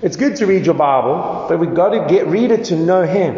It's 0.01 0.17
good 0.17 0.37
to 0.37 0.47
read 0.47 0.65
your 0.65 0.77
Bible, 0.77 1.47
but 1.49 1.59
we've 1.59 1.75
got 1.75 1.91
to 1.91 2.07
get, 2.09 2.29
read 2.29 2.53
it 2.53 2.67
to 2.67 2.77
know 2.77 3.03
Him. 3.03 3.37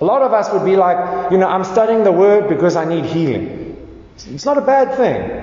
A 0.00 0.04
lot 0.04 0.22
of 0.22 0.32
us 0.32 0.52
would 0.52 0.64
be 0.64 0.76
like, 0.76 1.30
you 1.30 1.38
know, 1.38 1.46
I'm 1.46 1.62
studying 1.62 2.02
the 2.02 2.10
Word 2.10 2.48
because 2.48 2.74
I 2.74 2.84
need 2.84 3.04
healing. 3.04 3.76
It's 4.16 4.44
not 4.44 4.58
a 4.58 4.62
bad 4.62 4.96
thing. 4.96 5.42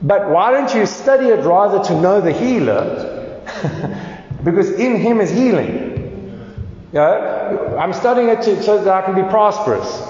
But 0.00 0.30
why 0.30 0.50
don't 0.50 0.74
you 0.74 0.86
study 0.86 1.26
it 1.26 1.44
rather 1.44 1.84
to 1.84 2.00
know 2.00 2.22
the 2.22 2.32
healer? 2.32 3.42
because 4.44 4.70
in 4.70 4.96
Him 4.96 5.20
is 5.20 5.30
healing. 5.30 5.97
Know, 6.92 7.76
I'm 7.78 7.92
studying 7.92 8.28
it 8.28 8.42
so 8.64 8.82
that 8.82 8.88
I 8.88 9.02
can 9.02 9.14
be 9.14 9.28
prosperous. 9.28 10.02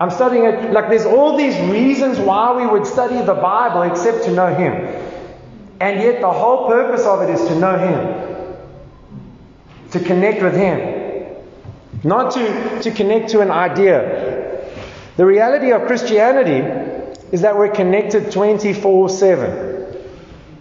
I'm 0.00 0.10
studying 0.10 0.44
it, 0.44 0.72
like 0.72 0.88
there's 0.88 1.06
all 1.06 1.36
these 1.36 1.56
reasons 1.70 2.18
why 2.18 2.56
we 2.56 2.66
would 2.66 2.86
study 2.86 3.16
the 3.24 3.34
Bible 3.34 3.82
except 3.82 4.24
to 4.24 4.32
know 4.32 4.54
Him. 4.54 4.72
And 5.80 6.00
yet 6.00 6.20
the 6.20 6.32
whole 6.32 6.68
purpose 6.68 7.04
of 7.04 7.22
it 7.22 7.30
is 7.30 7.48
to 7.48 7.58
know 7.58 7.76
Him, 7.76 8.56
to 9.90 10.00
connect 10.00 10.42
with 10.42 10.54
Him 10.54 10.98
not 12.04 12.32
to, 12.32 12.80
to 12.82 12.90
connect 12.90 13.30
to 13.30 13.40
an 13.40 13.50
idea. 13.50 14.64
The 15.16 15.26
reality 15.26 15.72
of 15.72 15.86
Christianity 15.86 16.58
is 17.32 17.42
that 17.42 17.56
we're 17.56 17.70
connected 17.70 18.30
24 18.30 19.08
7. 19.08 19.67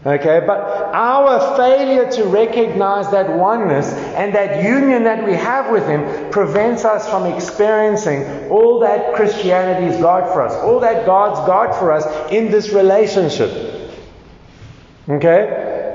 Okay, 0.06 0.42
but 0.46 0.60
our 0.94 1.58
failure 1.58 2.10
to 2.12 2.26
recognize 2.26 3.10
that 3.12 3.36
oneness 3.36 3.92
and 3.92 4.34
that 4.36 4.64
union 4.64 5.04
that 5.04 5.26
we 5.26 5.34
have 5.34 5.72
with 5.72 5.88
Him 5.88 6.32
prevents 6.32 6.86
us 6.86 7.10
from 7.10 7.26
experiencing 7.26 8.50
all 8.50 8.80
that 8.82 9.16
Christianity 9.16 9.88
is 9.88 10.00
God 10.00 10.32
for 10.32 10.44
us, 10.44 10.54
all 10.54 10.80
that 10.82 11.06
God's 11.06 11.40
God 11.48 11.78
for 11.78 11.92
us 11.92 12.06
in 12.32 12.52
this 12.52 12.70
relationship. 12.70 13.52
Okay? 15.10 15.90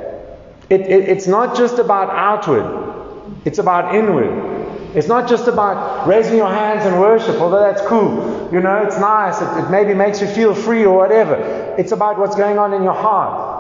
It, 0.69 0.81
it, 0.81 1.09
it's 1.09 1.29
not 1.29 1.57
just 1.57 1.79
about 1.79 2.11
outward, 2.11 3.37
it's 3.45 3.59
about 3.59 3.95
inward. 3.95 4.51
It's 4.95 5.09
not 5.09 5.27
just 5.27 5.49
about 5.49 6.07
raising 6.07 6.37
your 6.37 6.51
hands 6.51 6.85
and 6.85 7.01
worship, 7.01 7.37
although 7.41 7.61
that's 7.61 7.81
cool. 7.87 8.51
You 8.53 8.61
know, 8.61 8.83
it's 8.83 8.99
nice. 8.99 9.41
It, 9.41 9.65
it 9.65 9.71
maybe 9.71 9.95
makes 9.95 10.21
you 10.21 10.27
feel 10.27 10.55
free 10.55 10.85
or 10.85 10.95
whatever. 10.95 11.37
It's 11.79 11.93
about 11.93 12.19
what's 12.19 12.37
going 12.37 12.59
on 12.59 12.75
in 12.75 12.83
your 12.83 12.93
heart. 12.93 13.52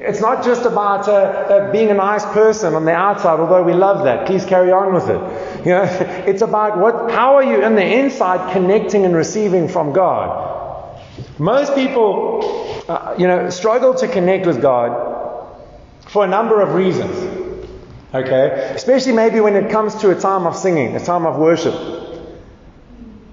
It's 0.00 0.20
not 0.20 0.44
just 0.44 0.64
about 0.64 1.08
uh, 1.08 1.12
uh, 1.12 1.72
being 1.72 1.90
a 1.90 1.94
nice 1.94 2.24
person 2.26 2.74
on 2.74 2.84
the 2.84 2.92
outside, 2.92 3.40
although 3.40 3.64
we 3.64 3.72
love 3.72 4.04
that. 4.04 4.26
Please 4.26 4.44
carry 4.44 4.70
on 4.70 4.94
with 4.94 5.08
it. 5.08 5.66
You 5.66 5.72
know, 5.72 5.82
it's 6.26 6.42
about 6.42 6.78
what, 6.78 7.10
how 7.10 7.34
are 7.34 7.42
you 7.42 7.64
in 7.64 7.74
the 7.74 7.84
inside 7.84 8.52
connecting 8.52 9.04
and 9.04 9.14
receiving 9.14 9.66
from 9.66 9.92
God. 9.92 11.00
Most 11.38 11.74
people, 11.74 12.84
uh, 12.88 13.16
you 13.18 13.26
know, 13.26 13.50
struggle 13.50 13.92
to 13.94 14.06
connect 14.06 14.46
with 14.46 14.62
God 14.62 15.48
for 16.06 16.24
a 16.24 16.28
number 16.28 16.60
of 16.60 16.74
reasons. 16.74 17.16
Okay? 18.14 18.72
Especially 18.74 19.12
maybe 19.12 19.40
when 19.40 19.56
it 19.56 19.70
comes 19.70 19.96
to 19.96 20.16
a 20.16 20.20
time 20.20 20.46
of 20.46 20.56
singing, 20.56 20.94
a 20.94 21.04
time 21.04 21.26
of 21.26 21.36
worship. 21.36 21.74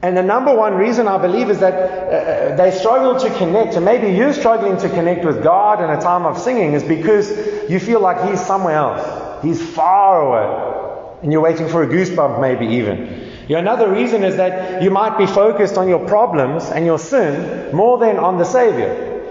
And 0.06 0.15
the 0.15 0.22
number 0.22 0.54
one 0.54 0.76
reason 0.76 1.08
I 1.08 1.18
believe 1.18 1.50
is 1.50 1.62
that 1.62 1.74
uh, 1.74 2.54
uh, 2.54 2.56
they 2.58 2.70
struggle 2.70 3.20
to 3.20 3.38
connect, 3.39 3.74
and 3.74 3.84
maybe 3.84 4.15
you're 4.15 4.34
struggling 4.34 4.78
to 4.78 4.88
connect 4.88 5.26
with 5.26 5.41
God 5.41 5.84
in 5.84 5.89
a 5.89 6.00
time 6.00 6.28
of 6.28 6.38
singing, 6.38 6.74
is 6.74 6.84
because 6.84 7.32
you 7.72 7.80
feel 7.80 8.02
like 8.02 8.30
He's 8.30 8.39
somewhere 8.39 8.76
else. 8.76 9.44
He's 9.44 9.60
far 9.68 10.22
away. 10.22 11.18
And 11.24 11.32
you're 11.32 11.41
waiting 11.41 11.68
for 11.68 11.82
a 11.82 11.88
goosebump, 11.88 12.39
maybe 12.39 12.76
even. 12.76 13.32
You 13.48 13.56
know, 13.56 13.62
another 13.62 13.91
reason 13.91 14.24
is 14.24 14.36
that 14.36 14.84
you 14.84 14.91
might 14.91 15.18
be 15.18 15.26
focused 15.26 15.76
on 15.76 15.89
your 15.89 16.08
problems 16.08 16.65
and 16.65 16.86
your 16.86 17.00
sin 17.00 17.76
more 17.76 17.98
than 17.98 18.20
on 18.20 18.38
the 18.38 18.46
Savior. 18.46 19.24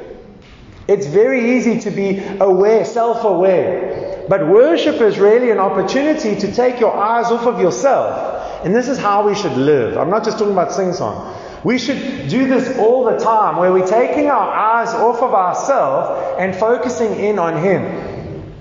It's 0.88 1.06
very 1.06 1.56
easy 1.56 1.78
to 1.82 1.92
be 1.92 2.18
aware, 2.40 2.84
self 2.84 3.22
aware. 3.22 4.26
But 4.28 4.48
worship 4.48 5.00
is 5.00 5.20
really 5.20 5.52
an 5.52 5.58
opportunity 5.60 6.34
to 6.34 6.52
take 6.52 6.80
your 6.80 6.96
eyes 6.96 7.26
off 7.26 7.46
of 7.46 7.60
yourself. 7.60 8.33
And 8.64 8.74
this 8.74 8.88
is 8.88 8.98
how 8.98 9.26
we 9.26 9.34
should 9.34 9.56
live. 9.56 9.98
I'm 9.98 10.10
not 10.10 10.24
just 10.24 10.38
talking 10.38 10.52
about 10.52 10.72
sing 10.72 10.92
song. 10.94 11.36
We 11.64 11.78
should 11.78 12.28
do 12.28 12.46
this 12.48 12.78
all 12.78 13.04
the 13.04 13.18
time 13.18 13.56
where 13.56 13.72
we're 13.72 13.86
taking 13.86 14.26
our 14.26 14.50
eyes 14.50 14.88
off 14.88 15.22
of 15.22 15.34
ourselves 15.34 16.36
and 16.38 16.54
focusing 16.54 17.14
in 17.18 17.38
on 17.38 17.62
Him, 17.62 18.52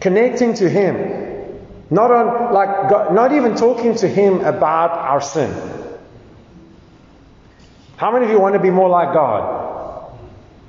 connecting 0.00 0.54
to 0.54 0.68
Him. 0.68 1.18
Not 1.90 2.10
on, 2.10 2.54
like, 2.54 2.90
not 3.12 3.32
even 3.32 3.56
talking 3.56 3.96
to 3.96 4.08
Him 4.08 4.40
about 4.40 4.92
our 4.92 5.20
sin. 5.20 5.52
How 7.96 8.12
many 8.12 8.26
of 8.26 8.30
you 8.30 8.38
want 8.38 8.54
to 8.54 8.60
be 8.60 8.70
more 8.70 8.88
like 8.88 9.12
God? 9.12 10.16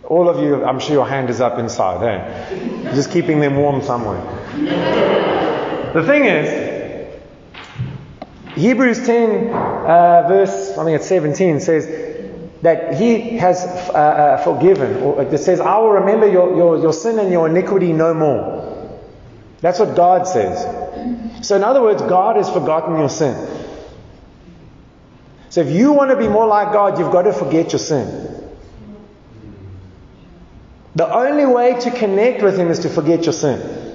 All 0.03 0.27
of 0.27 0.39
you, 0.43 0.65
I'm 0.65 0.79
sure 0.79 0.93
your 0.93 1.07
hand 1.07 1.29
is 1.29 1.39
up 1.39 1.59
inside, 1.59 2.01
hey? 2.01 2.91
Just 2.93 3.11
keeping 3.11 3.39
them 3.39 3.55
warm 3.55 3.81
somewhere. 3.81 4.19
The 5.93 6.03
thing 6.05 6.25
is, 6.25 6.70
Hebrews 8.61 9.05
10, 9.05 9.49
uh, 9.49 10.25
verse, 10.27 10.77
I 10.77 10.83
think 10.83 10.95
it's 10.99 11.07
17, 11.07 11.59
says 11.61 11.87
that 12.61 12.93
He 12.95 13.37
has 13.37 13.65
uh, 13.65 13.93
uh, 13.93 14.43
forgiven. 14.43 14.97
Or 15.01 15.23
it 15.23 15.37
says, 15.39 15.59
I 15.59 15.79
will 15.79 15.93
remember 15.93 16.27
your, 16.27 16.55
your, 16.55 16.77
your 16.77 16.93
sin 16.93 17.17
and 17.17 17.31
your 17.31 17.49
iniquity 17.49 17.91
no 17.91 18.13
more. 18.13 18.99
That's 19.61 19.79
what 19.79 19.95
God 19.95 20.27
says. 20.27 20.61
So, 21.45 21.55
in 21.55 21.63
other 21.63 21.81
words, 21.81 22.03
God 22.03 22.35
has 22.35 22.51
forgotten 22.51 22.97
your 22.97 23.09
sin. 23.09 23.35
So, 25.49 25.61
if 25.61 25.71
you 25.71 25.93
want 25.93 26.11
to 26.11 26.17
be 26.17 26.27
more 26.27 26.45
like 26.45 26.71
God, 26.71 26.99
you've 26.99 27.11
got 27.11 27.23
to 27.23 27.33
forget 27.33 27.71
your 27.71 27.79
sin. 27.79 28.29
The 30.95 31.11
only 31.11 31.45
way 31.47 31.79
to 31.79 31.91
connect 31.91 32.43
with 32.43 32.59
Him 32.59 32.67
is 32.67 32.79
to 32.79 32.89
forget 32.89 33.23
your 33.23 33.33
sin. 33.33 33.90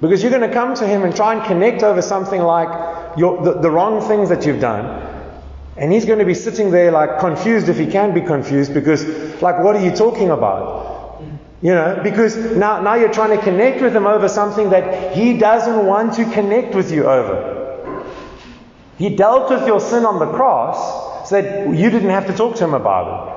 Because 0.00 0.22
you're 0.22 0.30
going 0.30 0.48
to 0.48 0.52
come 0.52 0.74
to 0.74 0.86
him 0.86 1.02
and 1.04 1.14
try 1.14 1.34
and 1.34 1.44
connect 1.44 1.82
over 1.82 2.02
something 2.02 2.42
like 2.42 3.16
your, 3.16 3.42
the, 3.42 3.60
the 3.60 3.70
wrong 3.70 4.06
things 4.06 4.28
that 4.28 4.44
you've 4.44 4.60
done. 4.60 5.10
And 5.76 5.92
he's 5.92 6.04
going 6.04 6.18
to 6.18 6.24
be 6.24 6.34
sitting 6.34 6.70
there 6.70 6.90
like 6.90 7.18
confused 7.18 7.68
if 7.68 7.78
he 7.78 7.86
can 7.86 8.14
be 8.14 8.20
confused 8.20 8.74
because, 8.74 9.04
like, 9.42 9.58
what 9.58 9.74
are 9.74 9.84
you 9.84 9.90
talking 9.90 10.30
about? 10.30 11.22
You 11.62 11.70
know, 11.70 12.00
because 12.02 12.36
now, 12.36 12.82
now 12.82 12.94
you're 12.94 13.12
trying 13.12 13.36
to 13.36 13.42
connect 13.42 13.80
with 13.80 13.96
him 13.96 14.06
over 14.06 14.28
something 14.28 14.70
that 14.70 15.16
he 15.16 15.38
doesn't 15.38 15.86
want 15.86 16.14
to 16.14 16.30
connect 16.30 16.74
with 16.74 16.92
you 16.92 17.06
over. 17.06 18.04
He 18.98 19.16
dealt 19.16 19.50
with 19.50 19.66
your 19.66 19.80
sin 19.80 20.04
on 20.04 20.18
the 20.18 20.26
cross 20.26 21.28
so 21.28 21.40
that 21.40 21.74
you 21.74 21.90
didn't 21.90 22.10
have 22.10 22.26
to 22.26 22.34
talk 22.34 22.56
to 22.56 22.64
him 22.64 22.74
about 22.74 23.28
it. 23.28 23.33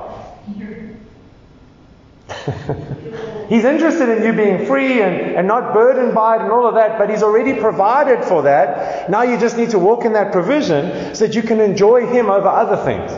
He's 3.48 3.64
interested 3.64 4.10
in 4.10 4.24
you 4.24 4.32
being 4.32 4.66
free 4.66 5.00
and, 5.00 5.36
and 5.36 5.48
not 5.48 5.72
burdened 5.72 6.14
by 6.14 6.36
it 6.36 6.42
and 6.42 6.52
all 6.52 6.66
of 6.66 6.74
that, 6.74 6.98
but 6.98 7.08
He's 7.08 7.22
already 7.22 7.58
provided 7.58 8.24
for 8.24 8.42
that. 8.42 9.10
Now 9.10 9.22
you 9.22 9.38
just 9.38 9.56
need 9.56 9.70
to 9.70 9.78
walk 9.78 10.04
in 10.04 10.12
that 10.12 10.32
provision 10.32 11.14
so 11.14 11.26
that 11.26 11.34
you 11.34 11.42
can 11.42 11.60
enjoy 11.60 12.06
Him 12.06 12.28
over 12.28 12.48
other 12.48 12.76
things. 12.84 13.10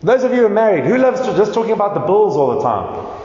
Those 0.00 0.24
of 0.24 0.32
you 0.32 0.38
who 0.38 0.46
are 0.46 0.50
married, 0.50 0.84
who 0.84 0.98
loves 0.98 1.20
to 1.20 1.36
just 1.36 1.54
talking 1.54 1.72
about 1.72 1.94
the 1.94 2.00
bills 2.00 2.36
all 2.36 2.56
the 2.56 2.62
time? 2.62 3.18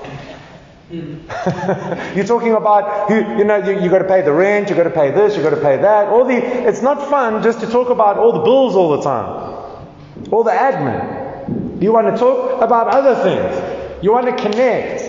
You're 2.15 2.25
talking 2.25 2.53
about 2.53 3.09
you 3.09 3.43
know, 3.43 3.57
you, 3.57 3.81
you 3.81 3.89
got 3.89 3.99
to 3.99 4.07
pay 4.07 4.21
the 4.21 4.31
rent, 4.31 4.69
you 4.69 4.75
got 4.75 4.83
to 4.83 4.91
pay 4.91 5.09
this, 5.09 5.35
you 5.35 5.41
got 5.41 5.51
to 5.51 5.61
pay 5.61 5.77
that. 5.77 6.07
All 6.09 6.25
the, 6.25 6.35
it's 6.35 6.83
not 6.83 7.09
fun 7.09 7.41
just 7.41 7.59
to 7.61 7.67
talk 7.67 7.89
about 7.89 8.17
all 8.17 8.31
the 8.31 8.41
bills 8.41 8.75
all 8.75 8.95
the 8.97 9.01
time, 9.01 9.87
all 10.31 10.43
the 10.43 10.51
admin. 10.51 11.81
You 11.81 11.91
want 11.91 12.07
to 12.13 12.17
talk 12.17 12.61
about 12.61 12.87
other 12.87 13.15
things. 13.23 14.03
You 14.03 14.11
want 14.11 14.25
to 14.25 14.35
connect. 14.35 15.02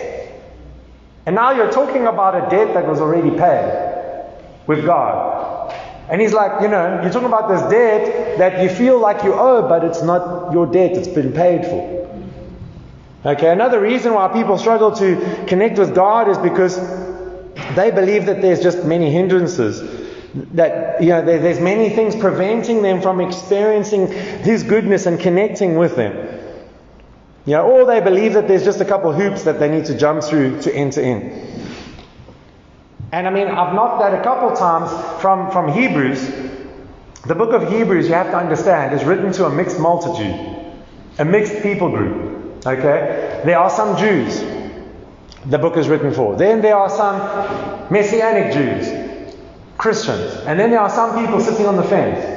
And 1.25 1.35
now 1.35 1.51
you're 1.51 1.71
talking 1.71 2.05
about 2.05 2.35
a 2.35 2.49
debt 2.49 2.73
that 2.75 2.87
was 2.87 3.01
already 3.01 3.31
paid 3.31 4.25
with 4.67 4.85
God. 4.85 5.73
And 6.09 6.21
he's 6.21 6.33
like, 6.33 6.61
you 6.61 6.67
know, 6.67 7.01
you're 7.01 7.11
talking 7.11 7.27
about 7.27 7.49
this 7.49 7.61
debt 7.71 8.37
that 8.37 8.61
you 8.61 8.69
feel 8.69 8.99
like 8.99 9.23
you 9.23 9.33
owe, 9.33 9.67
but 9.67 9.83
it's 9.83 10.03
not 10.03 10.53
your 10.53 10.67
debt, 10.67 10.91
it's 10.91 11.07
been 11.07 11.33
paid 11.33 11.65
for. 11.65 11.95
Okay, 13.25 13.51
another 13.51 13.81
reason 13.81 14.13
why 14.13 14.27
people 14.27 14.59
struggle 14.59 14.91
to 14.97 15.45
connect 15.47 15.79
with 15.79 15.95
God 15.95 16.29
is 16.29 16.37
because 16.37 16.77
they 17.75 17.89
believe 17.89 18.27
that 18.27 18.43
there's 18.43 18.61
just 18.61 18.85
many 18.85 19.09
hindrances. 19.09 19.81
That, 20.53 21.01
you 21.01 21.09
know, 21.09 21.25
there's 21.25 21.59
many 21.59 21.89
things 21.89 22.15
preventing 22.15 22.83
them 22.83 23.01
from 23.01 23.19
experiencing 23.21 24.11
His 24.11 24.61
goodness 24.61 25.07
and 25.07 25.19
connecting 25.19 25.75
with 25.75 25.95
Him. 25.95 26.13
You 27.45 27.53
know, 27.53 27.63
or 27.63 27.85
they 27.85 28.01
believe 28.01 28.33
that 28.33 28.47
there's 28.47 28.63
just 28.63 28.81
a 28.81 28.85
couple 28.85 29.13
hoops 29.13 29.43
that 29.43 29.59
they 29.59 29.69
need 29.69 29.85
to 29.85 29.97
jump 29.97 30.23
through 30.23 30.61
to 30.63 30.73
enter 30.73 31.01
in. 31.01 31.45
And 33.11 33.27
I 33.27 33.29
mean, 33.29 33.47
I've 33.47 33.73
knocked 33.73 34.01
that 34.01 34.19
a 34.19 34.23
couple 34.23 34.55
times 34.55 34.89
from, 35.21 35.51
from 35.51 35.71
Hebrews. 35.71 36.27
The 37.27 37.35
book 37.35 37.53
of 37.53 37.71
Hebrews, 37.71 38.07
you 38.07 38.13
have 38.13 38.31
to 38.31 38.37
understand, 38.37 38.93
is 38.93 39.03
written 39.03 39.31
to 39.33 39.45
a 39.45 39.49
mixed 39.49 39.79
multitude, 39.79 40.35
a 41.19 41.25
mixed 41.25 41.61
people 41.61 41.89
group. 41.89 42.65
Okay? 42.65 43.41
There 43.45 43.59
are 43.59 43.69
some 43.69 43.97
Jews 43.97 44.43
the 45.45 45.59
book 45.59 45.77
is 45.77 45.87
written 45.87 46.13
for. 46.13 46.35
Then 46.35 46.61
there 46.61 46.75
are 46.75 46.89
some 46.89 47.91
Messianic 47.91 48.53
Jews, 48.53 49.37
Christians. 49.77 50.33
And 50.45 50.59
then 50.59 50.71
there 50.71 50.79
are 50.79 50.89
some 50.89 51.23
people 51.23 51.39
sitting 51.39 51.67
on 51.67 51.75
the 51.75 51.83
fence. 51.83 52.31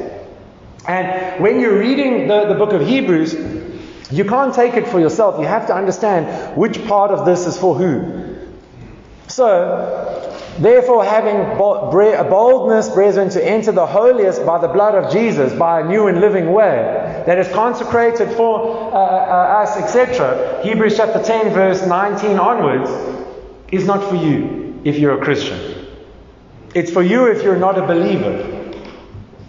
And 0.87 1.43
when 1.43 1.61
you're 1.61 1.79
reading 1.79 2.29
the, 2.29 2.47
the 2.47 2.55
book 2.55 2.73
of 2.73 2.87
Hebrews, 2.87 3.35
you 4.11 4.25
can't 4.25 4.55
take 4.55 4.75
it 4.75 4.89
for 4.89 5.01
yourself. 5.01 5.39
You 5.39 5.47
have 5.47 5.67
to 5.67 5.75
understand 5.75 6.57
which 6.57 6.85
part 6.87 7.11
of 7.11 7.27
this 7.27 7.47
is 7.47 7.59
for 7.59 7.75
who. 7.75 8.37
So, 9.29 10.57
therefore, 10.59 11.05
having 11.05 11.37
a 11.37 12.25
boldness, 12.25 12.89
brethren, 12.89 13.29
to 13.31 13.47
enter 13.47 13.73
the 13.73 13.87
holiest 13.87 14.47
by 14.47 14.59
the 14.59 14.69
blood 14.69 14.95
of 14.95 15.13
Jesus, 15.13 15.53
by 15.53 15.83
a 15.83 15.85
new 15.87 16.07
and 16.07 16.21
living 16.21 16.53
way 16.53 17.23
that 17.27 17.39
is 17.39 17.47
consecrated 17.49 18.31
for 18.33 18.93
uh, 18.93 18.97
uh, 18.97 19.63
us, 19.63 19.77
etc. 19.77 20.63
Hebrews 20.63 20.97
chapter 20.97 21.23
10, 21.23 21.53
verse 21.53 21.87
19 21.87 22.39
onwards, 22.39 22.91
is 23.71 23.85
not 23.85 24.09
for 24.09 24.17
you 24.17 24.81
if 24.85 24.99
you're 24.99 25.21
a 25.21 25.23
Christian. 25.23 25.87
It's 26.75 26.91
for 26.91 27.03
you 27.03 27.27
if 27.27 27.43
you're 27.43 27.59
not 27.59 27.79
a 27.79 27.87
believer. 27.87 28.55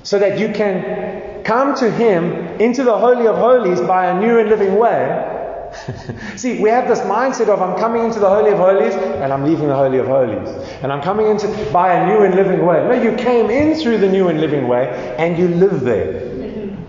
So 0.04 0.19
that 0.19 0.39
you 0.39 0.50
can 0.50 1.09
come 1.43 1.75
to 1.75 1.91
Him 1.91 2.34
into 2.60 2.84
the 2.84 2.97
Holy 2.97 3.28
of 3.28 3.36
Holies 3.36 3.82
by 3.82 4.08
a 4.08 4.19
new 4.19 4.39
and 4.39 4.49
living 4.49 4.75
way. 4.75 5.36
See, 6.36 6.60
we 6.60 6.69
have 6.69 6.88
this 6.88 6.99
mindset 7.02 7.47
of 7.47 7.62
I'm 7.62 7.78
coming 7.78 8.04
into 8.04 8.19
the 8.19 8.30
Holy 8.30 8.52
of 8.52 8.58
Holies 8.58 8.93
and 8.93 9.32
I'm 9.32 9.43
leaving 9.43 9.67
the 9.67 9.75
Holy 9.75 9.97
of 9.99 10.08
Holies. 10.08 10.49
And 10.82 10.91
I'm 10.91 11.02
coming 11.02 11.28
into 11.28 11.47
by 11.71 11.93
a 11.93 12.08
new 12.08 12.23
and 12.23 12.36
living 12.36 12.65
way. 12.65 12.78
No, 12.88 12.93
you 12.93 13.15
came 13.17 13.49
in 13.49 13.75
through 13.75 13.99
the 13.99 14.10
new 14.10 14.30
and 14.30 14.41
living 14.41 14.67
way 14.67 15.15
and 15.17 15.38
you 15.38 15.47
live 15.47 15.82
there. 15.82 16.30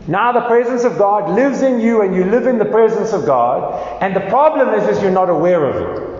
Now 0.08 0.32
the 0.32 0.42
presence 0.42 0.84
of 0.84 0.98
God 0.98 1.30
lives 1.30 1.62
in 1.62 1.80
you 1.80 2.02
and 2.02 2.14
you 2.14 2.24
live 2.24 2.46
in 2.46 2.58
the 2.58 2.64
presence 2.64 3.12
of 3.12 3.26
God. 3.26 4.02
And 4.02 4.16
the 4.16 4.28
problem 4.28 4.70
is, 4.70 4.88
is 4.88 5.02
you're 5.02 5.12
not 5.12 5.28
aware 5.28 5.64
of 5.64 5.76
it. 5.76 6.10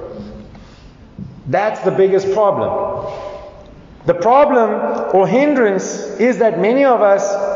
That's 1.47 1.81
the 1.81 1.91
biggest 1.91 2.31
problem. 2.33 3.13
The 4.07 4.15
problem 4.15 5.15
or 5.15 5.27
hindrance 5.27 6.01
is 6.21 6.39
that 6.39 6.59
many 6.59 6.85
of 6.85 7.03
us 7.03 7.50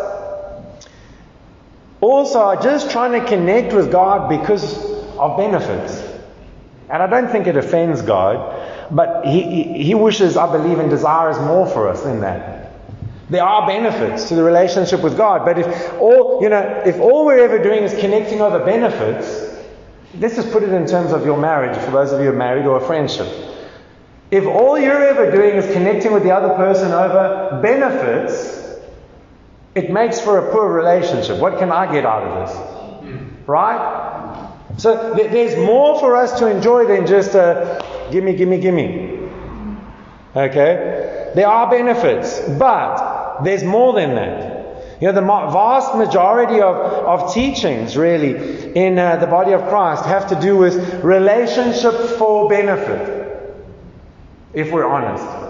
also 2.00 2.40
are 2.40 2.62
just 2.62 2.90
trying 2.90 3.20
to 3.20 3.26
connect 3.26 3.72
with 3.72 3.90
God 3.90 4.28
because 4.28 4.84
of 5.16 5.36
benefits. 5.36 6.02
And 6.90 7.02
I 7.02 7.06
don't 7.06 7.30
think 7.30 7.46
it 7.46 7.56
offends 7.56 8.02
God, 8.02 8.90
but 8.90 9.24
He, 9.26 9.82
he 9.82 9.94
wishes, 9.94 10.36
I 10.36 10.50
believe, 10.50 10.78
and 10.78 10.90
desires 10.90 11.38
more 11.38 11.66
for 11.66 11.88
us 11.88 12.02
than 12.02 12.20
that. 12.20 12.72
There 13.30 13.42
are 13.42 13.66
benefits 13.66 14.28
to 14.28 14.34
the 14.34 14.42
relationship 14.42 15.02
with 15.02 15.16
God, 15.16 15.46
but 15.46 15.58
if 15.58 15.92
all, 15.94 16.42
you 16.42 16.50
know, 16.50 16.82
if 16.84 17.00
all 17.00 17.24
we're 17.24 17.38
ever 17.38 17.62
doing 17.62 17.82
is 17.82 17.98
connecting 17.98 18.42
over 18.42 18.62
benefits, 18.62 19.50
let's 20.18 20.36
just 20.36 20.52
put 20.52 20.62
it 20.62 20.68
in 20.68 20.86
terms 20.86 21.12
of 21.12 21.24
your 21.24 21.38
marriage, 21.38 21.76
for 21.78 21.90
those 21.90 22.12
of 22.12 22.20
you 22.20 22.26
who 22.26 22.32
are 22.32 22.36
married, 22.36 22.66
or 22.66 22.76
a 22.76 22.86
friendship. 22.86 23.26
If 24.30 24.46
all 24.46 24.78
you're 24.78 25.02
ever 25.02 25.30
doing 25.30 25.54
is 25.54 25.72
connecting 25.72 26.12
with 26.12 26.22
the 26.22 26.32
other 26.32 26.54
person 26.54 26.92
over 26.92 27.60
benefits, 27.62 28.53
it 29.74 29.90
makes 29.90 30.20
for 30.20 30.38
a 30.38 30.52
poor 30.52 30.72
relationship. 30.72 31.38
What 31.38 31.58
can 31.58 31.72
I 31.72 31.92
get 31.92 32.06
out 32.06 32.22
of 32.22 32.48
this? 32.48 33.46
Right? 33.46 34.50
So 34.76 35.14
th- 35.14 35.30
there's 35.30 35.56
more 35.56 35.98
for 35.98 36.16
us 36.16 36.38
to 36.38 36.46
enjoy 36.46 36.86
than 36.86 37.06
just 37.06 37.34
a 37.34 37.84
gimme, 38.10 38.34
gimme, 38.34 38.60
gimme. 38.60 39.28
Okay? 40.34 41.32
There 41.34 41.48
are 41.48 41.70
benefits, 41.70 42.40
but 42.58 43.42
there's 43.42 43.64
more 43.64 43.92
than 43.92 44.14
that. 44.14 44.54
You 45.00 45.08
know, 45.08 45.12
the 45.12 45.26
vast 45.26 45.96
majority 45.96 46.60
of, 46.60 46.76
of 46.76 47.34
teachings, 47.34 47.96
really, 47.96 48.74
in 48.74 48.98
uh, 48.98 49.16
the 49.16 49.26
body 49.26 49.52
of 49.52 49.68
Christ 49.68 50.04
have 50.06 50.28
to 50.28 50.40
do 50.40 50.56
with 50.56 51.02
relationship 51.04 51.94
for 52.16 52.48
benefit, 52.48 53.42
if 54.52 54.70
we're 54.70 54.86
honest. 54.86 55.43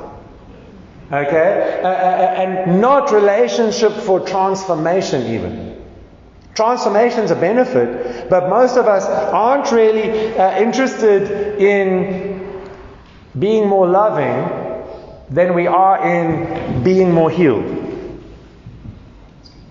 Okay? 1.12 1.80
Uh, 1.82 1.88
and 1.88 2.80
not 2.80 3.12
relationship 3.12 3.92
for 3.92 4.20
transformation, 4.20 5.22
even. 5.32 5.82
Transformation's 6.54 7.30
a 7.30 7.36
benefit, 7.36 8.30
but 8.30 8.48
most 8.48 8.76
of 8.76 8.86
us 8.86 9.04
aren't 9.06 9.70
really 9.72 10.36
uh, 10.36 10.58
interested 10.58 11.60
in 11.60 12.62
being 13.38 13.68
more 13.68 13.88
loving 13.88 14.64
than 15.30 15.54
we 15.54 15.66
are 15.66 16.06
in 16.06 16.82
being 16.84 17.12
more 17.12 17.30
healed. 17.30 17.82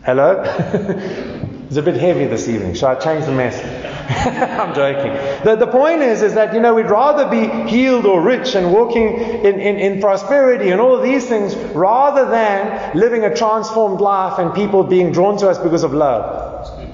Hello? 0.03 0.43
it's 1.73 1.79
a 1.79 1.81
bit 1.81 1.99
heavy 1.99 2.27
this 2.27 2.47
evening. 2.47 2.75
Shall 2.75 2.89
I 2.89 2.99
change 2.99 3.25
the 3.25 3.31
message? 3.31 3.65
I'm 4.05 4.75
joking. 4.75 5.11
The, 5.43 5.55
the 5.55 5.65
point 5.65 6.03
is, 6.03 6.21
is 6.21 6.35
that, 6.35 6.53
you 6.53 6.59
know, 6.59 6.75
we'd 6.75 6.85
rather 6.85 7.27
be 7.27 7.47
healed 7.67 8.05
or 8.05 8.21
rich 8.21 8.53
and 8.53 8.71
walking 8.71 9.17
in, 9.17 9.59
in, 9.59 9.79
in 9.79 9.99
prosperity 9.99 10.69
and 10.69 10.79
all 10.79 11.01
these 11.01 11.27
things 11.27 11.55
rather 11.73 12.29
than 12.29 12.95
living 12.95 13.23
a 13.23 13.35
transformed 13.35 14.01
life 14.01 14.37
and 14.37 14.53
people 14.53 14.83
being 14.83 15.11
drawn 15.11 15.35
to 15.39 15.49
us 15.49 15.57
because 15.57 15.83
of 15.83 15.95
love. 15.95 16.93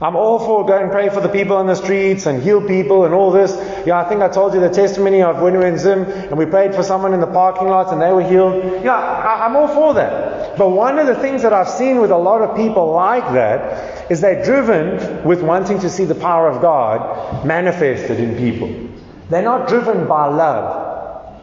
I'm 0.00 0.16
all 0.16 0.40
for 0.40 0.66
go 0.66 0.76
and 0.76 0.90
pray 0.90 1.08
for 1.08 1.20
the 1.20 1.28
people 1.28 1.56
on 1.56 1.68
the 1.68 1.76
streets 1.76 2.26
and 2.26 2.42
heal 2.42 2.66
people 2.66 3.04
and 3.04 3.14
all 3.14 3.30
this. 3.30 3.52
Yeah, 3.86 4.00
I 4.00 4.08
think 4.08 4.22
I 4.22 4.28
told 4.28 4.54
you 4.54 4.60
the 4.60 4.70
testimony 4.70 5.22
of 5.22 5.40
when 5.40 5.52
we 5.52 5.60
were 5.60 5.68
in 5.68 5.78
Zim 5.78 6.02
and 6.02 6.36
we 6.36 6.46
prayed 6.46 6.74
for 6.74 6.82
someone 6.82 7.14
in 7.14 7.20
the 7.20 7.28
parking 7.28 7.68
lot 7.68 7.92
and 7.92 8.02
they 8.02 8.12
were 8.12 8.28
healed. 8.28 8.82
Yeah, 8.82 8.96
I, 8.96 9.46
I'm 9.46 9.54
all 9.54 9.68
for 9.68 9.94
that. 9.94 10.29
But 10.60 10.72
one 10.72 10.98
of 10.98 11.06
the 11.06 11.14
things 11.14 11.40
that 11.40 11.54
I've 11.54 11.70
seen 11.70 12.02
with 12.02 12.10
a 12.10 12.18
lot 12.18 12.42
of 12.42 12.54
people 12.54 12.92
like 12.92 13.24
that 13.32 14.12
is 14.12 14.20
they're 14.20 14.44
driven 14.44 15.24
with 15.24 15.40
wanting 15.40 15.78
to 15.78 15.88
see 15.88 16.04
the 16.04 16.14
power 16.14 16.50
of 16.50 16.60
God 16.60 17.46
manifested 17.46 18.20
in 18.20 18.36
people. 18.36 18.68
They're 19.30 19.40
not 19.40 19.68
driven 19.68 20.06
by 20.06 20.26
love. 20.26 21.40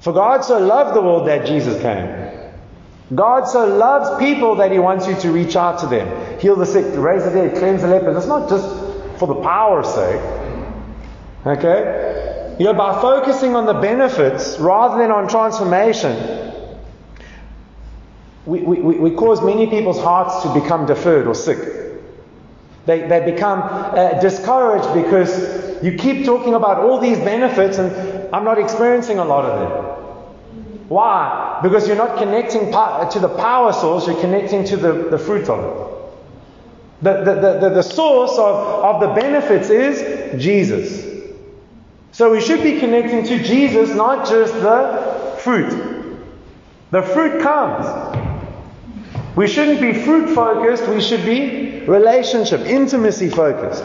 For 0.00 0.12
God 0.12 0.44
so 0.44 0.58
loved 0.58 0.96
the 0.96 1.02
world 1.02 1.28
that 1.28 1.46
Jesus 1.46 1.80
came. 1.80 3.14
God 3.14 3.44
so 3.44 3.64
loves 3.64 4.18
people 4.18 4.56
that 4.56 4.72
He 4.72 4.80
wants 4.80 5.06
you 5.06 5.14
to 5.20 5.30
reach 5.30 5.54
out 5.54 5.78
to 5.78 5.86
them. 5.86 6.40
Heal 6.40 6.56
the 6.56 6.66
sick, 6.66 6.86
raise 6.96 7.22
the 7.22 7.30
dead, 7.30 7.56
cleanse 7.58 7.82
the 7.82 7.86
lepers. 7.86 8.16
It's 8.16 8.26
not 8.26 8.50
just 8.50 8.66
for 9.20 9.28
the 9.28 9.40
power's 9.40 9.86
sake. 9.86 10.20
Okay? 11.46 12.56
You 12.58 12.64
know, 12.64 12.74
by 12.74 13.00
focusing 13.00 13.54
on 13.54 13.66
the 13.66 13.74
benefits 13.74 14.58
rather 14.58 15.00
than 15.00 15.12
on 15.12 15.28
transformation, 15.28 16.44
we, 18.46 18.60
we, 18.60 18.78
we 18.80 19.10
cause 19.10 19.42
many 19.42 19.66
people's 19.66 20.00
hearts 20.00 20.42
to 20.42 20.60
become 20.60 20.86
deferred 20.86 21.26
or 21.26 21.34
sick. 21.34 21.58
They, 22.86 23.06
they 23.08 23.32
become 23.32 23.62
uh, 23.62 24.20
discouraged 24.20 24.92
because 24.92 25.82
you 25.82 25.96
keep 25.96 26.26
talking 26.26 26.54
about 26.54 26.78
all 26.78 27.00
these 27.00 27.18
benefits 27.18 27.78
and 27.78 28.34
I'm 28.34 28.44
not 28.44 28.58
experiencing 28.58 29.18
a 29.18 29.24
lot 29.24 29.44
of 29.46 29.60
them. 29.60 30.88
Why? 30.88 31.60
Because 31.62 31.88
you're 31.88 31.96
not 31.96 32.18
connecting 32.18 32.70
to 32.70 33.18
the 33.20 33.34
power 33.38 33.72
source, 33.72 34.06
you're 34.06 34.20
connecting 34.20 34.64
to 34.64 34.76
the, 34.76 34.92
the 35.10 35.18
fruit 35.18 35.48
of 35.48 35.64
it. 35.64 35.94
The, 37.02 37.24
the, 37.24 37.58
the, 37.60 37.74
the 37.76 37.82
source 37.82 38.32
of, 38.32 38.38
of 38.38 39.00
the 39.00 39.20
benefits 39.20 39.70
is 39.70 40.42
Jesus. 40.42 41.04
So 42.12 42.30
we 42.30 42.40
should 42.40 42.62
be 42.62 42.78
connecting 42.78 43.24
to 43.24 43.42
Jesus, 43.42 43.94
not 43.94 44.28
just 44.28 44.52
the 44.54 45.36
fruit. 45.40 46.20
The 46.90 47.02
fruit 47.02 47.42
comes. 47.42 48.23
We 49.36 49.48
shouldn't 49.48 49.80
be 49.80 49.92
fruit 49.92 50.34
focused, 50.34 50.88
we 50.88 51.00
should 51.00 51.24
be 51.24 51.80
relationship, 51.86 52.60
intimacy 52.60 53.28
focused. 53.28 53.84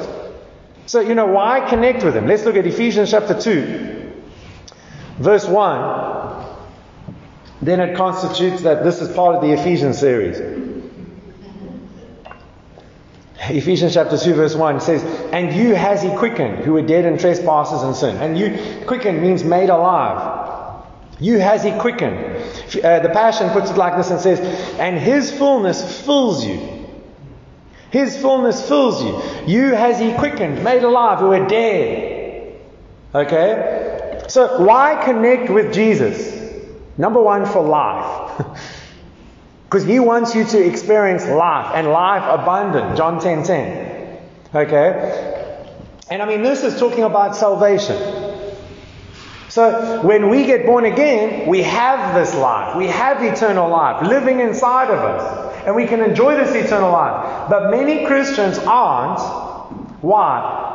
So, 0.86 1.00
you 1.00 1.16
know, 1.16 1.28
why 1.28 1.68
connect 1.70 2.04
with 2.04 2.16
Him? 2.16 2.28
Let's 2.28 2.46
look 2.46 2.56
at 2.56 2.66
Ephesians 2.66 3.12
chapter 3.12 3.40
2, 3.40 4.12
verse 5.18 5.48
1. 5.48 6.46
Then 7.62 7.80
it 7.80 7.96
constitutes 7.98 8.64
that 8.64 8.84
this 8.84 9.02
is 9.02 9.14
part 9.16 9.36
of 9.36 9.42
the 9.42 9.52
Ephesians 9.52 10.00
series. 10.00 10.40
Ephesians 13.52 13.94
chapter 13.96 14.18
2, 14.18 14.34
verse 14.34 14.56
1 14.56 14.80
says, 14.80 15.04
And 15.32 15.54
you 15.54 15.74
has 15.74 16.02
he 16.02 16.10
quickened, 16.16 16.64
who 16.64 16.74
were 16.74 16.82
dead 16.82 17.06
in 17.06 17.18
trespasses 17.18 17.82
and 17.82 17.96
sin. 17.96 18.16
And 18.18 18.38
you, 18.38 18.86
quickened 18.86 19.22
means 19.22 19.44
made 19.44 19.70
alive. 19.70 20.49
You 21.20 21.40
has 21.40 21.64
he 21.64 21.72
quickened. 21.72 22.18
Uh, 22.84 23.00
the 23.00 23.10
Passion 23.10 23.50
puts 23.50 23.72
it 23.72 23.78
like 23.78 23.98
this 23.98 24.10
and 24.10 24.20
says, 24.20 24.40
And 24.80 24.98
his 24.98 25.32
fullness 25.32 26.02
fills 26.02 26.46
you. 26.46 26.88
His 27.92 28.16
fullness 28.22 28.68
fills 28.68 29.04
you. 29.04 29.22
You 29.48 29.74
has 29.74 30.00
he 30.00 30.14
quickened, 30.14 30.64
made 30.64 30.84
alive, 30.84 31.20
who 31.20 31.28
were 31.28 31.48
dead. 31.48 32.60
Okay? 33.14 34.24
So 34.28 34.64
why 34.64 35.02
connect 35.04 35.50
with 35.50 35.74
Jesus? 35.74 36.38
Number 36.98 37.22
one, 37.22 37.46
for 37.46 37.64
life. 37.64 38.46
Because 39.70 39.86
he 39.86 40.00
wants 40.00 40.34
you 40.34 40.46
to 40.46 40.66
experience 40.66 41.28
life 41.28 41.74
and 41.76 41.90
life 41.90 42.24
abundant. 42.28 42.98
John 42.98 43.20
10 43.20 43.44
10. 43.44 44.18
Okay? 44.56 45.50
And 46.10 46.24
I 46.24 46.26
mean, 46.26 46.42
this 46.42 46.64
is 46.64 46.80
talking 46.80 47.04
about 47.04 47.36
salvation. 47.36 47.96
So 49.50 50.02
when 50.04 50.30
we 50.30 50.46
get 50.46 50.66
born 50.66 50.86
again, 50.86 51.48
we 51.48 51.64
have 51.64 52.14
this 52.14 52.36
life. 52.36 52.78
We 52.78 52.88
have 52.88 53.24
eternal 53.24 53.68
life 53.70 54.08
living 54.08 54.40
inside 54.40 54.92
of 54.92 55.00
us. 55.00 55.66
And 55.66 55.76
we 55.76 55.88
can 55.88 56.02
enjoy 56.02 56.36
this 56.36 56.54
eternal 56.56 56.92
life. 56.92 57.50
But 57.50 57.72
many 57.72 58.06
Christians 58.06 58.60
aren't. 58.60 59.20
Why? 60.02 60.68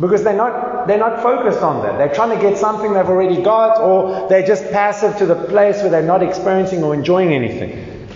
Because 0.00 0.24
they're 0.24 0.36
not, 0.36 0.86
they're 0.86 0.98
not 0.98 1.22
focused 1.22 1.60
on 1.60 1.82
that. 1.82 1.98
They're 1.98 2.14
trying 2.14 2.36
to 2.36 2.42
get 2.42 2.56
something 2.56 2.92
they've 2.92 3.06
already 3.06 3.42
got, 3.42 3.80
or 3.80 4.28
they're 4.28 4.46
just 4.46 4.70
passive 4.70 5.16
to 5.18 5.26
the 5.26 5.34
place 5.34 5.76
where 5.82 5.90
they're 5.90 6.02
not 6.02 6.22
experiencing 6.22 6.82
or 6.82 6.94
enjoying 6.94 7.32
anything. 7.32 8.08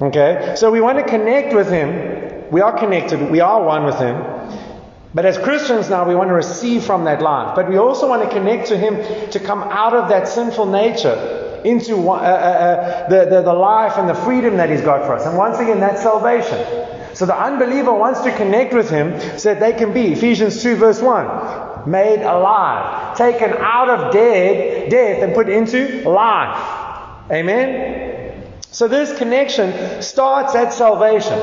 Okay? 0.00 0.54
So 0.56 0.70
we 0.70 0.80
want 0.80 0.98
to 0.98 1.04
connect 1.04 1.54
with 1.54 1.68
Him. 1.68 2.50
We 2.50 2.60
are 2.60 2.76
connected. 2.78 3.30
We 3.30 3.40
are 3.40 3.62
one 3.62 3.84
with 3.84 3.98
Him. 3.98 4.37
But 5.14 5.24
as 5.24 5.38
Christians 5.38 5.88
now, 5.88 6.06
we 6.06 6.14
want 6.14 6.28
to 6.28 6.34
receive 6.34 6.84
from 6.84 7.04
that 7.04 7.22
life. 7.22 7.56
But 7.56 7.68
we 7.68 7.78
also 7.78 8.08
want 8.08 8.22
to 8.22 8.28
connect 8.28 8.68
to 8.68 8.76
Him 8.76 9.30
to 9.30 9.40
come 9.40 9.62
out 9.62 9.94
of 9.94 10.10
that 10.10 10.28
sinful 10.28 10.66
nature 10.66 11.60
into 11.64 11.96
uh, 12.08 12.12
uh, 12.12 12.16
uh, 12.16 13.08
the, 13.08 13.24
the, 13.24 13.42
the 13.42 13.52
life 13.52 13.94
and 13.96 14.08
the 14.08 14.14
freedom 14.14 14.56
that 14.58 14.70
He's 14.70 14.82
got 14.82 15.06
for 15.06 15.14
us. 15.14 15.26
And 15.26 15.36
once 15.36 15.58
again, 15.58 15.80
that's 15.80 16.02
salvation. 16.02 16.58
So 17.18 17.26
the 17.26 17.36
unbeliever 17.36 17.92
wants 17.92 18.20
to 18.20 18.36
connect 18.36 18.72
with 18.72 18.88
him 18.88 19.18
so 19.36 19.52
that 19.52 19.58
they 19.58 19.72
can 19.72 19.92
be, 19.92 20.12
Ephesians 20.12 20.62
2 20.62 20.76
verse 20.76 21.00
1, 21.00 21.90
made 21.90 22.22
alive, 22.22 23.16
taken 23.16 23.54
out 23.54 23.90
of 23.90 24.12
dead, 24.12 24.88
death 24.88 25.24
and 25.24 25.34
put 25.34 25.48
into 25.48 26.08
life. 26.08 27.28
Amen? 27.28 28.52
So 28.70 28.86
this 28.86 29.18
connection 29.18 30.00
starts 30.00 30.54
at 30.54 30.72
salvation. 30.72 31.38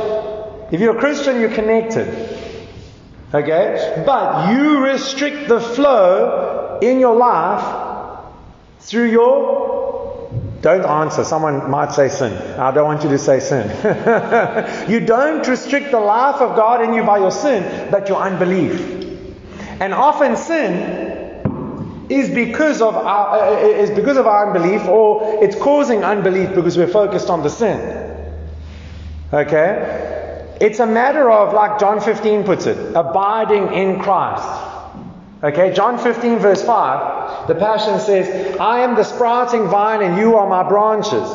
If 0.71 0.79
you're 0.79 0.95
a 0.95 0.99
Christian, 1.01 1.41
you're 1.41 1.53
connected. 1.53 2.07
Okay? 3.35 4.03
But 4.05 4.53
you 4.53 4.79
restrict 4.79 5.49
the 5.49 5.59
flow 5.59 6.79
in 6.81 6.99
your 6.99 7.15
life 7.15 8.23
through 8.79 9.11
your 9.11 9.65
don't 10.61 10.85
answer. 10.85 11.23
Someone 11.23 11.69
might 11.69 11.91
say 11.91 12.09
sin. 12.09 12.33
I 12.59 12.71
don't 12.71 12.85
want 12.85 13.03
you 13.03 13.09
to 13.09 13.19
say 13.19 13.39
sin. 13.39 13.69
you 14.89 14.99
don't 15.05 15.47
restrict 15.47 15.91
the 15.91 15.99
life 15.99 16.41
of 16.41 16.55
God 16.55 16.81
in 16.81 16.93
you 16.93 17.03
by 17.03 17.19
your 17.19 17.29
sin, 17.29 17.91
but 17.91 18.09
your 18.09 18.19
unbelief. 18.19 18.79
And 19.79 19.93
often 19.93 20.35
sin 20.37 22.07
is 22.09 22.29
because 22.29 22.81
of 22.81 22.95
our, 22.95 23.39
uh, 23.39 23.67
is 23.67 23.91
because 23.91 24.17
of 24.17 24.25
our 24.25 24.47
unbelief, 24.47 24.87
or 24.87 25.43
it's 25.43 25.55
causing 25.55 26.03
unbelief 26.03 26.55
because 26.55 26.77
we're 26.77 26.87
focused 26.87 27.29
on 27.29 27.43
the 27.43 27.49
sin. 27.49 27.79
Okay? 29.33 30.14
It's 30.61 30.79
a 30.79 30.87
matter 30.87 31.29
of, 31.29 31.53
like 31.53 31.79
John 31.79 31.99
15 31.99 32.43
puts 32.43 32.65
it, 32.65 32.95
abiding 32.95 33.73
in 33.73 33.99
Christ. 33.99 34.65
Okay, 35.43 35.73
John 35.73 35.99
15, 35.99 36.39
verse 36.39 36.63
5, 36.63 37.47
the 37.47 37.55
Passion 37.55 37.99
says, 37.99 38.57
I 38.57 38.79
am 38.79 38.95
the 38.95 39.03
sprouting 39.03 39.67
vine 39.67 40.01
and 40.01 40.17
you 40.17 40.37
are 40.37 40.47
my 40.47 40.67
branches. 40.67 41.29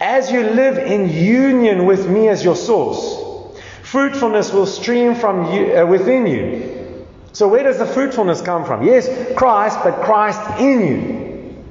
As 0.00 0.30
you 0.30 0.42
live 0.42 0.78
in 0.78 1.08
union 1.08 1.86
with 1.86 2.08
me 2.08 2.28
as 2.28 2.44
your 2.44 2.56
source, 2.56 3.56
fruitfulness 3.82 4.52
will 4.52 4.66
stream 4.66 5.14
from 5.14 5.52
you, 5.52 5.76
uh, 5.76 5.86
within 5.86 6.26
you. 6.26 7.06
So, 7.32 7.48
where 7.48 7.62
does 7.62 7.78
the 7.78 7.86
fruitfulness 7.86 8.42
come 8.42 8.64
from? 8.64 8.84
Yes, 8.84 9.08
Christ, 9.34 9.78
but 9.82 10.04
Christ 10.04 10.60
in 10.60 10.80
you. 10.86 11.64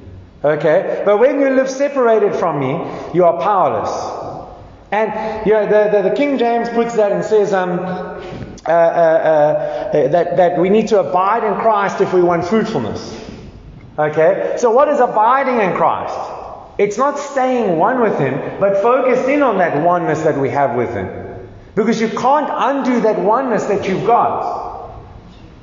Okay? 0.44 1.04
But 1.06 1.20
when 1.20 1.40
you 1.40 1.52
live 1.52 1.70
separated 1.70 2.36
from 2.36 2.60
me, 2.60 2.72
you 3.14 3.26
are 3.26 3.40
powerless. 3.40 4.21
And 4.92 5.46
you 5.46 5.54
know, 5.54 5.66
the, 5.66 5.98
the, 5.98 6.10
the 6.10 6.16
King 6.16 6.38
James 6.38 6.70
puts 6.70 6.96
that 6.96 7.12
and 7.12 7.24
says, 7.24 7.54
um, 7.54 7.80
uh, 8.68 8.72
uh, 8.72 8.76
uh, 9.94 10.08
that, 10.10 10.38
that 10.38 10.60
we 10.60 10.70
need 10.70 10.88
to 10.90 11.00
abide 11.00 11.44
in 11.44 11.56
Christ 11.56 12.00
if 12.00 12.14
we 12.14 12.22
want 12.22 12.46
fruitfulness. 12.46 13.20
Okay? 13.98 14.56
So, 14.58 14.70
what 14.70 14.88
is 14.88 15.00
abiding 15.00 15.60
in 15.60 15.76
Christ? 15.76 16.16
It's 16.78 16.98
not 16.98 17.18
staying 17.18 17.78
one 17.78 18.02
with 18.02 18.20
Him, 18.20 18.60
but 18.60 18.82
focused 18.82 19.28
in 19.28 19.42
on 19.42 19.58
that 19.58 19.84
oneness 19.84 20.22
that 20.22 20.38
we 20.38 20.50
have 20.50 20.76
with 20.76 20.94
Him. 20.94 21.10
Because 21.74 22.00
you 22.00 22.10
can't 22.10 22.50
undo 22.52 23.02
that 23.02 23.20
oneness 23.20 23.66
that 23.66 23.88
you've 23.88 24.06
got. 24.06 24.92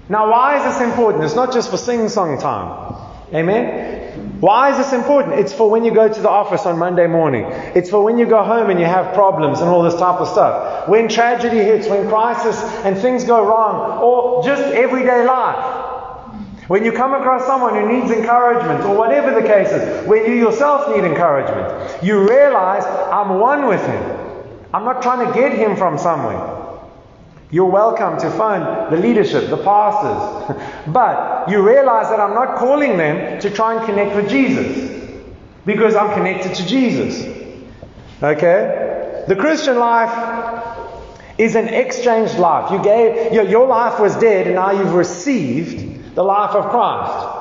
Now, 0.09 0.31
why 0.31 0.59
is 0.59 0.65
this 0.65 0.89
important? 0.89 1.23
It's 1.23 1.35
not 1.35 1.53
just 1.53 1.71
for 1.71 1.77
sing 1.77 2.09
song 2.09 2.41
time. 2.41 2.97
Amen? 3.35 3.98
Why 4.41 4.71
is 4.71 4.77
this 4.79 4.93
important? 4.93 5.41
It's 5.41 5.53
for 5.53 5.69
when 5.69 5.85
you 5.85 5.93
go 5.93 6.09
to 6.13 6.21
the 6.21 6.29
office 6.29 6.65
on 6.65 6.79
Monday 6.79 7.09
morning. 7.09 7.45
It's 7.75 7.91
for 7.91 8.05
when 8.05 8.19
you 8.19 8.27
go 8.27 8.45
home 8.45 8.71
and 8.71 8.79
you 8.79 8.87
have 8.87 9.13
problems 9.13 9.61
and 9.61 9.69
all 9.69 9.83
this 9.83 9.97
type 9.97 10.21
of 10.21 10.29
stuff. 10.29 10.89
When 10.89 11.09
tragedy 11.09 11.59
hits, 11.59 11.89
when 11.89 12.09
crisis 12.09 12.63
and 12.85 12.97
things 12.97 13.25
go 13.25 13.45
wrong, 13.45 14.01
or 14.01 14.45
just 14.45 14.63
everyday 14.63 15.25
life. 15.25 15.87
When 16.69 16.85
you 16.85 16.93
come 16.93 17.15
across 17.15 17.47
someone 17.47 17.75
who 17.75 17.93
needs 17.93 18.13
encouragement, 18.13 18.85
or 18.85 18.97
whatever 18.97 19.41
the 19.41 19.47
case 19.47 19.71
is, 19.71 20.07
when 20.07 20.27
you 20.27 20.35
yourself 20.35 20.95
need 20.95 21.05
encouragement, 21.05 22.05
you 22.05 22.29
realize 22.29 22.85
I'm 22.85 23.41
one 23.41 23.67
with 23.67 23.85
him. 23.85 24.19
I'm 24.73 24.85
not 24.85 25.03
trying 25.03 25.27
to 25.27 25.33
get 25.33 25.53
him 25.53 25.77
from 25.77 25.99
somewhere. 25.99 26.58
You're 27.51 27.71
welcome 27.71 28.19
to 28.19 28.31
phone 28.31 28.91
the 28.91 28.99
leadership, 28.99 29.49
the 29.49 29.57
pastors. 29.57 30.61
but 30.87 31.49
you 31.49 31.67
realize 31.67 32.11
that 32.11 32.21
I'm 32.21 32.35
not 32.35 32.59
calling 32.59 32.99
them 32.99 33.41
to 33.41 33.49
try 33.49 33.75
and 33.75 33.87
connect 33.87 34.15
with 34.15 34.29
Jesus 34.29 35.17
because 35.65 35.97
I'm 35.97 36.13
connected 36.13 36.55
to 36.57 36.67
Jesus. 36.67 37.25
Okay? 38.23 39.25
The 39.29 39.35
Christian 39.35 39.79
life 39.79 40.77
is 41.39 41.55
an 41.55 41.69
exchange 41.69 42.35
life. 42.35 42.71
You 42.71 42.83
gave 42.83 43.33
your, 43.33 43.45
your 43.45 43.67
life 43.67 43.99
was 43.99 44.15
dead 44.17 44.47
and 44.47 44.57
now 44.57 44.73
you've 44.73 44.93
received 44.93 46.15
the 46.17 46.23
life 46.23 46.51
of 46.51 46.69
Christ. 46.69 47.35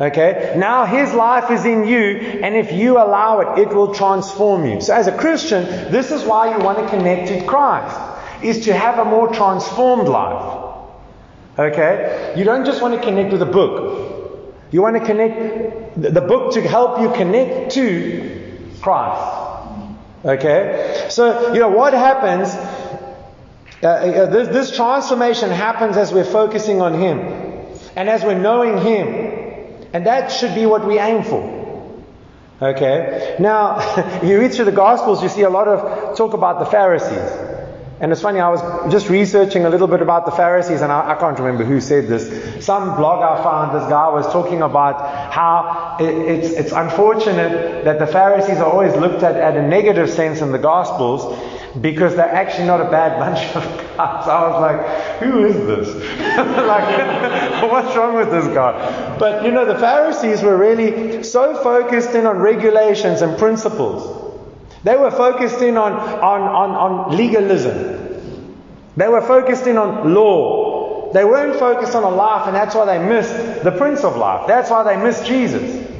Okay? 0.00 0.54
Now 0.56 0.86
his 0.86 1.12
life 1.12 1.50
is 1.50 1.66
in 1.66 1.86
you, 1.86 2.00
and 2.42 2.56
if 2.56 2.72
you 2.72 2.96
allow 2.96 3.40
it, 3.40 3.60
it 3.60 3.68
will 3.68 3.94
transform 3.94 4.64
you. 4.64 4.80
So 4.80 4.94
as 4.94 5.06
a 5.06 5.16
Christian, 5.16 5.64
this 5.92 6.10
is 6.10 6.24
why 6.24 6.56
you 6.56 6.64
want 6.64 6.78
to 6.78 6.88
connect 6.88 7.28
to 7.28 7.44
Christ 7.44 8.13
is 8.44 8.64
to 8.66 8.74
have 8.74 8.98
a 8.98 9.04
more 9.04 9.28
transformed 9.32 10.08
life. 10.08 10.64
Okay? 11.58 12.34
You 12.36 12.44
don't 12.44 12.64
just 12.64 12.82
want 12.82 12.94
to 12.94 13.00
connect 13.00 13.32
with 13.32 13.42
a 13.42 13.46
book. 13.46 14.54
You 14.70 14.82
want 14.82 14.96
to 14.96 15.04
connect 15.04 16.00
the 16.00 16.20
book 16.20 16.54
to 16.54 16.60
help 16.60 17.00
you 17.00 17.12
connect 17.12 17.72
to 17.72 18.70
Christ. 18.80 19.44
Okay? 20.24 21.06
So, 21.10 21.52
you 21.52 21.60
know, 21.60 21.68
what 21.68 21.92
happens, 21.92 22.48
uh, 23.82 23.86
uh, 23.86 24.26
this, 24.26 24.48
this 24.48 24.76
transformation 24.76 25.50
happens 25.50 25.96
as 25.96 26.12
we're 26.12 26.24
focusing 26.24 26.80
on 26.80 26.94
Him 26.94 27.18
and 27.94 28.08
as 28.08 28.24
we're 28.24 28.38
knowing 28.38 28.78
Him. 28.78 29.08
And 29.92 30.06
that 30.06 30.32
should 30.32 30.54
be 30.54 30.66
what 30.66 30.84
we 30.86 30.98
aim 30.98 31.22
for. 31.22 31.54
Okay? 32.60 33.36
Now, 33.38 33.76
if 34.22 34.24
you 34.24 34.40
read 34.40 34.54
through 34.54 34.64
the 34.64 34.72
Gospels, 34.72 35.22
you 35.22 35.28
see 35.28 35.42
a 35.42 35.50
lot 35.50 35.68
of 35.68 36.16
talk 36.16 36.32
about 36.34 36.58
the 36.58 36.66
Pharisees. 36.66 37.43
And 38.00 38.10
it's 38.10 38.20
funny, 38.20 38.40
I 38.40 38.48
was 38.48 38.92
just 38.92 39.08
researching 39.08 39.66
a 39.66 39.70
little 39.70 39.86
bit 39.86 40.02
about 40.02 40.26
the 40.26 40.32
Pharisees, 40.32 40.80
and 40.80 40.90
I, 40.90 41.12
I, 41.12 41.14
can't 41.14 41.38
remember 41.38 41.64
who 41.64 41.80
said 41.80 42.08
this. 42.08 42.64
Some 42.64 42.96
blog 42.96 43.22
I 43.22 43.40
found, 43.42 43.80
this 43.80 43.88
guy 43.88 44.08
was 44.08 44.26
talking 44.32 44.62
about 44.62 45.32
how 45.32 45.96
it, 46.00 46.12
it's, 46.12 46.48
it's 46.48 46.72
unfortunate 46.72 47.84
that 47.84 48.00
the 48.00 48.06
Pharisees 48.08 48.58
are 48.58 48.70
always 48.70 48.94
looked 48.96 49.22
at 49.22 49.36
at 49.36 49.56
a 49.56 49.62
negative 49.62 50.10
sense 50.10 50.40
in 50.40 50.50
the 50.50 50.58
Gospels 50.58 51.38
because 51.80 52.16
they're 52.16 52.34
actually 52.34 52.66
not 52.66 52.80
a 52.80 52.90
bad 52.90 53.16
bunch 53.20 53.54
of 53.54 53.62
guys. 53.96 54.26
I 54.26 54.48
was 54.48 54.60
like, 54.60 55.18
who 55.20 55.44
is 55.44 55.54
this? 55.54 55.94
like, 56.66 57.62
what's 57.70 57.96
wrong 57.96 58.16
with 58.16 58.30
this 58.30 58.46
guy? 58.52 59.16
But 59.18 59.44
you 59.44 59.52
know, 59.52 59.64
the 59.64 59.78
Pharisees 59.78 60.42
were 60.42 60.56
really 60.56 61.22
so 61.22 61.62
focused 61.62 62.10
in 62.16 62.26
on 62.26 62.38
regulations 62.38 63.22
and 63.22 63.38
principles 63.38 64.23
they 64.84 64.96
were 64.96 65.10
focused 65.10 65.62
in 65.62 65.78
on, 65.78 65.92
on, 65.92 66.42
on, 66.42 66.70
on 66.70 67.16
legalism. 67.16 67.94
They 68.96 69.08
were 69.08 69.22
focused 69.22 69.66
in 69.66 69.78
on 69.78 70.12
law. 70.14 71.10
They 71.12 71.24
weren't 71.24 71.58
focused 71.58 71.94
on 71.94 72.02
a 72.04 72.10
life, 72.10 72.46
and 72.46 72.54
that's 72.54 72.74
why 72.74 72.84
they 72.84 73.04
missed 73.04 73.64
the 73.64 73.72
Prince 73.72 74.04
of 74.04 74.16
Life. 74.16 74.46
That's 74.46 74.70
why 74.70 74.82
they 74.82 75.02
missed 75.02 75.24
Jesus. 75.24 75.90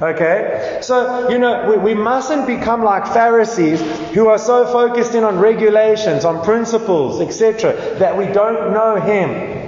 Okay? 0.00 0.78
So, 0.82 1.28
you 1.30 1.38
know, 1.38 1.70
we, 1.70 1.78
we 1.78 1.94
mustn't 1.94 2.46
become 2.46 2.84
like 2.84 3.12
Pharisees 3.12 3.80
who 4.12 4.28
are 4.28 4.38
so 4.38 4.66
focused 4.66 5.14
in 5.14 5.24
on 5.24 5.40
regulations, 5.40 6.24
on 6.24 6.44
principles, 6.44 7.20
etc., 7.20 7.98
that 7.98 8.16
we 8.16 8.26
don't 8.26 8.72
know 8.72 9.00
Him. 9.00 9.58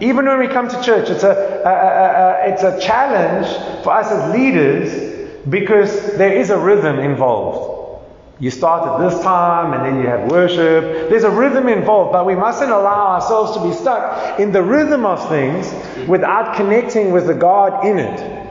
Even 0.00 0.26
when 0.26 0.40
we 0.40 0.48
come 0.48 0.68
to 0.68 0.82
church, 0.82 1.08
it's 1.08 1.22
a, 1.22 1.28
a, 1.28 1.70
a, 1.70 2.50
a, 2.50 2.52
it's 2.52 2.62
a 2.64 2.80
challenge 2.80 3.46
for 3.84 3.92
us 3.92 4.10
as 4.10 4.34
leaders 4.34 5.03
because 5.48 6.16
there 6.16 6.32
is 6.32 6.50
a 6.50 6.58
rhythm 6.58 6.98
involved. 6.98 7.74
You 8.40 8.50
start 8.50 9.00
at 9.00 9.08
this 9.08 9.22
time 9.22 9.72
and 9.72 9.84
then 9.84 10.02
you 10.02 10.08
have 10.08 10.30
worship. 10.30 11.08
There's 11.08 11.24
a 11.24 11.30
rhythm 11.30 11.68
involved, 11.68 12.12
but 12.12 12.26
we 12.26 12.34
mustn't 12.34 12.70
allow 12.70 13.14
ourselves 13.14 13.56
to 13.56 13.62
be 13.62 13.72
stuck 13.72 14.40
in 14.40 14.50
the 14.50 14.62
rhythm 14.62 15.06
of 15.06 15.28
things 15.28 15.72
without 16.08 16.56
connecting 16.56 17.12
with 17.12 17.26
the 17.26 17.34
God 17.34 17.86
in 17.86 17.98
it. 17.98 18.44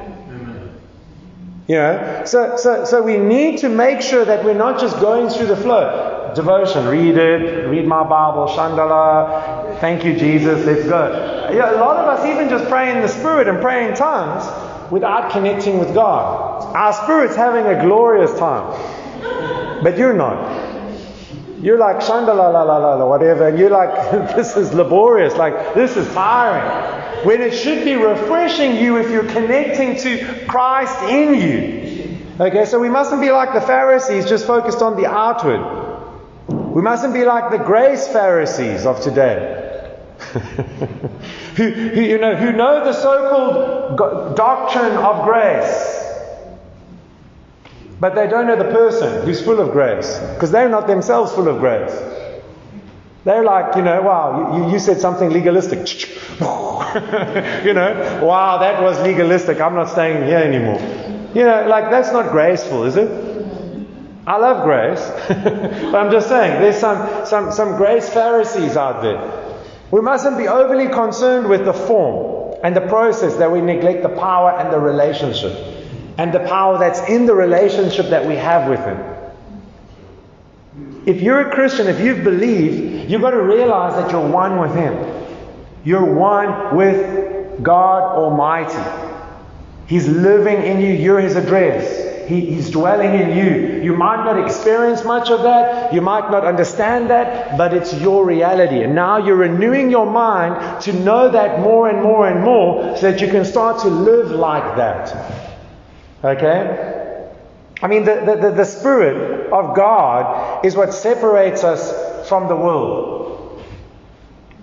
You 1.67 1.75
know, 1.75 2.23
so, 2.25 2.57
so, 2.57 2.83
so 2.83 3.01
we 3.01 3.17
need 3.17 3.59
to 3.59 3.69
make 3.69 4.01
sure 4.01 4.25
that 4.25 4.43
we're 4.43 4.53
not 4.53 4.81
just 4.81 4.99
going 4.99 5.29
through 5.29 5.47
the 5.47 5.55
flow. 5.55 6.31
Devotion, 6.35 6.87
read 6.87 7.15
it, 7.15 7.69
read 7.69 7.85
my 7.85 8.03
Bible, 8.03 8.47
Shandala, 8.47 9.79
thank 9.79 10.03
you, 10.03 10.17
Jesus, 10.17 10.65
let's 10.65 10.83
go. 10.83 11.49
Yeah, 11.53 11.75
a 11.75 11.79
lot 11.79 11.97
of 11.97 12.07
us 12.07 12.25
even 12.25 12.49
just 12.49 12.67
pray 12.69 12.91
in 12.91 13.01
the 13.01 13.07
Spirit 13.07 13.47
and 13.47 13.61
pray 13.61 13.87
in 13.87 13.95
tongues 13.95 14.43
without 14.91 15.31
connecting 15.31 15.79
with 15.79 15.93
God. 15.93 16.52
Our 16.73 16.93
spirit's 16.93 17.35
having 17.35 17.65
a 17.65 17.81
glorious 17.81 18.37
time, 18.37 18.71
but 19.83 19.97
you're 19.97 20.13
not. 20.13 20.73
You're 21.61 21.77
like 21.77 21.97
shandala 21.97 22.51
la 22.51 22.63
la 22.63 22.77
la 22.77 22.95
la 22.95 23.07
whatever, 23.07 23.47
and 23.47 23.57
you're 23.57 23.69
like 23.69 24.11
this 24.35 24.57
is 24.57 24.73
laborious, 24.73 25.35
like 25.35 25.75
this 25.75 25.95
is 25.95 26.11
tiring. 26.13 27.25
When 27.25 27.41
it 27.41 27.53
should 27.53 27.85
be 27.85 27.95
refreshing 27.95 28.75
you 28.75 28.97
if 28.97 29.09
you're 29.09 29.29
connecting 29.29 29.95
to 29.97 30.45
Christ 30.45 31.01
in 31.03 31.35
you. 31.35 31.83
Okay, 32.39 32.65
so 32.65 32.79
we 32.79 32.89
mustn't 32.89 33.21
be 33.21 33.31
like 33.31 33.53
the 33.53 33.61
Pharisees, 33.61 34.27
just 34.27 34.45
focused 34.45 34.81
on 34.81 34.97
the 34.99 35.05
outward. 35.05 35.61
We 36.47 36.81
mustn't 36.81 37.13
be 37.13 37.23
like 37.23 37.51
the 37.51 37.59
grace 37.59 38.07
Pharisees 38.07 38.87
of 38.87 38.99
today. 39.01 39.59
who, 40.33 41.69
who, 41.69 42.01
you 42.01 42.17
know, 42.17 42.35
who 42.35 42.51
know 42.51 42.83
the 42.83 42.93
so-called 42.93 44.35
doctrine 44.35 44.97
of 44.97 45.25
grace, 45.25 45.92
but 48.03 48.15
they 48.15 48.27
don't 48.27 48.47
know 48.47 48.57
the 48.57 48.65
person 48.65 49.25
who's 49.25 49.41
full 49.41 49.61
of 49.61 49.71
grace, 49.71 50.19
because 50.33 50.51
they're 50.51 50.67
not 50.67 50.87
themselves 50.87 51.31
full 51.31 51.47
of 51.47 51.61
grace. 51.61 51.97
They're 53.23 53.45
like, 53.45 53.77
you 53.77 53.81
know, 53.81 54.01
wow, 54.01 54.57
you, 54.57 54.73
you 54.73 54.79
said 54.79 54.99
something 54.99 55.29
legalistic. 55.29 55.79
you 56.41 57.73
know, 57.73 58.19
wow, 58.21 58.57
that 58.57 58.81
was 58.81 58.99
legalistic. 58.99 59.61
I'm 59.61 59.75
not 59.75 59.89
staying 59.89 60.27
here 60.27 60.39
anymore. 60.39 60.81
You 61.33 61.45
know, 61.45 61.65
like 61.69 61.89
that's 61.91 62.11
not 62.11 62.31
graceful, 62.31 62.83
is 62.83 62.97
it? 62.97 63.09
I 64.27 64.35
love 64.35 64.65
grace, 64.65 65.09
but 65.29 65.95
I'm 65.95 66.11
just 66.11 66.27
saying 66.27 66.61
there's 66.61 66.77
some, 66.77 67.25
some, 67.25 67.53
some 67.53 67.77
grace 67.77 68.09
Pharisees 68.09 68.75
out 68.75 69.01
there 69.01 69.43
we 69.91 70.01
mustn't 70.01 70.37
be 70.37 70.47
overly 70.47 70.89
concerned 70.89 71.47
with 71.47 71.63
the 71.63 71.71
form 71.71 72.55
and 72.63 72.75
the 72.75 72.81
process 72.81 73.35
that 73.35 73.49
we 73.49 73.61
neglect 73.61 74.01
the 74.03 74.09
power 74.09 74.57
and 74.57 74.73
the 74.73 74.79
relationship 74.79 75.82
and 76.17 76.33
the 76.33 76.39
power 76.41 76.77
that's 76.77 77.01
in 77.09 77.25
the 77.25 77.35
relationship 77.35 78.07
that 78.07 78.25
we 78.25 78.35
have 78.35 78.69
with 78.69 78.79
Him. 78.79 79.13
If 81.05 81.21
you're 81.21 81.49
a 81.49 81.53
Christian, 81.53 81.87
if 81.87 81.99
you've 81.99 82.23
believed, 82.23 83.09
you've 83.09 83.21
got 83.21 83.31
to 83.31 83.41
realize 83.41 83.95
that 83.95 84.11
you're 84.11 84.27
one 84.27 84.59
with 84.59 84.73
Him. 84.73 84.95
You're 85.83 86.05
one 86.05 86.75
with 86.75 87.61
God 87.61 88.15
Almighty. 88.15 89.11
He's 89.87 90.07
living 90.07 90.63
in 90.63 90.79
you, 90.79 90.93
you're 90.93 91.19
His 91.19 91.35
address. 91.35 92.03
He, 92.27 92.39
he's 92.39 92.69
dwelling 92.69 93.13
in 93.13 93.37
you. 93.37 93.83
You 93.83 93.97
might 93.97 94.23
not 94.23 94.41
experience 94.41 95.03
much 95.03 95.29
of 95.29 95.43
that. 95.43 95.93
You 95.93 95.99
might 95.99 96.31
not 96.31 96.45
understand 96.45 97.09
that, 97.09 97.57
but 97.57 97.73
it's 97.73 97.93
your 97.95 98.25
reality. 98.25 98.81
And 98.81 98.95
now 98.95 99.17
you're 99.17 99.35
renewing 99.35 99.91
your 99.91 100.09
mind 100.09 100.81
to 100.83 100.93
know 100.93 101.29
that 101.29 101.59
more 101.59 101.89
and 101.89 102.01
more 102.01 102.27
and 102.27 102.41
more 102.41 102.95
so 102.95 103.11
that 103.11 103.19
you 103.19 103.27
can 103.27 103.43
start 103.43 103.81
to 103.81 103.89
live 103.89 104.31
like 104.31 104.77
that. 104.77 105.42
Okay? 106.23 107.03
I 107.81 107.87
mean, 107.87 108.05
the, 108.05 108.15
the, 108.15 108.49
the, 108.49 108.51
the 108.51 108.65
Spirit 108.65 109.51
of 109.51 109.75
God 109.75 110.65
is 110.65 110.75
what 110.75 110.93
separates 110.93 111.63
us 111.63 112.29
from 112.29 112.47
the 112.47 112.55
world. 112.55 113.63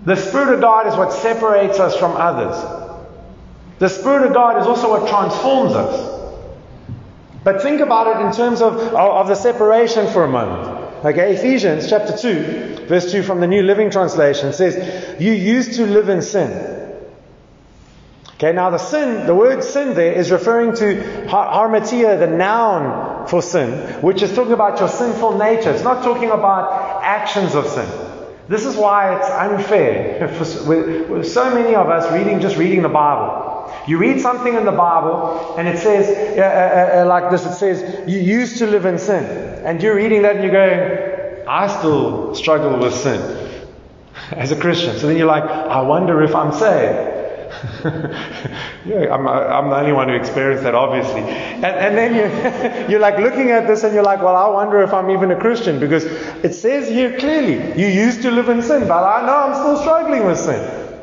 The 0.03 0.15
Spirit 0.15 0.55
of 0.55 0.61
God 0.61 0.87
is 0.87 0.95
what 0.95 1.13
separates 1.13 1.79
us 1.79 1.95
from 1.95 2.13
others. 2.13 2.57
The 3.77 3.89
Spirit 3.89 4.27
of 4.27 4.33
God 4.33 4.59
is 4.59 4.65
also 4.65 4.89
what 4.89 5.07
transforms 5.07 5.73
us. 5.73 6.11
But 7.43 7.61
think 7.61 7.81
about 7.81 8.07
it 8.07 8.25
in 8.25 8.31
terms 8.31 8.61
of, 8.61 8.77
of 8.77 9.27
the 9.27 9.35
separation 9.35 10.07
for 10.11 10.23
a 10.23 10.27
moment. 10.27 11.05
Okay, 11.05 11.35
Ephesians 11.35 11.89
chapter 11.89 12.15
2, 12.15 12.85
verse 12.87 13.11
2 13.11 13.23
from 13.23 13.39
the 13.39 13.47
New 13.47 13.63
Living 13.63 13.89
Translation 13.89 14.53
says, 14.53 15.19
You 15.19 15.31
used 15.31 15.73
to 15.73 15.85
live 15.85 16.09
in 16.09 16.21
sin. 16.21 16.80
Okay, 18.41 18.53
now 18.53 18.71
the 18.71 18.79
sin, 18.79 19.27
the 19.27 19.35
word 19.35 19.63
sin 19.63 19.93
there 19.93 20.13
is 20.13 20.31
referring 20.31 20.73
to 20.77 20.95
hamartia, 21.27 22.17
the 22.17 22.25
noun 22.25 23.27
for 23.27 23.39
sin, 23.39 24.01
which 24.01 24.23
is 24.23 24.33
talking 24.33 24.53
about 24.53 24.79
your 24.79 24.89
sinful 24.89 25.37
nature. 25.37 25.69
It's 25.69 25.83
not 25.83 26.03
talking 26.03 26.31
about 26.31 27.03
actions 27.03 27.53
of 27.53 27.67
sin. 27.67 27.87
This 28.47 28.65
is 28.65 28.75
why 28.75 29.15
it's 29.15 29.29
unfair 29.29 30.27
for 31.07 31.23
so 31.23 31.53
many 31.53 31.75
of 31.75 31.87
us 31.87 32.11
reading, 32.11 32.39
just 32.39 32.57
reading 32.57 32.81
the 32.81 32.89
Bible. 32.89 33.71
You 33.85 33.99
read 33.99 34.19
something 34.19 34.55
in 34.55 34.65
the 34.65 34.71
Bible 34.71 35.53
and 35.59 35.67
it 35.67 35.77
says, 35.77 36.07
uh, 36.09 36.41
uh, 36.41 37.01
uh, 37.03 37.05
like 37.05 37.29
this, 37.29 37.45
it 37.45 37.53
says, 37.53 38.09
you 38.09 38.19
used 38.19 38.57
to 38.57 38.65
live 38.65 38.85
in 38.85 38.97
sin. 38.97 39.23
And 39.63 39.83
you're 39.83 39.95
reading 39.95 40.23
that 40.23 40.37
and 40.37 40.43
you're 40.43 40.51
going, 40.51 41.47
I 41.47 41.67
still 41.67 42.33
struggle 42.33 42.79
with 42.79 42.95
sin 42.95 43.21
as 44.31 44.51
a 44.51 44.55
Christian. 44.55 44.97
So 44.97 45.05
then 45.05 45.17
you're 45.17 45.27
like, 45.27 45.43
I 45.43 45.81
wonder 45.81 46.23
if 46.23 46.33
I'm 46.33 46.51
saved. 46.53 47.10
yeah, 48.85 49.13
I'm, 49.13 49.27
uh, 49.27 49.31
I'm, 49.31 49.69
the 49.69 49.75
only 49.75 49.91
one 49.91 50.07
who 50.07 50.15
experienced 50.15 50.63
that, 50.63 50.73
obviously. 50.73 51.21
And, 51.21 51.65
and 51.65 51.97
then 51.97 52.15
you're, 52.15 52.89
you're 52.89 52.99
like 52.99 53.17
looking 53.17 53.51
at 53.51 53.67
this 53.67 53.83
and 53.83 53.93
you're 53.93 54.03
like, 54.03 54.19
well, 54.21 54.35
I 54.35 54.47
wonder 54.47 54.81
if 54.81 54.93
I'm 54.93 55.09
even 55.09 55.31
a 55.31 55.39
Christian 55.39 55.79
because 55.79 56.05
it 56.05 56.53
says 56.53 56.87
here 56.87 57.17
clearly, 57.19 57.79
you 57.79 57.87
used 57.87 58.21
to 58.21 58.31
live 58.31 58.47
in 58.49 58.61
sin, 58.61 58.87
but 58.87 59.03
I 59.03 59.25
know 59.25 59.35
I'm 59.35 59.53
still 59.53 59.77
struggling 59.77 60.25
with 60.25 60.39
sin. 60.39 60.97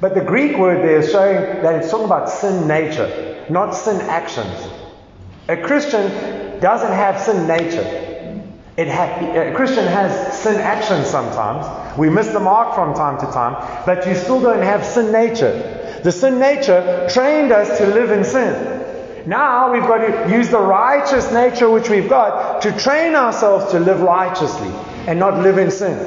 But 0.00 0.14
the 0.14 0.20
Greek 0.20 0.58
word 0.58 0.78
there 0.78 0.98
is 0.98 1.10
showing 1.10 1.62
that 1.62 1.74
it's 1.76 1.90
talking 1.90 2.06
about 2.06 2.28
sin 2.28 2.68
nature, 2.68 3.46
not 3.48 3.72
sin 3.72 4.00
actions. 4.02 4.68
A 5.48 5.56
Christian 5.56 6.60
doesn't 6.60 6.92
have 6.92 7.20
sin 7.20 7.48
nature. 7.48 8.07
Ha- 8.86 9.50
a 9.50 9.54
Christian 9.54 9.86
has 9.86 10.40
sin 10.40 10.56
actions 10.60 11.08
sometimes. 11.08 11.98
We 11.98 12.10
miss 12.10 12.28
the 12.28 12.38
mark 12.38 12.76
from 12.76 12.94
time 12.94 13.18
to 13.18 13.26
time, 13.32 13.56
but 13.84 14.06
you 14.06 14.14
still 14.14 14.40
don't 14.40 14.62
have 14.62 14.84
sin 14.84 15.10
nature. 15.10 16.00
The 16.04 16.12
sin 16.12 16.38
nature 16.38 17.08
trained 17.10 17.50
us 17.50 17.78
to 17.78 17.86
live 17.86 18.12
in 18.12 18.22
sin. 18.22 18.78
Now 19.26 19.72
we've 19.72 19.82
got 19.82 19.98
to 19.98 20.30
use 20.32 20.48
the 20.48 20.60
righteous 20.60 21.32
nature 21.32 21.68
which 21.68 21.88
we've 21.90 22.08
got 22.08 22.62
to 22.62 22.72
train 22.78 23.14
ourselves 23.14 23.72
to 23.72 23.80
live 23.80 24.00
righteously 24.00 24.70
and 25.08 25.18
not 25.18 25.42
live 25.42 25.58
in 25.58 25.70
sin. 25.70 25.98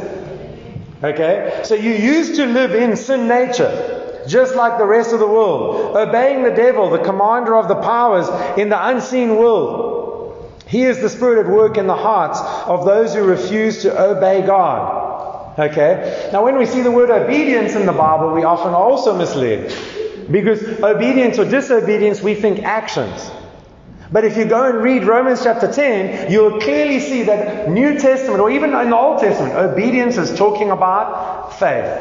Okay? 1.04 1.62
So 1.64 1.76
you 1.76 1.92
used 1.92 2.36
to 2.36 2.46
live 2.46 2.74
in 2.74 2.96
sin 2.96 3.28
nature, 3.28 4.24
just 4.28 4.56
like 4.56 4.78
the 4.78 4.86
rest 4.86 5.14
of 5.14 5.20
the 5.20 5.28
world, 5.28 5.98
obeying 5.98 6.44
the 6.44 6.52
devil, 6.52 6.90
the 6.90 7.04
commander 7.04 7.56
of 7.56 7.68
the 7.68 7.76
powers 7.76 8.30
in 8.58 8.70
the 8.70 8.88
unseen 8.88 9.36
world. 9.36 9.92
He 10.72 10.84
is 10.84 11.02
the 11.02 11.10
spirit 11.10 11.46
at 11.46 11.52
work 11.52 11.78
in 11.78 11.86
the 11.86 11.98
hearts 11.98 12.40
of 12.66 12.86
those 12.86 13.14
who 13.14 13.26
refuse 13.26 13.82
to 13.82 14.02
obey 14.02 14.42
God. 14.42 15.60
Okay? 15.60 16.30
Now, 16.32 16.46
when 16.46 16.58
we 16.58 16.66
see 16.66 16.82
the 16.82 16.90
word 16.90 17.10
obedience 17.10 17.76
in 17.76 17.86
the 17.86 17.92
Bible, 17.92 18.34
we 18.34 18.46
often 18.46 18.74
also 18.74 19.18
misled. 19.18 19.76
Because 20.32 20.64
obedience 20.82 21.38
or 21.38 21.44
disobedience, 21.44 22.22
we 22.22 22.36
think 22.36 22.64
actions. 22.64 23.30
But 24.14 24.24
if 24.24 24.38
you 24.38 24.46
go 24.46 24.70
and 24.70 24.82
read 24.82 25.04
Romans 25.04 25.44
chapter 25.44 25.70
10, 25.70 26.32
you'll 26.32 26.62
clearly 26.62 27.02
see 27.02 27.24
that 27.24 27.70
New 27.70 28.00
Testament, 28.00 28.40
or 28.40 28.50
even 28.50 28.74
in 28.74 28.92
the 28.92 28.98
Old 28.98 29.20
Testament, 29.20 29.54
obedience 29.54 30.16
is 30.16 30.34
talking 30.38 30.72
about 30.72 31.60
faith. 31.60 32.00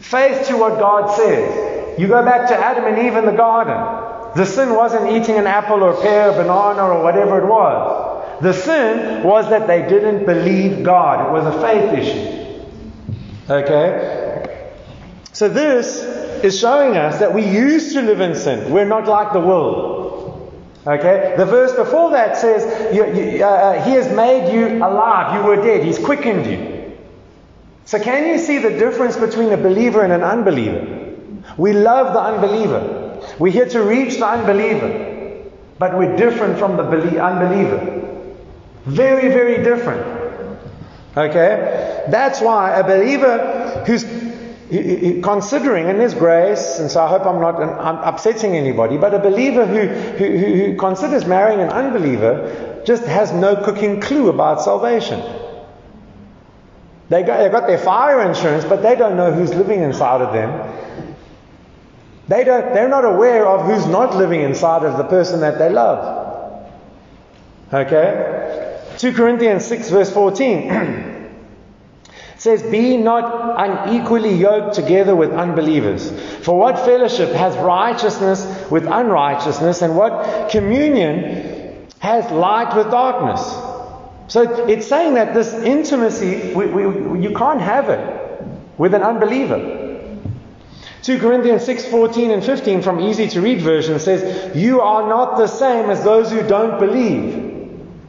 Faith 0.00 0.48
to 0.48 0.56
what 0.56 0.78
God 0.78 1.14
says. 1.14 2.00
You 2.00 2.08
go 2.08 2.24
back 2.24 2.48
to 2.48 2.56
Adam 2.56 2.86
and 2.86 3.06
Eve 3.06 3.16
in 3.16 3.26
the 3.26 3.32
garden. 3.32 4.11
The 4.34 4.46
sin 4.46 4.74
wasn't 4.74 5.10
eating 5.12 5.36
an 5.36 5.46
apple 5.46 5.82
or 5.82 6.00
pear 6.00 6.30
or 6.30 6.42
banana 6.42 6.84
or 6.84 7.02
whatever 7.02 7.38
it 7.38 7.46
was. 7.46 8.42
The 8.42 8.52
sin 8.52 9.22
was 9.22 9.48
that 9.50 9.66
they 9.66 9.82
didn't 9.88 10.24
believe 10.24 10.84
God. 10.84 11.28
It 11.28 11.32
was 11.32 11.54
a 11.54 11.60
faith 11.60 11.92
issue. 11.98 13.52
Okay? 13.52 14.68
So 15.32 15.48
this 15.48 16.02
is 16.44 16.58
showing 16.58 16.96
us 16.96 17.20
that 17.20 17.34
we 17.34 17.46
used 17.46 17.92
to 17.92 18.02
live 18.02 18.20
in 18.20 18.34
sin. 18.34 18.72
We're 18.72 18.86
not 18.86 19.06
like 19.06 19.32
the 19.32 19.40
world. 19.40 20.62
Okay? 20.86 21.34
The 21.36 21.46
verse 21.46 21.72
before 21.74 22.10
that 22.10 22.36
says, 22.36 22.94
you, 22.94 23.04
you, 23.14 23.44
uh, 23.44 23.48
uh, 23.48 23.84
He 23.84 23.92
has 23.92 24.10
made 24.14 24.52
you 24.52 24.78
alive. 24.78 25.36
You 25.36 25.46
were 25.46 25.56
dead. 25.56 25.84
He's 25.84 25.98
quickened 25.98 26.46
you. 26.46 26.96
So 27.84 27.98
can 28.00 28.26
you 28.28 28.38
see 28.38 28.58
the 28.58 28.70
difference 28.70 29.16
between 29.16 29.52
a 29.52 29.56
believer 29.56 30.02
and 30.02 30.12
an 30.12 30.22
unbeliever? 30.22 31.16
We 31.56 31.72
love 31.72 32.14
the 32.14 32.20
unbeliever. 32.20 33.01
We're 33.38 33.52
here 33.52 33.68
to 33.68 33.82
reach 33.82 34.16
the 34.18 34.26
unbeliever. 34.26 35.48
But 35.78 35.98
we're 35.98 36.16
different 36.16 36.58
from 36.58 36.76
the 36.76 37.20
unbeliever. 37.22 38.28
Very, 38.84 39.28
very 39.28 39.62
different. 39.64 40.06
Okay? 41.16 42.06
That's 42.08 42.40
why 42.40 42.78
a 42.78 42.84
believer 42.84 43.82
who's 43.86 44.04
considering, 45.22 45.88
and 45.88 46.00
there's 46.00 46.14
grace, 46.14 46.78
and 46.78 46.90
so 46.90 47.04
I 47.04 47.08
hope 47.08 47.26
I'm 47.26 47.40
not 47.40 47.62
um, 47.62 47.70
I'm 47.78 48.14
upsetting 48.14 48.56
anybody, 48.56 48.96
but 48.96 49.12
a 49.12 49.18
believer 49.18 49.66
who, 49.66 49.86
who, 49.86 50.38
who 50.38 50.76
considers 50.76 51.26
marrying 51.26 51.60
an 51.60 51.68
unbeliever 51.68 52.82
just 52.86 53.04
has 53.04 53.32
no 53.32 53.54
cooking 53.56 54.00
clue 54.00 54.30
about 54.30 54.62
salvation. 54.62 55.20
They 57.10 57.22
got, 57.22 57.38
they've 57.38 57.52
got 57.52 57.66
their 57.66 57.78
fire 57.78 58.26
insurance, 58.26 58.64
but 58.64 58.82
they 58.82 58.96
don't 58.96 59.16
know 59.16 59.30
who's 59.30 59.52
living 59.52 59.82
inside 59.82 60.22
of 60.22 60.32
them. 60.32 60.50
They 62.28 62.44
don't, 62.44 62.72
they're 62.72 62.88
not 62.88 63.04
aware 63.04 63.46
of 63.46 63.66
who's 63.66 63.86
not 63.86 64.16
living 64.16 64.42
inside 64.42 64.84
of 64.84 64.96
the 64.96 65.04
person 65.04 65.40
that 65.40 65.58
they 65.58 65.70
love. 65.70 66.66
Okay? 67.72 68.62
2 68.98 69.12
Corinthians 69.12 69.64
6, 69.64 69.90
verse 69.90 70.12
14 70.12 71.30
says, 72.36 72.62
Be 72.62 72.96
not 72.96 73.54
unequally 73.58 74.34
yoked 74.34 74.74
together 74.74 75.16
with 75.16 75.32
unbelievers. 75.32 76.10
For 76.44 76.56
what 76.58 76.78
fellowship 76.84 77.30
has 77.30 77.56
righteousness 77.56 78.70
with 78.70 78.86
unrighteousness, 78.86 79.82
and 79.82 79.96
what 79.96 80.50
communion 80.50 81.88
has 81.98 82.30
light 82.30 82.76
with 82.76 82.90
darkness? 82.90 83.40
So 84.28 84.66
it's 84.66 84.86
saying 84.86 85.14
that 85.14 85.34
this 85.34 85.52
intimacy, 85.52 86.54
we, 86.54 86.66
we, 86.66 87.22
you 87.22 87.34
can't 87.34 87.60
have 87.60 87.90
it 87.90 88.22
with 88.78 88.94
an 88.94 89.02
unbeliever. 89.02 89.91
2 91.02 91.18
Corinthians 91.18 91.64
6:14 91.64 92.30
and 92.30 92.44
15 92.44 92.80
from 92.82 93.00
easy 93.00 93.28
to 93.28 93.40
read 93.40 93.60
version 93.60 93.98
says, 93.98 94.54
You 94.56 94.80
are 94.80 95.08
not 95.08 95.36
the 95.36 95.48
same 95.48 95.90
as 95.90 96.04
those 96.04 96.30
who 96.30 96.46
don't 96.46 96.78
believe. 96.78 97.50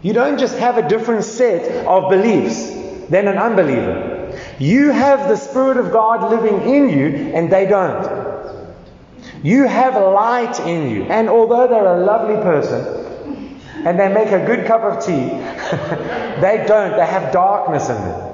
You 0.03 0.13
don't 0.13 0.37
just 0.37 0.57
have 0.59 0.77
a 0.77 0.87
different 0.87 1.23
set 1.23 1.87
of 1.87 2.09
beliefs 2.09 2.69
than 3.09 3.27
an 3.27 3.37
unbeliever. 3.37 4.37
You 4.59 4.91
have 4.91 5.27
the 5.27 5.37
Spirit 5.37 5.77
of 5.77 5.91
God 5.91 6.29
living 6.29 6.69
in 6.69 6.89
you, 6.89 7.33
and 7.33 7.51
they 7.51 7.65
don't. 7.65 8.23
You 9.41 9.67
have 9.67 9.95
light 9.95 10.59
in 10.59 10.91
you, 10.91 11.03
and 11.03 11.29
although 11.29 11.67
they're 11.67 11.95
a 11.95 12.05
lovely 12.05 12.35
person 12.35 12.99
and 13.85 13.99
they 13.99 14.07
make 14.07 14.29
a 14.29 14.45
good 14.45 14.65
cup 14.65 14.81
of 14.81 15.03
tea, 15.03 15.13
they 16.41 16.63
don't. 16.67 16.95
They 16.95 17.05
have 17.05 17.33
darkness 17.33 17.89
in 17.89 17.95
them. 17.95 18.33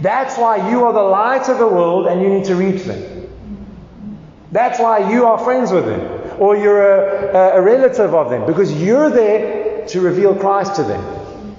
That's 0.00 0.38
why 0.38 0.70
you 0.70 0.84
are 0.84 0.92
the 0.92 1.02
light 1.02 1.48
of 1.48 1.58
the 1.58 1.66
world 1.66 2.06
and 2.06 2.22
you 2.22 2.28
need 2.28 2.44
to 2.44 2.54
reach 2.54 2.84
them. 2.84 3.15
That's 4.56 4.78
why 4.78 5.10
you 5.12 5.26
are 5.26 5.36
friends 5.36 5.70
with 5.70 5.84
them 5.84 6.00
or 6.40 6.56
you're 6.56 6.80
a, 6.80 7.58
a 7.58 7.60
relative 7.60 8.14
of 8.14 8.30
them 8.30 8.46
because 8.46 8.72
you're 8.72 9.10
there 9.10 9.86
to 9.86 10.00
reveal 10.00 10.34
Christ 10.34 10.76
to 10.76 10.82
them. 10.82 11.56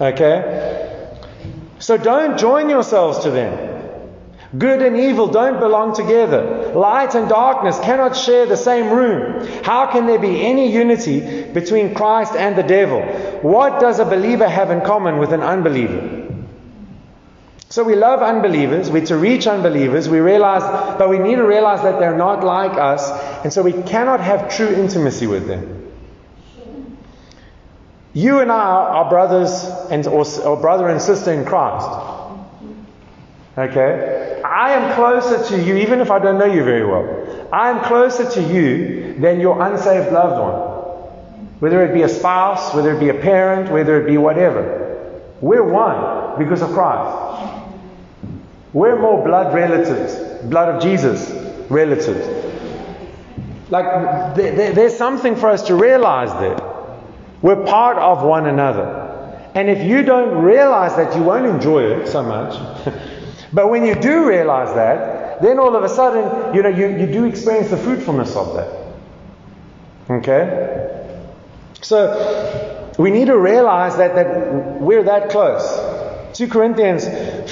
Okay? 0.00 1.02
So 1.80 1.96
don't 1.96 2.38
join 2.38 2.70
yourselves 2.70 3.18
to 3.24 3.32
them. 3.32 3.68
Good 4.56 4.82
and 4.82 4.96
evil 4.96 5.26
don't 5.26 5.58
belong 5.58 5.96
together. 5.96 6.72
Light 6.76 7.16
and 7.16 7.28
darkness 7.28 7.76
cannot 7.80 8.16
share 8.16 8.46
the 8.46 8.56
same 8.56 8.90
room. 8.90 9.44
How 9.64 9.90
can 9.90 10.06
there 10.06 10.20
be 10.20 10.46
any 10.46 10.72
unity 10.72 11.42
between 11.52 11.92
Christ 11.92 12.36
and 12.36 12.54
the 12.54 12.62
devil? 12.62 13.02
What 13.42 13.80
does 13.80 13.98
a 13.98 14.04
believer 14.04 14.48
have 14.48 14.70
in 14.70 14.82
common 14.82 15.18
with 15.18 15.32
an 15.32 15.42
unbeliever? 15.42 16.17
So 17.70 17.84
we 17.84 17.96
love 17.96 18.22
unbelievers. 18.22 18.90
We're 18.90 19.04
to 19.06 19.16
reach 19.16 19.46
unbelievers. 19.46 20.08
We 20.08 20.20
realize, 20.20 20.62
but 20.98 21.10
we 21.10 21.18
need 21.18 21.36
to 21.36 21.46
realize 21.46 21.82
that 21.82 22.00
they're 22.00 22.16
not 22.16 22.42
like 22.42 22.78
us, 22.78 23.10
and 23.44 23.52
so 23.52 23.62
we 23.62 23.72
cannot 23.72 24.20
have 24.20 24.54
true 24.54 24.68
intimacy 24.68 25.26
with 25.26 25.46
them. 25.46 25.78
You 28.14 28.40
and 28.40 28.50
I 28.50 28.56
are 28.56 29.10
brothers 29.10 29.64
and 29.90 30.06
or, 30.06 30.24
or 30.40 30.56
brother 30.56 30.88
and 30.88 31.00
sister 31.00 31.30
in 31.32 31.44
Christ. 31.44 31.86
Okay? 33.58 34.40
I 34.42 34.72
am 34.72 34.94
closer 34.94 35.44
to 35.48 35.62
you, 35.62 35.76
even 35.76 36.00
if 36.00 36.10
I 36.10 36.18
don't 36.18 36.38
know 36.38 36.46
you 36.46 36.64
very 36.64 36.86
well. 36.86 37.48
I 37.52 37.68
am 37.68 37.84
closer 37.84 38.30
to 38.30 38.42
you 38.42 39.14
than 39.18 39.40
your 39.40 39.60
unsaved 39.60 40.10
loved 40.10 40.40
one. 40.40 41.48
Whether 41.60 41.84
it 41.84 41.92
be 41.92 42.02
a 42.02 42.08
spouse, 42.08 42.72
whether 42.74 42.94
it 42.94 43.00
be 43.00 43.10
a 43.10 43.20
parent, 43.20 43.70
whether 43.70 44.00
it 44.00 44.06
be 44.06 44.16
whatever. 44.16 44.86
We're 45.40 45.64
one 45.64 46.38
because 46.38 46.62
of 46.62 46.70
Christ. 46.70 47.27
We're 48.72 49.00
more 49.00 49.24
blood 49.24 49.54
relatives, 49.54 50.44
blood 50.46 50.74
of 50.74 50.82
Jesus 50.82 51.30
relatives. 51.70 52.26
Like, 53.70 54.34
there's 54.34 54.96
something 54.96 55.36
for 55.36 55.50
us 55.50 55.66
to 55.66 55.74
realize 55.74 56.32
there. 56.40 56.58
We're 57.42 57.64
part 57.64 57.98
of 57.98 58.22
one 58.22 58.46
another. 58.46 59.08
And 59.54 59.68
if 59.68 59.82
you 59.82 60.02
don't 60.02 60.42
realize 60.42 60.96
that, 60.96 61.16
you 61.16 61.22
won't 61.22 61.46
enjoy 61.46 61.84
it 61.84 62.08
so 62.08 62.22
much. 62.22 62.54
but 63.52 63.70
when 63.70 63.84
you 63.84 63.94
do 63.94 64.26
realize 64.26 64.74
that, 64.74 65.42
then 65.42 65.58
all 65.58 65.74
of 65.76 65.84
a 65.84 65.88
sudden, 65.88 66.54
you 66.54 66.62
know, 66.62 66.68
you, 66.68 66.88
you 66.98 67.06
do 67.06 67.24
experience 67.24 67.70
the 67.70 67.76
fruitfulness 67.76 68.34
of 68.36 68.54
that. 68.54 68.78
Okay? 70.10 71.04
So 71.80 72.92
we 72.98 73.10
need 73.10 73.26
to 73.26 73.38
realize 73.38 73.96
that, 73.96 74.14
that 74.14 74.80
we're 74.80 75.04
that 75.04 75.30
close. 75.30 76.36
2 76.36 76.48
Corinthians 76.48 77.04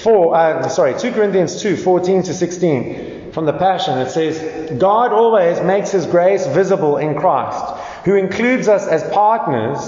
4, 0.07 0.37
uh, 0.37 0.69
sorry, 0.69 0.97
2 0.97 1.11
Corinthians 1.11 1.61
2, 1.61 1.77
14 1.77 2.23
to 2.23 2.33
16. 2.33 3.33
from 3.33 3.45
the 3.45 3.53
Passion. 3.53 3.99
It 3.99 4.11
says, 4.11 4.79
God 4.79 5.13
always 5.13 5.61
makes 5.61 5.91
His 5.91 6.07
grace 6.07 6.47
visible 6.47 6.97
in 6.97 7.19
Christ, 7.19 7.65
who 8.05 8.15
includes 8.15 8.69
us 8.69 8.87
as 8.87 9.03
partners 9.13 9.79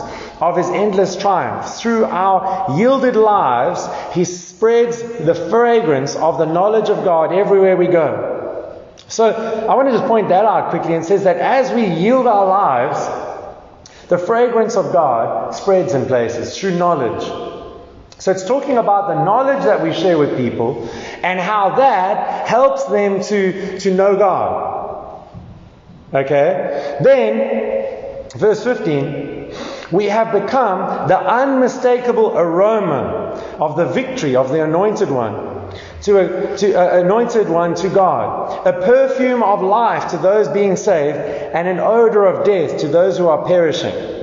of 0.40 0.56
His 0.56 0.68
endless 0.70 1.14
triumph. 1.14 1.72
Through 1.76 2.06
our 2.06 2.76
yielded 2.76 3.14
lives, 3.14 3.86
He 4.12 4.24
spreads 4.24 5.00
the 5.00 5.36
fragrance 5.48 6.16
of 6.16 6.36
the 6.36 6.46
knowledge 6.46 6.88
of 6.90 7.04
God 7.04 7.32
everywhere 7.32 7.76
we 7.76 7.86
go. 7.86 8.82
So 9.06 9.30
I 9.30 9.74
want 9.76 9.88
to 9.88 9.96
just 9.96 10.08
point 10.08 10.30
that 10.30 10.44
out 10.44 10.70
quickly 10.70 10.94
and 10.94 11.04
says 11.04 11.22
that 11.24 11.36
as 11.36 11.70
we 11.72 11.86
yield 11.86 12.26
our 12.26 12.46
lives, 12.46 12.98
the 14.08 14.18
fragrance 14.18 14.74
of 14.74 14.92
God 14.92 15.54
spreads 15.54 15.94
in 15.94 16.06
places 16.06 16.58
through 16.58 16.76
knowledge. 16.76 17.57
So 18.18 18.32
it's 18.32 18.44
talking 18.44 18.78
about 18.78 19.08
the 19.08 19.24
knowledge 19.24 19.62
that 19.62 19.80
we 19.80 19.92
share 19.92 20.18
with 20.18 20.36
people 20.36 20.88
and 21.22 21.38
how 21.38 21.76
that 21.76 22.48
helps 22.48 22.84
them 22.86 23.22
to, 23.22 23.78
to 23.78 23.94
know 23.94 24.16
God. 24.16 25.28
Okay? 26.12 26.98
Then, 27.00 28.28
verse 28.36 28.64
15, 28.64 29.54
we 29.92 30.06
have 30.06 30.32
become 30.32 31.08
the 31.08 31.18
unmistakable 31.18 32.36
aroma 32.36 33.40
of 33.60 33.76
the 33.76 33.86
victory 33.86 34.34
of 34.34 34.50
the 34.50 34.64
anointed 34.64 35.10
one. 35.10 35.46
To, 36.02 36.18
a, 36.18 36.56
to 36.56 36.72
a 36.72 37.04
anointed 37.04 37.48
one 37.48 37.74
to 37.76 37.88
God, 37.88 38.66
a 38.66 38.72
perfume 38.72 39.42
of 39.42 39.62
life 39.62 40.10
to 40.10 40.18
those 40.18 40.48
being 40.48 40.76
saved, 40.76 41.18
and 41.18 41.68
an 41.68 41.78
odor 41.78 42.24
of 42.24 42.44
death 42.44 42.80
to 42.80 42.88
those 42.88 43.18
who 43.18 43.28
are 43.28 43.44
perishing. 43.44 44.17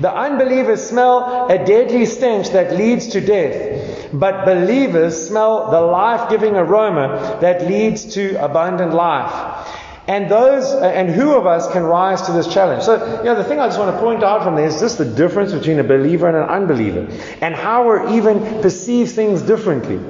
The 0.00 0.12
unbelievers 0.12 0.82
smell 0.82 1.48
a 1.50 1.64
deadly 1.64 2.06
stench 2.06 2.50
that 2.50 2.74
leads 2.74 3.08
to 3.08 3.20
death, 3.20 4.08
but 4.12 4.46
believers 4.46 5.28
smell 5.28 5.70
the 5.70 5.80
life 5.80 6.30
giving 6.30 6.56
aroma 6.56 7.38
that 7.40 7.66
leads 7.66 8.14
to 8.14 8.42
abundant 8.42 8.94
life. 8.94 9.68
And 10.08 10.28
those, 10.28 10.64
uh, 10.64 10.80
and 10.86 11.08
who 11.08 11.36
of 11.36 11.46
us 11.46 11.70
can 11.70 11.84
rise 11.84 12.22
to 12.22 12.32
this 12.32 12.52
challenge? 12.52 12.82
So, 12.82 13.18
you 13.18 13.24
know, 13.24 13.36
the 13.36 13.44
thing 13.44 13.60
I 13.60 13.68
just 13.68 13.78
want 13.78 13.94
to 13.94 14.00
point 14.00 14.24
out 14.24 14.42
from 14.42 14.56
this 14.56 14.74
is 14.74 14.80
just 14.80 14.98
the 14.98 15.04
difference 15.04 15.52
between 15.52 15.78
a 15.78 15.84
believer 15.84 16.26
and 16.26 16.36
an 16.36 16.48
unbeliever, 16.48 17.06
and 17.40 17.54
how 17.54 18.06
we 18.06 18.16
even 18.16 18.60
perceive 18.60 19.12
things 19.12 19.42
differently. 19.42 20.00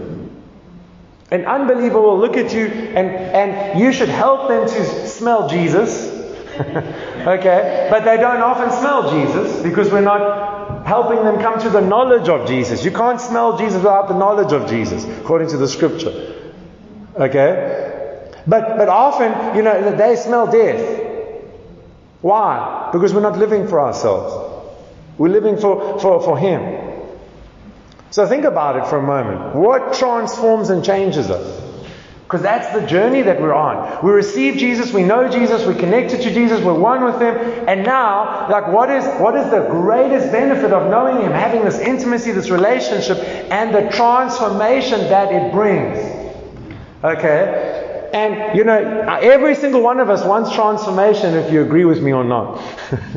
An 1.31 1.45
unbeliever 1.45 2.01
will 2.01 2.19
look 2.19 2.37
at 2.37 2.55
you, 2.55 2.67
and, 2.67 3.11
and 3.11 3.79
you 3.79 3.93
should 3.93 4.09
help 4.09 4.49
them 4.49 4.69
to 4.69 5.07
smell 5.09 5.49
Jesus. 5.49 6.10
okay? 7.27 7.89
But 7.91 8.05
they 8.05 8.17
don't 8.17 8.43
often 8.43 8.71
smell 8.71 9.11
Jesus 9.11 9.63
because 9.63 9.91
we're 9.91 10.01
not 10.01 10.87
helping 10.87 11.25
them 11.25 11.39
come 11.41 11.59
to 11.61 11.71
the 11.71 11.81
knowledge 11.81 12.29
of 12.29 12.47
Jesus. 12.47 12.85
You 12.85 12.91
can't 12.91 13.21
smell 13.21 13.57
Jesus 13.59 13.77
without 13.77 14.09
the 14.09 14.19
knowledge 14.19 14.53
of 14.53 14.69
Jesus, 14.69 15.05
according 15.21 15.49
to 15.49 15.57
the 15.57 15.69
scripture. 15.69 16.37
Okay? 17.17 18.33
But, 18.47 18.77
but 18.77 18.89
often, 18.89 19.57
you 19.57 19.63
know, 19.63 19.97
they 19.97 20.17
smell 20.17 20.51
death. 20.51 21.07
Why? 22.21 22.91
Because 22.93 23.15
we're 23.15 23.21
not 23.21 23.39
living 23.39 23.69
for 23.69 23.81
ourselves. 23.81 24.35
We're 25.17 25.29
living 25.29 25.59
for, 25.59 25.99
for, 26.01 26.23
for 26.23 26.39
Him. 26.39 26.91
So 28.11 28.27
think 28.27 28.45
about 28.45 28.77
it 28.77 28.87
for 28.89 28.99
a 28.99 29.03
moment. 29.03 29.55
What 29.55 29.95
transforms 29.95 30.71
and 30.71 30.85
changes 30.85 31.31
us? 31.31 31.70
Because 32.31 32.43
that's 32.43 32.73
the 32.73 32.87
journey 32.87 33.23
that 33.23 33.41
we're 33.41 33.53
on. 33.53 34.07
We 34.07 34.13
receive 34.13 34.57
Jesus, 34.57 34.93
we 34.93 35.03
know 35.03 35.29
Jesus, 35.29 35.67
we're 35.67 35.75
connected 35.75 36.21
to 36.21 36.33
Jesus, 36.33 36.61
we're 36.61 36.79
one 36.79 37.03
with 37.03 37.21
Him, 37.21 37.37
and 37.67 37.83
now, 37.85 38.49
like, 38.49 38.69
what 38.69 38.89
is 38.89 39.05
what 39.21 39.35
is 39.35 39.51
the 39.51 39.67
greatest 39.69 40.31
benefit 40.31 40.73
of 40.73 40.89
knowing 40.89 41.25
Him, 41.25 41.33
having 41.33 41.65
this 41.65 41.81
intimacy, 41.81 42.31
this 42.31 42.49
relationship, 42.49 43.19
and 43.51 43.75
the 43.75 43.91
transformation 43.91 45.01
that 45.09 45.33
it 45.33 45.51
brings? 45.51 45.99
Okay? 47.03 48.11
And, 48.15 48.57
you 48.57 48.63
know, 48.63 48.79
every 49.21 49.57
single 49.57 49.83
one 49.83 49.99
of 49.99 50.09
us 50.09 50.25
wants 50.25 50.55
transformation 50.55 51.35
if 51.35 51.53
you 51.53 51.63
agree 51.63 51.85
with 51.85 52.01
me 52.01 52.13
or 52.13 52.23
not. 52.23 52.63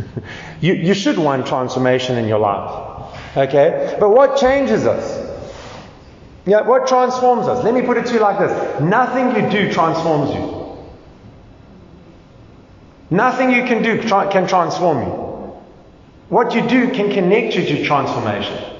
you, 0.60 0.74
you 0.74 0.96
should 0.96 1.20
want 1.20 1.46
transformation 1.46 2.18
in 2.18 2.28
your 2.28 2.40
life. 2.40 3.38
Okay? 3.38 3.96
But 4.00 4.10
what 4.10 4.40
changes 4.40 4.88
us? 4.88 5.33
Yeah, 6.46 6.62
what 6.62 6.88
transforms 6.88 7.48
us? 7.48 7.64
Let 7.64 7.74
me 7.74 7.82
put 7.82 7.98
it 7.98 8.06
to 8.08 8.14
you 8.14 8.20
like 8.20 8.40
this 8.40 8.82
nothing 8.82 9.36
you 9.36 9.50
do 9.50 9.72
transforms 9.72 10.34
you. 10.34 10.64
Nothing 13.10 13.52
you 13.52 13.64
can 13.64 13.84
do 13.84 14.02
can 14.02 14.48
transform 14.48 15.04
you. 15.04 15.24
What 16.30 16.56
you 16.56 16.68
do 16.68 16.92
can 16.92 17.12
connect 17.12 17.56
you 17.56 17.66
to 17.66 17.86
transformation. 17.86 18.74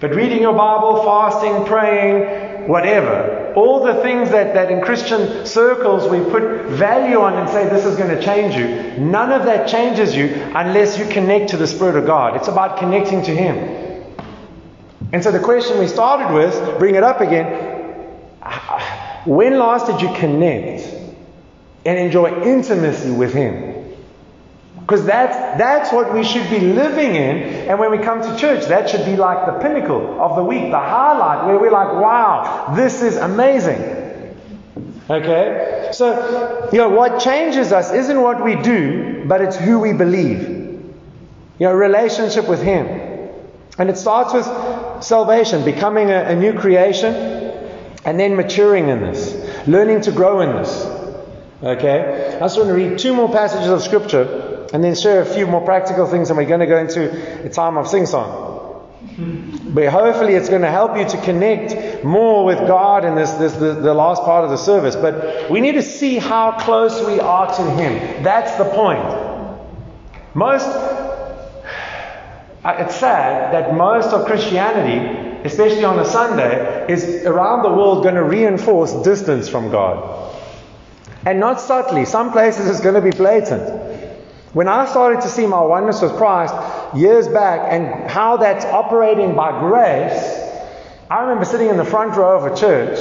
But 0.00 0.14
reading 0.14 0.40
your 0.40 0.54
Bible, 0.54 1.02
fasting, 1.04 1.66
praying, 1.66 2.68
whatever, 2.68 3.52
all 3.54 3.84
the 3.84 4.02
things 4.02 4.30
that, 4.30 4.54
that 4.54 4.70
in 4.70 4.80
Christian 4.80 5.46
circles 5.46 6.08
we 6.10 6.18
put 6.30 6.66
value 6.66 7.20
on 7.20 7.34
and 7.34 7.48
say 7.48 7.68
this 7.68 7.84
is 7.84 7.96
going 7.96 8.14
to 8.14 8.22
change 8.22 8.56
you, 8.56 9.02
none 9.04 9.32
of 9.32 9.44
that 9.44 9.68
changes 9.68 10.14
you 10.16 10.26
unless 10.54 10.98
you 10.98 11.06
connect 11.06 11.50
to 11.50 11.56
the 11.56 11.66
Spirit 11.66 11.96
of 11.96 12.06
God. 12.06 12.36
It's 12.36 12.48
about 12.48 12.78
connecting 12.78 13.22
to 13.22 13.34
Him. 13.34 13.93
And 15.14 15.22
so 15.22 15.30
the 15.30 15.38
question 15.38 15.78
we 15.78 15.86
started 15.86 16.34
with, 16.34 16.76
bring 16.80 16.96
it 16.96 17.04
up 17.04 17.20
again. 17.20 17.46
When 19.24 19.60
last 19.60 19.86
did 19.86 20.02
you 20.02 20.12
connect 20.16 20.92
and 21.86 21.96
enjoy 21.96 22.42
intimacy 22.42 23.12
with 23.12 23.32
Him? 23.32 23.94
Because 24.80 25.06
that's, 25.06 25.36
that's 25.56 25.92
what 25.92 26.12
we 26.12 26.24
should 26.24 26.50
be 26.50 26.58
living 26.58 27.14
in. 27.14 27.68
And 27.68 27.78
when 27.78 27.92
we 27.92 27.98
come 27.98 28.22
to 28.22 28.36
church, 28.36 28.66
that 28.66 28.90
should 28.90 29.04
be 29.04 29.14
like 29.14 29.46
the 29.46 29.52
pinnacle 29.60 30.20
of 30.20 30.34
the 30.34 30.42
week, 30.42 30.72
the 30.72 30.80
highlight, 30.80 31.46
where 31.46 31.60
we're 31.60 31.70
like, 31.70 31.92
wow, 31.92 32.74
this 32.74 33.00
is 33.00 33.16
amazing. 33.16 34.36
Okay? 35.08 35.90
So, 35.92 36.70
you 36.72 36.78
know, 36.78 36.88
what 36.88 37.20
changes 37.20 37.70
us 37.70 37.92
isn't 37.92 38.20
what 38.20 38.42
we 38.42 38.56
do, 38.56 39.26
but 39.28 39.40
it's 39.42 39.54
who 39.54 39.78
we 39.78 39.92
believe. 39.92 40.42
You 41.60 41.68
know, 41.68 41.72
relationship 41.72 42.48
with 42.48 42.60
Him. 42.60 43.04
And 43.78 43.90
it 43.90 43.96
starts 43.96 44.32
with 44.32 44.46
salvation, 45.00 45.64
becoming 45.64 46.10
a, 46.10 46.24
a, 46.24 46.34
new 46.34 46.52
creation, 46.52 47.14
and 48.04 48.18
then 48.18 48.36
maturing 48.36 48.88
in 48.88 49.00
this, 49.00 49.34
learning 49.66 50.02
to 50.02 50.12
grow 50.12 50.40
in 50.40 50.56
this. 50.56 50.84
Okay? 51.62 52.36
I 52.36 52.40
just 52.40 52.56
want 52.56 52.68
to 52.68 52.74
read 52.74 52.98
two 52.98 53.14
more 53.14 53.30
passages 53.30 53.68
of 53.68 53.82
Scripture 53.82 54.68
and 54.72 54.82
then 54.82 54.94
share 54.94 55.22
a 55.22 55.26
few 55.26 55.46
more 55.46 55.60
practical 55.60 56.06
things, 56.06 56.30
and 56.30 56.36
we're 56.36 56.46
going 56.46 56.60
to 56.60 56.66
go 56.66 56.78
into 56.78 57.44
a 57.44 57.48
time 57.48 57.76
of 57.76 57.88
sing 57.88 58.06
song. 58.06 58.52
But 59.16 59.88
hopefully, 59.88 60.34
it's 60.34 60.48
going 60.48 60.62
to 60.62 60.70
help 60.70 60.96
you 60.96 61.06
to 61.08 61.20
connect 61.22 62.04
more 62.04 62.44
with 62.44 62.58
God 62.58 63.04
in 63.04 63.14
this, 63.14 63.30
this 63.32 63.52
the, 63.54 63.74
the 63.74 63.94
last 63.94 64.22
part 64.22 64.44
of 64.44 64.50
the 64.50 64.56
service. 64.56 64.96
But 64.96 65.50
we 65.50 65.60
need 65.60 65.72
to 65.72 65.82
see 65.82 66.16
how 66.18 66.52
close 66.58 67.04
we 67.06 67.20
are 67.20 67.46
to 67.54 67.70
Him. 67.70 68.22
That's 68.22 68.56
the 68.56 68.64
point. 68.64 69.04
Most 70.34 70.66
it's 72.64 72.96
sad 72.96 73.52
that 73.52 73.74
most 73.74 74.08
of 74.08 74.26
Christianity, 74.26 75.40
especially 75.44 75.84
on 75.84 75.98
a 75.98 76.04
Sunday, 76.04 76.86
is 76.88 77.24
around 77.26 77.62
the 77.62 77.68
world 77.68 78.02
going 78.02 78.14
to 78.14 78.24
reinforce 78.24 78.92
distance 79.04 79.48
from 79.48 79.70
God. 79.70 80.34
And 81.26 81.40
not 81.40 81.60
subtly. 81.60 82.04
Some 82.04 82.32
places 82.32 82.68
it's 82.68 82.80
going 82.80 82.94
to 82.94 83.00
be 83.00 83.10
blatant. 83.10 83.82
When 84.54 84.68
I 84.68 84.86
started 84.86 85.20
to 85.22 85.28
see 85.28 85.46
my 85.46 85.60
oneness 85.60 86.00
with 86.00 86.12
Christ 86.12 86.54
years 86.94 87.28
back 87.28 87.72
and 87.72 88.10
how 88.10 88.36
that's 88.36 88.64
operating 88.64 89.34
by 89.34 89.58
grace, 89.58 90.40
I 91.10 91.20
remember 91.22 91.44
sitting 91.44 91.68
in 91.68 91.76
the 91.76 91.84
front 91.84 92.16
row 92.16 92.38
of 92.38 92.52
a 92.52 92.56
church 92.56 92.98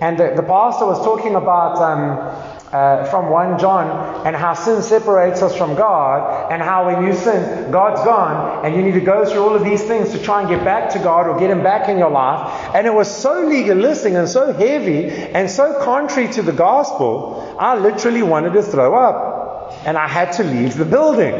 and 0.00 0.18
the, 0.18 0.34
the 0.34 0.42
pastor 0.42 0.86
was 0.86 0.98
talking 1.04 1.34
about 1.34 1.76
um, 1.78 2.53
uh, 2.74 3.04
from 3.04 3.30
1 3.30 3.60
John 3.60 4.26
and 4.26 4.34
how 4.34 4.54
sin 4.54 4.82
separates 4.82 5.42
us 5.42 5.56
from 5.56 5.76
God, 5.76 6.50
and 6.50 6.60
how 6.60 6.86
when 6.86 7.04
you 7.04 7.14
sin, 7.14 7.70
God's 7.70 8.02
gone, 8.04 8.66
and 8.66 8.74
you 8.74 8.82
need 8.82 8.94
to 8.94 9.00
go 9.00 9.24
through 9.24 9.44
all 9.44 9.54
of 9.54 9.62
these 9.62 9.84
things 9.84 10.10
to 10.10 10.20
try 10.20 10.40
and 10.40 10.48
get 10.48 10.64
back 10.64 10.90
to 10.94 10.98
God 10.98 11.28
or 11.28 11.38
get 11.38 11.50
Him 11.50 11.62
back 11.62 11.88
in 11.88 11.98
your 11.98 12.10
life. 12.10 12.74
And 12.74 12.84
it 12.84 12.92
was 12.92 13.08
so 13.08 13.46
legalistic 13.46 14.14
and 14.14 14.28
so 14.28 14.52
heavy 14.52 15.08
and 15.08 15.48
so 15.48 15.84
contrary 15.84 16.32
to 16.32 16.42
the 16.42 16.52
gospel, 16.52 17.56
I 17.60 17.76
literally 17.76 18.22
wanted 18.22 18.54
to 18.54 18.62
throw 18.62 18.96
up. 18.96 19.86
And 19.86 19.96
I 19.96 20.08
had 20.08 20.32
to 20.32 20.42
leave 20.42 20.76
the 20.76 20.84
building. 20.84 21.32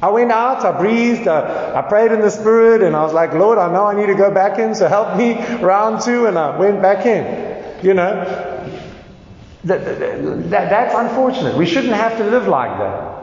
I 0.00 0.08
went 0.08 0.32
out, 0.32 0.64
I 0.64 0.78
breathed, 0.78 1.28
uh, 1.28 1.72
I 1.76 1.86
prayed 1.86 2.12
in 2.12 2.20
the 2.20 2.30
Spirit, 2.30 2.82
and 2.82 2.96
I 2.96 3.02
was 3.02 3.12
like, 3.12 3.34
Lord, 3.34 3.58
I 3.58 3.70
know 3.70 3.84
I 3.84 3.94
need 3.94 4.06
to 4.06 4.14
go 4.14 4.30
back 4.30 4.58
in, 4.58 4.74
so 4.74 4.88
help 4.88 5.18
me 5.18 5.34
round 5.58 6.02
two, 6.02 6.26
and 6.26 6.38
I 6.38 6.56
went 6.58 6.80
back 6.80 7.04
in. 7.04 7.84
You 7.84 7.92
know, 7.92 8.55
that, 9.66 9.84
that, 9.84 10.70
that's 10.70 10.94
unfortunate. 10.94 11.56
We 11.56 11.66
shouldn't 11.66 11.94
have 11.94 12.16
to 12.18 12.24
live 12.24 12.46
like 12.46 12.78
that. 12.78 13.16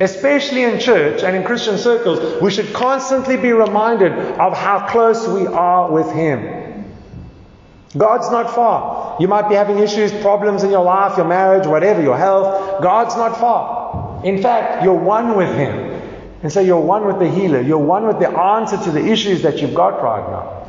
Especially 0.00 0.62
in 0.62 0.78
church 0.78 1.22
and 1.22 1.36
in 1.36 1.42
Christian 1.42 1.76
circles, 1.76 2.40
we 2.40 2.50
should 2.50 2.72
constantly 2.72 3.36
be 3.36 3.52
reminded 3.52 4.12
of 4.12 4.56
how 4.56 4.86
close 4.88 5.26
we 5.28 5.46
are 5.46 5.90
with 5.90 6.10
Him. 6.12 6.94
God's 7.96 8.30
not 8.30 8.54
far. 8.54 9.16
You 9.20 9.26
might 9.26 9.48
be 9.48 9.56
having 9.56 9.78
issues, 9.78 10.12
problems 10.22 10.62
in 10.62 10.70
your 10.70 10.84
life, 10.84 11.16
your 11.16 11.26
marriage, 11.26 11.66
whatever, 11.66 12.00
your 12.00 12.16
health. 12.16 12.82
God's 12.82 13.16
not 13.16 13.38
far. 13.38 14.24
In 14.24 14.40
fact, 14.40 14.84
you're 14.84 14.94
one 14.94 15.36
with 15.36 15.54
Him. 15.56 15.90
And 16.42 16.52
so 16.52 16.60
you're 16.60 16.80
one 16.80 17.04
with 17.04 17.18
the 17.18 17.28
healer. 17.28 17.60
You're 17.60 17.78
one 17.78 18.06
with 18.06 18.20
the 18.20 18.30
answer 18.30 18.78
to 18.84 18.90
the 18.92 19.04
issues 19.04 19.42
that 19.42 19.60
you've 19.60 19.74
got 19.74 20.02
right 20.02 20.30
now. 20.30 20.59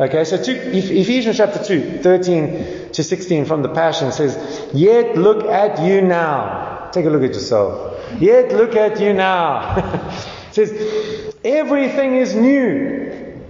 Okay, 0.00 0.22
so 0.22 0.40
two, 0.40 0.52
Ephesians 0.52 1.36
chapter 1.36 1.62
2, 1.62 1.98
13 2.02 2.92
to 2.92 3.02
16 3.02 3.46
from 3.46 3.62
the 3.62 3.68
Passion 3.68 4.12
says, 4.12 4.70
Yet 4.72 5.18
look 5.18 5.46
at 5.46 5.82
you 5.84 6.02
now. 6.02 6.88
Take 6.92 7.06
a 7.06 7.10
look 7.10 7.24
at 7.24 7.34
yourself. 7.34 7.98
Yet 8.20 8.52
look 8.52 8.76
at 8.76 9.00
you 9.00 9.12
now. 9.12 10.14
says, 10.52 11.34
Everything 11.44 12.14
is 12.14 12.36
new. 12.36 13.42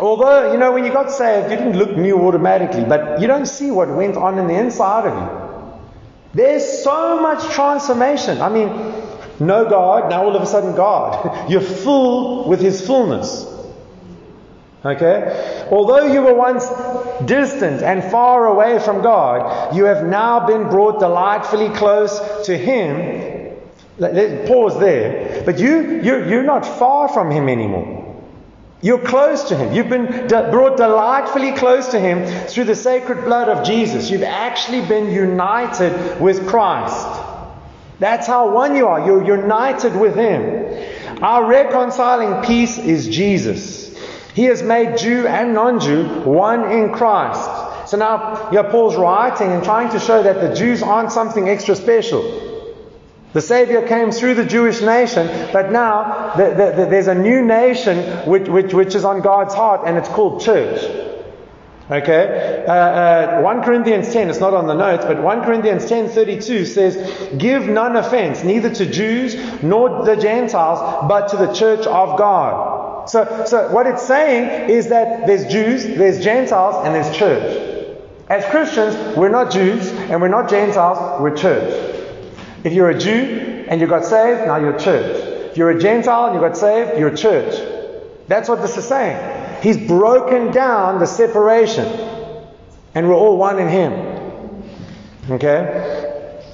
Although, 0.00 0.52
you 0.52 0.58
know, 0.58 0.72
when 0.72 0.84
you 0.84 0.92
got 0.92 1.12
saved, 1.12 1.52
you 1.52 1.56
didn't 1.56 1.78
look 1.78 1.96
new 1.96 2.18
automatically, 2.18 2.84
but 2.84 3.20
you 3.20 3.28
don't 3.28 3.46
see 3.46 3.70
what 3.70 3.88
went 3.88 4.16
on 4.16 4.40
in 4.40 4.48
the 4.48 4.58
inside 4.58 5.06
of 5.06 5.14
you. 5.16 5.80
There's 6.34 6.82
so 6.82 7.20
much 7.22 7.54
transformation. 7.54 8.42
I 8.42 8.48
mean, 8.48 8.66
no 9.38 9.70
God, 9.70 10.10
now 10.10 10.24
all 10.24 10.34
of 10.34 10.42
a 10.42 10.46
sudden 10.46 10.74
God. 10.74 11.48
You're 11.50 11.60
full 11.60 12.48
with 12.48 12.60
His 12.60 12.84
fullness. 12.84 13.55
Okay? 14.84 15.68
Although 15.70 16.06
you 16.06 16.22
were 16.22 16.34
once 16.34 16.66
distant 17.24 17.82
and 17.82 18.04
far 18.04 18.46
away 18.46 18.78
from 18.78 19.02
God, 19.02 19.74
you 19.74 19.84
have 19.84 20.04
now 20.04 20.46
been 20.46 20.68
brought 20.68 21.00
delightfully 21.00 21.70
close 21.70 22.46
to 22.46 22.56
Him. 22.56 23.56
Let's 23.98 24.48
pause 24.48 24.78
there. 24.78 25.42
But 25.44 25.58
you, 25.58 26.02
you're, 26.02 26.28
you're 26.28 26.42
not 26.42 26.66
far 26.66 27.08
from 27.08 27.30
Him 27.30 27.48
anymore. 27.48 28.04
You're 28.82 29.04
close 29.04 29.44
to 29.48 29.56
Him. 29.56 29.72
You've 29.72 29.88
been 29.88 30.28
de- 30.28 30.50
brought 30.50 30.76
delightfully 30.76 31.52
close 31.52 31.88
to 31.88 31.98
Him 31.98 32.46
through 32.46 32.64
the 32.64 32.76
sacred 32.76 33.24
blood 33.24 33.48
of 33.48 33.66
Jesus. 33.66 34.10
You've 34.10 34.22
actually 34.22 34.86
been 34.86 35.10
united 35.10 36.20
with 36.20 36.46
Christ. 36.46 37.22
That's 37.98 38.26
how 38.26 38.50
one 38.50 38.76
you 38.76 38.86
are. 38.86 39.04
You're 39.04 39.24
united 39.24 39.96
with 39.96 40.14
Him. 40.14 41.22
Our 41.22 41.46
reconciling 41.46 42.44
peace 42.44 42.76
is 42.78 43.08
Jesus. 43.08 43.75
He 44.36 44.44
has 44.44 44.62
made 44.62 44.98
Jew 44.98 45.26
and 45.26 45.54
non 45.54 45.80
Jew 45.80 46.04
one 46.24 46.70
in 46.70 46.92
Christ. 46.92 47.88
So 47.88 47.96
now, 47.96 48.50
yeah, 48.52 48.64
Paul's 48.64 48.94
writing 48.94 49.50
and 49.50 49.64
trying 49.64 49.88
to 49.92 49.98
show 49.98 50.22
that 50.22 50.42
the 50.42 50.54
Jews 50.54 50.82
aren't 50.82 51.10
something 51.10 51.48
extra 51.48 51.74
special. 51.74 52.20
The 53.32 53.40
Savior 53.40 53.88
came 53.88 54.10
through 54.10 54.34
the 54.34 54.44
Jewish 54.44 54.82
nation, 54.82 55.26
but 55.54 55.72
now 55.72 56.34
the, 56.36 56.50
the, 56.50 56.72
the, 56.76 56.86
there's 56.90 57.06
a 57.06 57.14
new 57.14 57.46
nation 57.46 58.28
which, 58.28 58.46
which, 58.46 58.74
which 58.74 58.94
is 58.94 59.06
on 59.06 59.22
God's 59.22 59.54
heart, 59.54 59.86
and 59.86 59.96
it's 59.96 60.08
called 60.10 60.42
church. 60.42 60.84
Okay? 61.90 62.64
Uh, 62.68 62.72
uh, 62.72 63.40
1 63.40 63.62
Corinthians 63.62 64.12
10, 64.12 64.28
it's 64.28 64.40
not 64.40 64.52
on 64.52 64.66
the 64.66 64.74
notes, 64.74 65.06
but 65.06 65.22
1 65.22 65.44
Corinthians 65.44 65.86
10 65.86 66.10
32 66.10 66.66
says, 66.66 67.32
Give 67.38 67.66
none 67.66 67.96
offense, 67.96 68.44
neither 68.44 68.68
to 68.74 68.84
Jews 68.84 69.62
nor 69.62 70.04
the 70.04 70.16
Gentiles, 70.16 71.06
but 71.08 71.28
to 71.28 71.38
the 71.38 71.54
church 71.54 71.86
of 71.86 72.18
God. 72.18 72.85
So, 73.08 73.44
so 73.46 73.70
what 73.72 73.86
it's 73.86 74.02
saying 74.02 74.70
is 74.70 74.88
that 74.88 75.26
there's 75.26 75.46
Jews, 75.46 75.84
there's 75.84 76.22
Gentiles, 76.22 76.84
and 76.84 76.94
there's 76.94 77.16
church. 77.16 77.86
As 78.28 78.44
Christians, 78.46 79.16
we're 79.16 79.28
not 79.28 79.52
Jews 79.52 79.88
and 79.92 80.20
we're 80.20 80.28
not 80.28 80.50
Gentiles, 80.50 81.20
we're 81.20 81.36
church. 81.36 82.04
If 82.64 82.72
you're 82.72 82.90
a 82.90 82.98
Jew 82.98 83.64
and 83.68 83.80
you 83.80 83.86
got 83.86 84.04
saved, 84.04 84.46
now 84.46 84.56
you're 84.56 84.76
church. 84.78 85.50
If 85.50 85.56
you're 85.56 85.70
a 85.70 85.80
Gentile 85.80 86.26
and 86.26 86.34
you 86.34 86.40
got 86.40 86.56
saved, 86.56 86.98
you're 86.98 87.14
church. 87.14 87.54
That's 88.26 88.48
what 88.48 88.62
this 88.62 88.76
is 88.76 88.84
saying. 88.84 89.62
He's 89.62 89.76
broken 89.76 90.50
down 90.50 90.98
the 90.98 91.06
separation. 91.06 91.86
And 92.94 93.08
we're 93.08 93.14
all 93.14 93.36
one 93.36 93.58
in 93.60 93.68
Him. 93.68 93.92
Okay? 95.30 96.05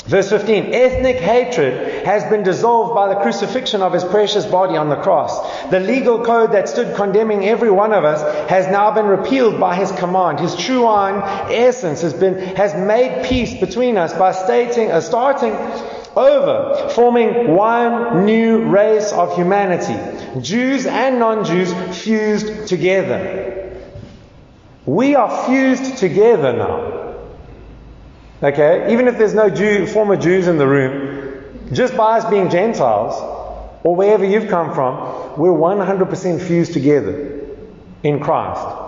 Verse 0.06 0.28
15 0.30 0.74
Ethnic 0.74 1.16
hatred 1.16 2.04
has 2.04 2.24
been 2.24 2.42
dissolved 2.42 2.92
by 2.94 3.08
the 3.08 3.20
crucifixion 3.20 3.82
of 3.82 3.92
his 3.92 4.02
precious 4.02 4.44
body 4.44 4.76
on 4.76 4.88
the 4.88 4.96
cross. 4.96 5.70
The 5.70 5.78
legal 5.78 6.24
code 6.24 6.52
that 6.52 6.68
stood 6.68 6.96
condemning 6.96 7.46
every 7.46 7.70
one 7.70 7.92
of 7.92 8.04
us 8.04 8.20
has 8.50 8.66
now 8.66 8.90
been 8.90 9.06
repealed 9.06 9.60
by 9.60 9.76
his 9.76 9.92
command. 9.92 10.40
His 10.40 10.56
true 10.56 10.88
essence 10.88 12.00
has, 12.02 12.14
been, 12.14 12.36
has 12.56 12.74
made 12.74 13.24
peace 13.26 13.58
between 13.60 13.96
us 13.96 14.12
by 14.12 14.32
stating, 14.32 14.90
uh, 14.90 15.00
starting 15.00 15.52
over, 16.16 16.88
forming 16.90 17.54
one 17.54 18.26
new 18.26 18.64
race 18.64 19.12
of 19.12 19.36
humanity. 19.36 19.96
Jews 20.40 20.84
and 20.84 21.20
non 21.20 21.44
Jews 21.44 21.72
fused 22.02 22.66
together. 22.66 23.78
We 24.84 25.14
are 25.14 25.46
fused 25.46 25.98
together 25.98 26.52
now. 26.52 27.01
Okay? 28.42 28.92
Even 28.92 29.08
if 29.08 29.18
there's 29.18 29.34
no 29.34 29.48
Jew, 29.48 29.86
former 29.86 30.16
Jews 30.16 30.48
in 30.48 30.58
the 30.58 30.66
room, 30.66 31.68
just 31.72 31.96
by 31.96 32.18
us 32.18 32.28
being 32.28 32.50
Gentiles, 32.50 33.14
or 33.84 33.94
wherever 33.96 34.24
you've 34.24 34.48
come 34.48 34.74
from, 34.74 35.38
we're 35.38 35.50
100% 35.50 36.40
fused 36.40 36.72
together 36.72 37.40
in 38.02 38.20
Christ. 38.20 38.78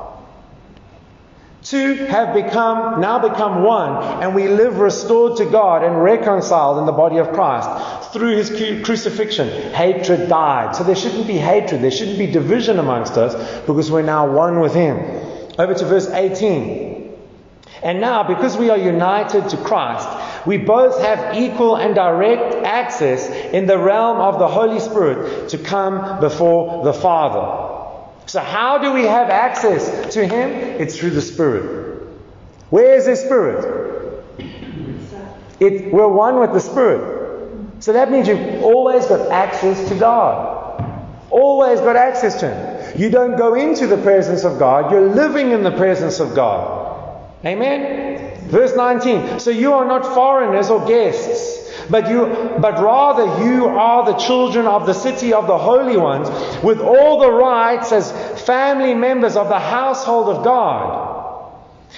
Two 1.62 1.94
have 1.94 2.34
become, 2.34 3.00
now 3.00 3.18
become 3.26 3.62
one, 3.62 4.22
and 4.22 4.34
we 4.34 4.48
live 4.48 4.80
restored 4.80 5.38
to 5.38 5.46
God 5.46 5.82
and 5.82 6.02
reconciled 6.02 6.78
in 6.78 6.84
the 6.84 6.92
body 6.92 7.16
of 7.16 7.32
Christ. 7.32 8.12
Through 8.12 8.36
his 8.36 8.50
crucifixion, 8.84 9.72
hatred 9.72 10.28
died. 10.28 10.76
So 10.76 10.84
there 10.84 10.94
shouldn't 10.94 11.26
be 11.26 11.38
hatred, 11.38 11.80
there 11.80 11.90
shouldn't 11.90 12.18
be 12.18 12.26
division 12.26 12.78
amongst 12.78 13.16
us 13.16 13.34
because 13.66 13.90
we're 13.90 14.02
now 14.02 14.30
one 14.30 14.60
with 14.60 14.74
him. 14.74 14.98
Over 15.58 15.72
to 15.72 15.86
verse 15.86 16.08
18. 16.08 16.93
And 17.84 18.00
now, 18.00 18.22
because 18.22 18.56
we 18.56 18.70
are 18.70 18.78
united 18.78 19.50
to 19.50 19.58
Christ, 19.58 20.08
we 20.46 20.56
both 20.56 21.00
have 21.02 21.36
equal 21.36 21.76
and 21.76 21.94
direct 21.94 22.54
access 22.64 23.28
in 23.28 23.66
the 23.66 23.76
realm 23.76 24.16
of 24.16 24.38
the 24.38 24.48
Holy 24.48 24.80
Spirit 24.80 25.50
to 25.50 25.58
come 25.58 26.18
before 26.18 26.82
the 26.82 26.94
Father. 26.94 27.74
So, 28.24 28.40
how 28.40 28.78
do 28.78 28.92
we 28.92 29.02
have 29.02 29.28
access 29.28 30.14
to 30.14 30.26
Him? 30.26 30.50
It's 30.80 30.98
through 30.98 31.10
the 31.10 31.20
Spirit. 31.20 32.08
Where 32.70 32.94
is 32.96 33.04
the 33.04 33.16
Spirit? 33.16 34.24
It, 35.60 35.92
we're 35.92 36.08
one 36.08 36.40
with 36.40 36.54
the 36.54 36.60
Spirit. 36.60 37.14
So 37.80 37.92
that 37.92 38.10
means 38.10 38.28
you've 38.28 38.62
always 38.62 39.04
got 39.06 39.30
access 39.30 39.90
to 39.90 39.94
God. 39.94 40.62
Always 41.30 41.80
got 41.80 41.96
access 41.96 42.40
to 42.40 42.48
Him. 42.48 43.00
You 43.00 43.10
don't 43.10 43.36
go 43.36 43.54
into 43.54 43.86
the 43.86 43.98
presence 43.98 44.44
of 44.44 44.58
God, 44.58 44.90
you're 44.90 45.10
living 45.10 45.50
in 45.50 45.62
the 45.62 45.70
presence 45.70 46.18
of 46.18 46.34
God. 46.34 46.83
Amen? 47.44 48.38
Verse 48.48 48.74
19. 48.76 49.38
So 49.40 49.50
you 49.50 49.72
are 49.72 49.84
not 49.84 50.14
foreigners 50.14 50.70
or 50.70 50.86
guests, 50.86 51.70
but 51.90 52.08
you 52.08 52.26
but 52.58 52.80
rather 52.80 53.44
you 53.44 53.66
are 53.66 54.06
the 54.06 54.14
children 54.14 54.66
of 54.66 54.86
the 54.86 54.94
city 54.94 55.32
of 55.32 55.46
the 55.46 55.58
holy 55.58 55.96
ones, 55.96 56.28
with 56.62 56.80
all 56.80 57.20
the 57.20 57.30
rights 57.30 57.92
as 57.92 58.12
family 58.42 58.94
members 58.94 59.36
of 59.36 59.48
the 59.48 59.58
household 59.58 60.28
of 60.28 60.44
God. 60.44 61.03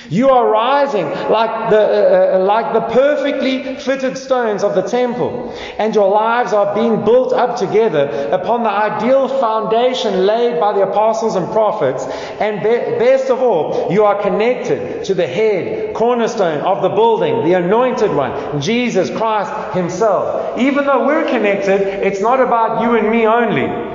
You 0.09 0.31
are 0.31 0.49
rising 0.49 1.07
like 1.31 1.71
the, 1.71 1.81
uh, 1.81 2.37
uh, 2.37 2.45
like 2.45 2.73
the 2.73 2.81
perfectly 2.93 3.77
fitted 3.77 4.17
stones 4.17 4.63
of 4.63 4.75
the 4.75 4.83
temple, 4.83 5.53
and 5.79 5.95
your 5.95 6.09
lives 6.09 6.53
are 6.53 6.75
being 6.75 7.05
built 7.05 7.33
up 7.33 7.57
together 7.57 8.29
upon 8.31 8.63
the 8.63 8.71
ideal 8.71 9.29
foundation 9.41 10.25
laid 10.27 10.61
by 10.61 10.73
the 10.75 10.83
apostles 10.83 11.35
and 11.35 11.51
prophets. 11.53 12.05
And 12.41 12.61
be- 12.61 12.99
best 12.99 13.31
of 13.31 13.41
all, 13.43 13.89
you 13.91 14.05
are 14.05 14.21
connected 14.23 15.05
to 15.07 15.15
the 15.15 15.27
head, 15.27 15.95
cornerstone 15.95 16.61
of 16.61 16.83
the 16.83 16.91
building, 16.91 17.45
the 17.45 17.55
anointed 17.55 18.13
one, 18.15 18.61
Jesus 18.61 19.11
Christ 19.11 19.75
Himself. 19.75 20.59
Even 20.59 20.85
though 20.85 21.07
we're 21.07 21.29
connected, 21.29 21.81
it's 21.81 22.21
not 22.21 22.41
about 22.41 22.83
you 22.83 22.97
and 22.97 23.11
me 23.11 23.27
only. 23.27 23.87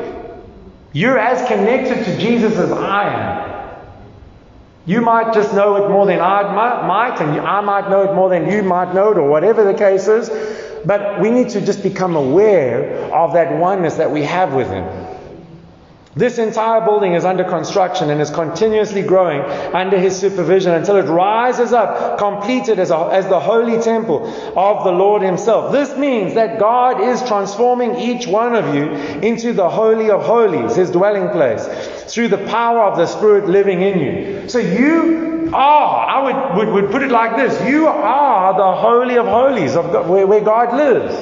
You're 0.94 1.18
as 1.18 1.48
connected 1.48 2.04
to 2.04 2.18
Jesus 2.18 2.58
as 2.58 2.72
I 2.72 3.04
am. 3.08 3.41
You 4.86 5.02
might 5.02 5.34
just 5.34 5.54
know 5.54 5.76
it 5.76 5.90
more 5.90 6.06
than 6.06 6.20
I 6.20 6.42
might, 6.86 7.22
and 7.22 7.40
I 7.40 7.62
might 7.62 7.90
know 7.90 8.02
it 8.04 8.16
more 8.16 8.30
than 8.30 8.50
you 8.50 8.64
might 8.64 8.94
know 8.94 9.12
it, 9.12 9.18
or 9.18 9.30
whatever 9.30 9.64
the 9.64 9.76
case 9.76 10.08
is. 10.08 10.30
But 10.86 11.22
we 11.22 11.30
need 11.30 11.50
to 11.50 11.62
just 11.62 11.84
become 11.84 12.16
aware 12.16 13.14
of 13.14 13.34
that 13.34 13.60
oneness 13.60 13.96
that 13.96 14.10
we 14.10 14.24
have 14.24 14.54
with 14.54 14.70
Him. 14.70 15.02
This 16.14 16.40
entire 16.40 16.82
building 16.82 17.14
is 17.14 17.24
under 17.24 17.46
construction 17.46 18.10
and 18.10 18.20
is 18.20 18.30
continuously 18.30 19.02
growing 19.02 19.40
under 19.74 19.98
his 19.98 20.14
supervision 20.20 20.74
until 20.74 20.98
it 20.98 21.04
rises 21.04 21.72
up, 21.72 22.18
completed 22.18 22.80
as, 22.80 22.92
a, 22.92 22.98
as 23.14 23.28
the 23.30 23.40
holy 23.40 23.82
temple 23.82 24.28
of 24.58 24.84
the 24.84 24.92
Lord 24.92 25.22
himself. 25.22 25.72
This 25.72 25.96
means 25.98 26.34
that 26.34 26.60
God 26.60 27.00
is 27.00 27.26
transforming 27.26 27.96
each 27.96 28.28
one 28.28 28.56
of 28.56 28.76
you 28.76 28.92
into 29.22 29.54
the 29.54 29.70
Holy 29.70 30.10
of 30.10 30.22
Holies, 30.24 30.76
his 30.76 30.92
dwelling 30.92 31.30
place, 31.30 31.66
through 32.12 32.28
the 32.28 32.46
power 32.48 32.84
of 32.84 32.98
the 32.98 33.06
Spirit 33.06 33.48
living 33.48 33.82
in 33.82 34.00
you. 34.00 34.50
So 34.50 34.60
you 34.60 35.50
are, 35.54 36.08
I 36.08 36.24
would, 36.24 36.58
would, 36.58 36.74
would 36.74 36.92
put 36.92 37.02
it 37.04 37.12
like 37.12 37.36
this 37.36 37.70
you 37.70 37.88
are 37.88 38.54
the 38.54 38.80
Holy 38.80 39.18
of 39.18 39.26
Holies 39.26 39.76
of 39.76 39.92
God, 39.92 40.10
where, 40.10 40.28
where 40.28 40.42
God 40.42 40.76
lives. 40.76 41.16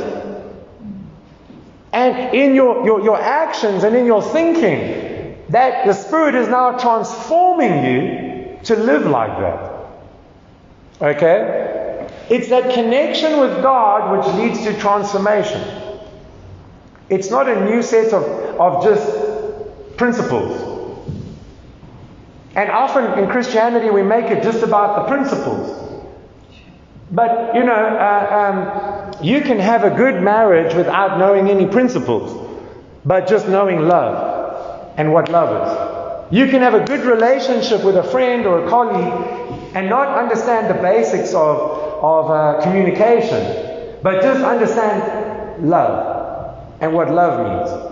And 1.91 2.35
in 2.35 2.55
your, 2.55 2.85
your, 2.85 3.01
your 3.01 3.19
actions 3.19 3.83
and 3.83 3.95
in 3.95 4.05
your 4.05 4.21
thinking, 4.21 5.43
that 5.49 5.87
the 5.87 5.93
Spirit 5.93 6.35
is 6.35 6.47
now 6.47 6.77
transforming 6.77 7.83
you 7.83 8.59
to 8.63 8.75
live 8.75 9.05
like 9.05 9.37
that. 9.39 11.15
Okay? 11.15 12.07
It's 12.29 12.49
that 12.49 12.73
connection 12.73 13.39
with 13.39 13.63
God 13.63 14.17
which 14.17 14.35
leads 14.35 14.63
to 14.65 14.79
transformation. 14.79 15.61
It's 17.09 17.31
not 17.31 17.49
a 17.49 17.65
new 17.65 17.81
set 17.81 18.13
of, 18.13 18.23
of 18.59 18.83
just 18.83 19.97
principles. 19.97 20.68
And 22.55 22.69
often 22.71 23.19
in 23.19 23.29
Christianity, 23.29 23.89
we 23.89 24.01
make 24.01 24.25
it 24.25 24.43
just 24.43 24.63
about 24.63 25.03
the 25.03 25.15
principles. 25.15 25.75
But, 27.11 27.55
you 27.55 27.63
know, 27.63 27.73
uh, 27.73 29.13
um, 29.13 29.23
you 29.23 29.41
can 29.41 29.59
have 29.59 29.83
a 29.83 29.89
good 29.89 30.21
marriage 30.21 30.73
without 30.75 31.17
knowing 31.17 31.49
any 31.49 31.67
principles, 31.67 32.47
but 33.05 33.27
just 33.27 33.47
knowing 33.47 33.87
love 33.87 34.93
and 34.97 35.11
what 35.11 35.29
love 35.29 35.49
is. 35.67 36.35
You 36.37 36.47
can 36.47 36.61
have 36.61 36.75
a 36.75 36.85
good 36.85 37.05
relationship 37.05 37.83
with 37.83 37.95
a 37.97 38.03
friend 38.03 38.45
or 38.45 38.65
a 38.65 38.69
colleague 38.69 39.73
and 39.73 39.89
not 39.89 40.17
understand 40.17 40.69
the 40.69 40.79
basics 40.81 41.33
of, 41.33 41.59
of 42.03 42.29
uh, 42.29 42.61
communication, 42.61 43.97
but 44.03 44.21
just 44.21 44.43
understand 44.43 45.67
love 45.67 46.57
and 46.81 46.93
what 46.93 47.09
love 47.09 47.39
means. 47.47 47.88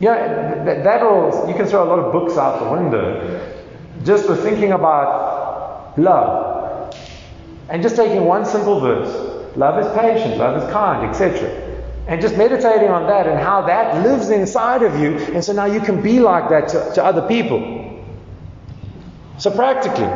Yeah, 0.00 0.64
that, 0.64 0.84
that'll, 0.84 1.48
you 1.48 1.54
can 1.54 1.66
throw 1.66 1.82
a 1.82 1.88
lot 1.88 1.98
of 1.98 2.12
books 2.12 2.38
out 2.38 2.62
the 2.62 2.70
window 2.70 3.56
just 4.04 4.26
for 4.26 4.36
thinking 4.36 4.72
about 4.72 5.98
love. 5.98 6.94
And 7.68 7.82
just 7.82 7.96
taking 7.96 8.24
one 8.24 8.44
simple 8.44 8.80
verse 8.80 9.56
love 9.56 9.84
is 9.84 9.92
patient, 9.98 10.38
love 10.38 10.62
is 10.62 10.70
kind, 10.72 11.08
etc. 11.08 11.68
And 12.06 12.22
just 12.22 12.36
meditating 12.36 12.88
on 12.88 13.06
that 13.08 13.26
and 13.26 13.38
how 13.38 13.62
that 13.62 14.02
lives 14.02 14.30
inside 14.30 14.82
of 14.82 14.98
you. 14.98 15.18
And 15.34 15.44
so 15.44 15.52
now 15.52 15.66
you 15.66 15.80
can 15.80 16.00
be 16.00 16.20
like 16.20 16.48
that 16.48 16.68
to, 16.68 16.92
to 16.94 17.04
other 17.04 17.26
people. 17.28 18.04
So, 19.36 19.50
practically, 19.50 20.08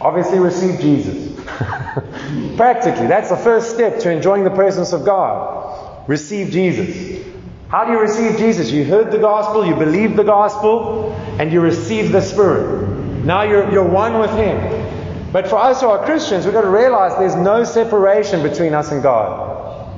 obviously 0.00 0.38
receive 0.38 0.80
Jesus. 0.80 1.34
practically, 2.56 3.06
that's 3.06 3.28
the 3.28 3.36
first 3.36 3.74
step 3.74 3.98
to 4.00 4.10
enjoying 4.10 4.44
the 4.44 4.50
presence 4.50 4.92
of 4.92 5.04
God. 5.04 6.08
Receive 6.08 6.50
Jesus. 6.50 7.26
How 7.68 7.84
do 7.84 7.92
you 7.92 8.00
receive 8.00 8.38
Jesus? 8.38 8.70
You 8.70 8.84
heard 8.84 9.10
the 9.10 9.18
gospel, 9.18 9.66
you 9.66 9.74
believe 9.74 10.16
the 10.16 10.22
gospel, 10.22 11.12
and 11.40 11.52
you 11.52 11.60
receive 11.60 12.12
the 12.12 12.20
Spirit. 12.20 13.24
Now 13.24 13.42
you're, 13.42 13.70
you're 13.72 13.88
one 13.88 14.20
with 14.20 14.30
Him. 14.30 15.32
But 15.32 15.48
for 15.48 15.56
us 15.56 15.80
who 15.80 15.88
are 15.88 16.04
Christians, 16.04 16.44
we've 16.44 16.54
got 16.54 16.60
to 16.60 16.70
realize 16.70 17.18
there's 17.18 17.34
no 17.34 17.64
separation 17.64 18.42
between 18.42 18.72
us 18.72 18.92
and 18.92 19.02
God. 19.02 19.90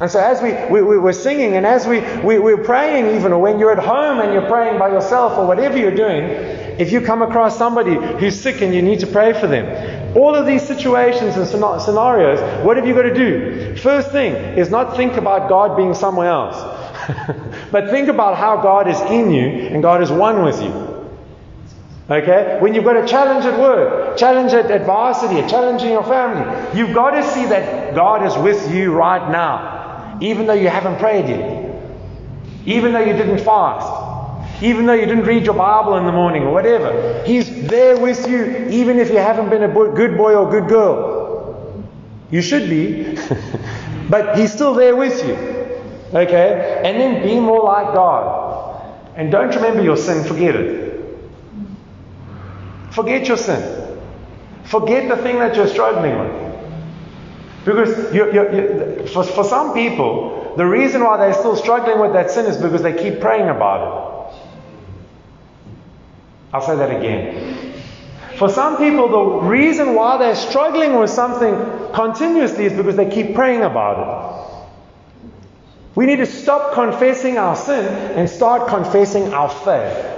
And 0.00 0.10
so 0.10 0.20
as 0.20 0.42
we, 0.42 0.52
we, 0.70 0.86
we 0.86 0.98
were 0.98 1.12
singing 1.12 1.56
and 1.56 1.64
as 1.64 1.86
we, 1.86 2.00
we, 2.22 2.38
we're 2.38 2.62
praying 2.62 3.16
even, 3.16 3.32
or 3.32 3.40
when 3.40 3.58
you're 3.58 3.72
at 3.72 3.82
home 3.82 4.20
and 4.20 4.32
you're 4.32 4.48
praying 4.48 4.78
by 4.78 4.88
yourself 4.88 5.38
or 5.38 5.46
whatever 5.46 5.78
you're 5.78 5.94
doing, 5.94 6.24
if 6.78 6.90
you 6.90 7.00
come 7.00 7.22
across 7.22 7.56
somebody 7.56 7.94
who's 7.94 8.38
sick 8.38 8.60
and 8.60 8.74
you 8.74 8.82
need 8.82 9.00
to 9.00 9.06
pray 9.06 9.32
for 9.32 9.46
them, 9.46 10.16
all 10.16 10.34
of 10.34 10.46
these 10.46 10.62
situations 10.62 11.36
and 11.36 11.46
scenarios, 11.46 12.64
what 12.64 12.76
have 12.76 12.86
you 12.86 12.94
got 12.94 13.02
to 13.02 13.14
do? 13.14 13.76
First 13.76 14.10
thing 14.10 14.34
is 14.58 14.68
not 14.68 14.96
think 14.96 15.14
about 15.14 15.48
God 15.48 15.76
being 15.76 15.94
somewhere 15.94 16.28
else, 16.28 16.56
but 17.70 17.90
think 17.90 18.08
about 18.08 18.36
how 18.36 18.60
God 18.60 18.88
is 18.88 19.00
in 19.02 19.30
you 19.30 19.68
and 19.68 19.82
God 19.82 20.02
is 20.02 20.10
one 20.10 20.42
with 20.44 20.62
you. 20.62 20.94
Okay? 22.10 22.58
When 22.60 22.74
you've 22.74 22.84
got 22.84 22.96
a 22.96 23.06
challenge 23.06 23.44
at 23.46 23.58
work, 23.58 24.16
challenge 24.18 24.52
at, 24.52 24.70
at 24.70 24.84
varsity, 24.84 25.40
a 25.40 25.48
challenge 25.48 25.82
in 25.82 25.90
your 25.90 26.04
family, 26.04 26.78
you've 26.78 26.94
got 26.94 27.12
to 27.12 27.22
see 27.32 27.46
that 27.46 27.94
God 27.94 28.24
is 28.26 28.36
with 28.36 28.72
you 28.74 28.92
right 28.92 29.30
now, 29.30 30.18
even 30.20 30.46
though 30.46 30.54
you 30.54 30.68
haven't 30.68 30.98
prayed 30.98 31.28
yet, 31.28 31.82
even 32.66 32.92
though 32.92 33.04
you 33.04 33.14
didn't 33.14 33.38
fast, 33.38 34.62
even 34.62 34.86
though 34.86 34.94
you 34.94 35.06
didn't 35.06 35.24
read 35.24 35.44
your 35.44 35.54
Bible 35.54 35.96
in 35.96 36.04
the 36.04 36.12
morning 36.12 36.42
or 36.42 36.52
whatever. 36.52 37.22
He's 37.24 37.66
there 37.68 37.98
with 37.98 38.28
you, 38.28 38.68
even 38.68 38.98
if 38.98 39.10
you 39.10 39.16
haven't 39.16 39.48
been 39.48 39.62
a 39.62 39.68
good 39.68 40.16
boy 40.16 40.34
or 40.34 40.50
good 40.50 40.68
girl. 40.68 41.84
You 42.30 42.42
should 42.42 42.68
be, 42.68 43.18
but 44.10 44.36
He's 44.38 44.52
still 44.52 44.74
there 44.74 44.94
with 44.96 45.26
you. 45.26 45.63
Okay? 46.14 46.80
And 46.84 47.00
then 47.00 47.22
be 47.22 47.40
more 47.40 47.64
like 47.64 47.94
God. 47.94 48.82
And 49.16 49.30
don't 49.32 49.54
remember 49.54 49.82
your 49.82 49.96
sin, 49.96 50.24
forget 50.24 50.54
it. 50.54 50.84
Forget 52.92 53.26
your 53.26 53.36
sin. 53.36 53.98
Forget 54.64 55.08
the 55.08 55.16
thing 55.22 55.38
that 55.40 55.56
you're 55.56 55.68
struggling 55.68 56.18
with. 56.18 56.44
Because 57.64 58.14
you're, 58.14 58.32
you're, 58.32 58.52
you're, 58.54 59.06
for, 59.08 59.24
for 59.24 59.44
some 59.44 59.74
people, 59.74 60.54
the 60.56 60.66
reason 60.66 61.02
why 61.02 61.16
they're 61.16 61.34
still 61.34 61.56
struggling 61.56 61.98
with 61.98 62.12
that 62.12 62.30
sin 62.30 62.46
is 62.46 62.56
because 62.56 62.82
they 62.82 62.92
keep 62.92 63.20
praying 63.20 63.48
about 63.48 63.80
it. 63.82 64.40
I'll 66.52 66.62
say 66.62 66.76
that 66.76 66.90
again. 66.90 67.72
For 68.36 68.48
some 68.48 68.76
people, 68.76 69.08
the 69.08 69.46
reason 69.46 69.94
why 69.94 70.18
they're 70.18 70.36
struggling 70.36 70.98
with 70.98 71.10
something 71.10 71.54
continuously 71.94 72.66
is 72.66 72.72
because 72.72 72.96
they 72.96 73.10
keep 73.10 73.34
praying 73.34 73.62
about 73.62 73.98
it. 73.98 74.33
We 75.94 76.06
need 76.06 76.16
to 76.16 76.26
stop 76.26 76.74
confessing 76.74 77.38
our 77.38 77.54
sin 77.54 77.86
and 77.86 78.28
start 78.28 78.68
confessing 78.68 79.32
our 79.32 79.48
faith. 79.48 80.14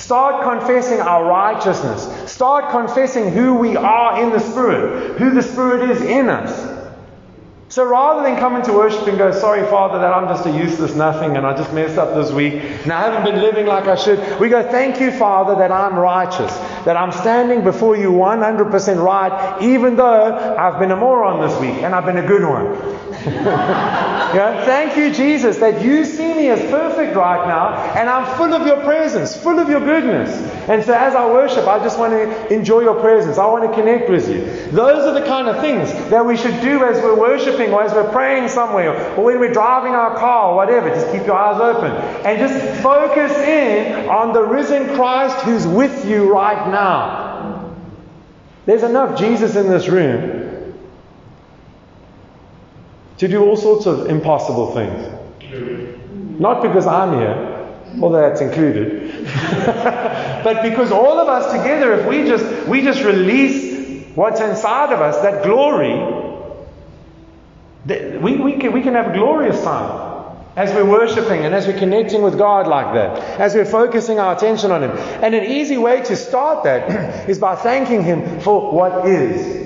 Start 0.00 0.42
confessing 0.42 1.00
our 1.00 1.24
righteousness. 1.24 2.30
Start 2.30 2.70
confessing 2.70 3.30
who 3.30 3.54
we 3.54 3.76
are 3.76 4.22
in 4.22 4.30
the 4.30 4.40
Spirit, 4.40 5.18
who 5.18 5.30
the 5.30 5.42
Spirit 5.42 5.90
is 5.90 6.00
in 6.00 6.28
us. 6.28 6.80
So 7.70 7.84
rather 7.84 8.24
than 8.24 8.36
come 8.40 8.56
into 8.56 8.72
worship 8.72 9.06
and 9.06 9.16
go, 9.16 9.30
sorry, 9.30 9.62
Father, 9.70 10.00
that 10.00 10.12
I'm 10.12 10.26
just 10.26 10.44
a 10.44 10.50
useless 10.50 10.96
nothing 10.96 11.36
and 11.36 11.46
I 11.46 11.56
just 11.56 11.72
messed 11.72 11.98
up 11.98 12.16
this 12.16 12.32
week 12.32 12.54
and 12.54 12.90
I 12.90 13.02
haven't 13.02 13.32
been 13.32 13.40
living 13.40 13.66
like 13.66 13.84
I 13.84 13.94
should, 13.94 14.40
we 14.40 14.48
go, 14.48 14.60
thank 14.68 15.00
you, 15.00 15.12
Father, 15.12 15.54
that 15.54 15.70
I'm 15.70 15.96
righteous, 15.96 16.52
that 16.84 16.96
I'm 16.96 17.12
standing 17.12 17.62
before 17.62 17.96
you 17.96 18.10
100% 18.10 19.00
right, 19.00 19.62
even 19.62 19.94
though 19.94 20.56
I've 20.56 20.80
been 20.80 20.90
a 20.90 20.96
moron 20.96 21.48
this 21.48 21.60
week 21.60 21.84
and 21.84 21.94
I've 21.94 22.06
been 22.06 22.16
a 22.16 22.26
good 22.26 22.42
one. 22.42 23.09
yeah? 23.26 24.64
Thank 24.64 24.96
you, 24.96 25.12
Jesus, 25.12 25.58
that 25.58 25.82
you 25.82 26.06
see 26.06 26.32
me 26.32 26.48
as 26.48 26.58
perfect 26.70 27.14
right 27.14 27.46
now, 27.46 27.74
and 27.94 28.08
I'm 28.08 28.24
full 28.38 28.54
of 28.54 28.66
your 28.66 28.82
presence, 28.82 29.36
full 29.36 29.58
of 29.58 29.68
your 29.68 29.80
goodness. 29.80 30.30
And 30.70 30.82
so, 30.82 30.94
as 30.94 31.14
I 31.14 31.26
worship, 31.26 31.66
I 31.66 31.78
just 31.80 31.98
want 31.98 32.12
to 32.12 32.54
enjoy 32.54 32.80
your 32.80 32.98
presence. 32.98 33.36
I 33.36 33.44
want 33.44 33.68
to 33.68 33.74
connect 33.74 34.08
with 34.08 34.26
you. 34.30 34.46
Those 34.70 35.04
are 35.04 35.12
the 35.12 35.26
kind 35.26 35.48
of 35.48 35.60
things 35.60 35.92
that 36.08 36.24
we 36.24 36.38
should 36.38 36.62
do 36.62 36.82
as 36.82 37.02
we're 37.02 37.18
worshiping, 37.18 37.74
or 37.74 37.82
as 37.82 37.92
we're 37.92 38.10
praying 38.10 38.48
somewhere, 38.48 39.14
or 39.16 39.24
when 39.24 39.38
we're 39.38 39.52
driving 39.52 39.92
our 39.92 40.16
car, 40.16 40.52
or 40.52 40.56
whatever. 40.56 40.88
Just 40.88 41.12
keep 41.12 41.26
your 41.26 41.36
eyes 41.36 41.60
open 41.60 41.92
and 42.24 42.38
just 42.38 42.82
focus 42.82 43.32
in 43.32 44.08
on 44.08 44.32
the 44.32 44.42
risen 44.42 44.94
Christ 44.94 45.44
who's 45.44 45.66
with 45.66 46.06
you 46.06 46.32
right 46.32 46.70
now. 46.70 47.76
There's 48.64 48.82
enough 48.82 49.18
Jesus 49.18 49.56
in 49.56 49.68
this 49.68 49.88
room 49.88 50.39
to 53.20 53.28
do 53.28 53.44
all 53.44 53.54
sorts 53.54 53.84
of 53.84 54.08
impossible 54.08 54.72
things. 54.72 56.40
Not 56.40 56.62
because 56.62 56.86
I'm 56.86 57.18
here, 57.18 57.68
although 58.00 58.22
that's 58.22 58.40
included, 58.40 59.24
but 60.42 60.62
because 60.62 60.90
all 60.90 61.20
of 61.20 61.28
us 61.28 61.52
together, 61.52 61.92
if 62.00 62.06
we 62.06 62.24
just 62.24 62.66
we 62.66 62.80
just 62.80 63.04
release 63.04 64.06
what's 64.14 64.40
inside 64.40 64.94
of 64.94 65.02
us, 65.02 65.20
that 65.20 65.44
glory, 65.44 65.96
we, 67.86 68.36
we, 68.36 68.56
can, 68.56 68.72
we 68.72 68.80
can 68.80 68.94
have 68.94 69.08
a 69.08 69.12
glorious 69.12 69.62
time 69.62 70.34
as 70.56 70.74
we're 70.74 70.88
worshiping 70.88 71.44
and 71.44 71.54
as 71.54 71.66
we're 71.66 71.78
connecting 71.78 72.22
with 72.22 72.38
God 72.38 72.66
like 72.66 72.94
that, 72.94 73.18
as 73.38 73.54
we're 73.54 73.66
focusing 73.66 74.18
our 74.18 74.34
attention 74.34 74.70
on 74.70 74.82
Him. 74.82 74.92
And 75.22 75.34
an 75.34 75.44
easy 75.44 75.76
way 75.76 76.00
to 76.04 76.16
start 76.16 76.64
that 76.64 77.28
is 77.28 77.38
by 77.38 77.54
thanking 77.54 78.02
Him 78.02 78.40
for 78.40 78.72
what 78.72 79.06
is. 79.06 79.60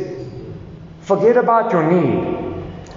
Forget 1.03 1.37
about 1.37 1.71
your 1.71 1.89
need. 1.89 2.44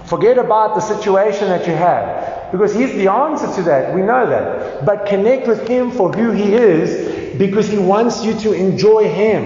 Forget 0.07 0.37
about 0.37 0.75
the 0.75 0.79
situation 0.79 1.49
that 1.49 1.67
you 1.67 1.73
have. 1.73 2.51
Because 2.51 2.73
He's 2.73 2.93
the 2.93 3.11
answer 3.11 3.53
to 3.55 3.61
that. 3.63 3.93
We 3.93 4.01
know 4.01 4.29
that. 4.29 4.85
But 4.85 5.05
connect 5.05 5.47
with 5.47 5.67
Him 5.67 5.91
for 5.91 6.11
who 6.11 6.31
He 6.31 6.53
is 6.53 7.37
because 7.37 7.67
He 7.67 7.77
wants 7.77 8.23
you 8.23 8.33
to 8.39 8.53
enjoy 8.53 9.09
Him. 9.09 9.43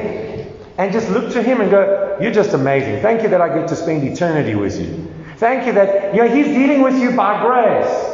And 0.78 0.94
just 0.94 1.10
look 1.10 1.34
to 1.34 1.42
Him 1.42 1.62
and 1.62 1.72
go, 1.72 2.18
You're 2.22 2.32
just 2.32 2.54
amazing. 2.54 3.02
Thank 3.02 3.24
you 3.24 3.30
that 3.30 3.42
I 3.42 3.58
get 3.58 3.68
to 3.70 3.76
spend 3.76 4.04
eternity 4.04 4.54
with 4.54 4.80
you. 4.80 5.12
Thank 5.38 5.66
you 5.66 5.74
that 5.74 6.14
you 6.14 6.22
know, 6.22 6.30
He's 6.30 6.46
dealing 6.46 6.84
with 6.84 7.00
you 7.00 7.16
by 7.16 7.42
grace. 7.42 8.10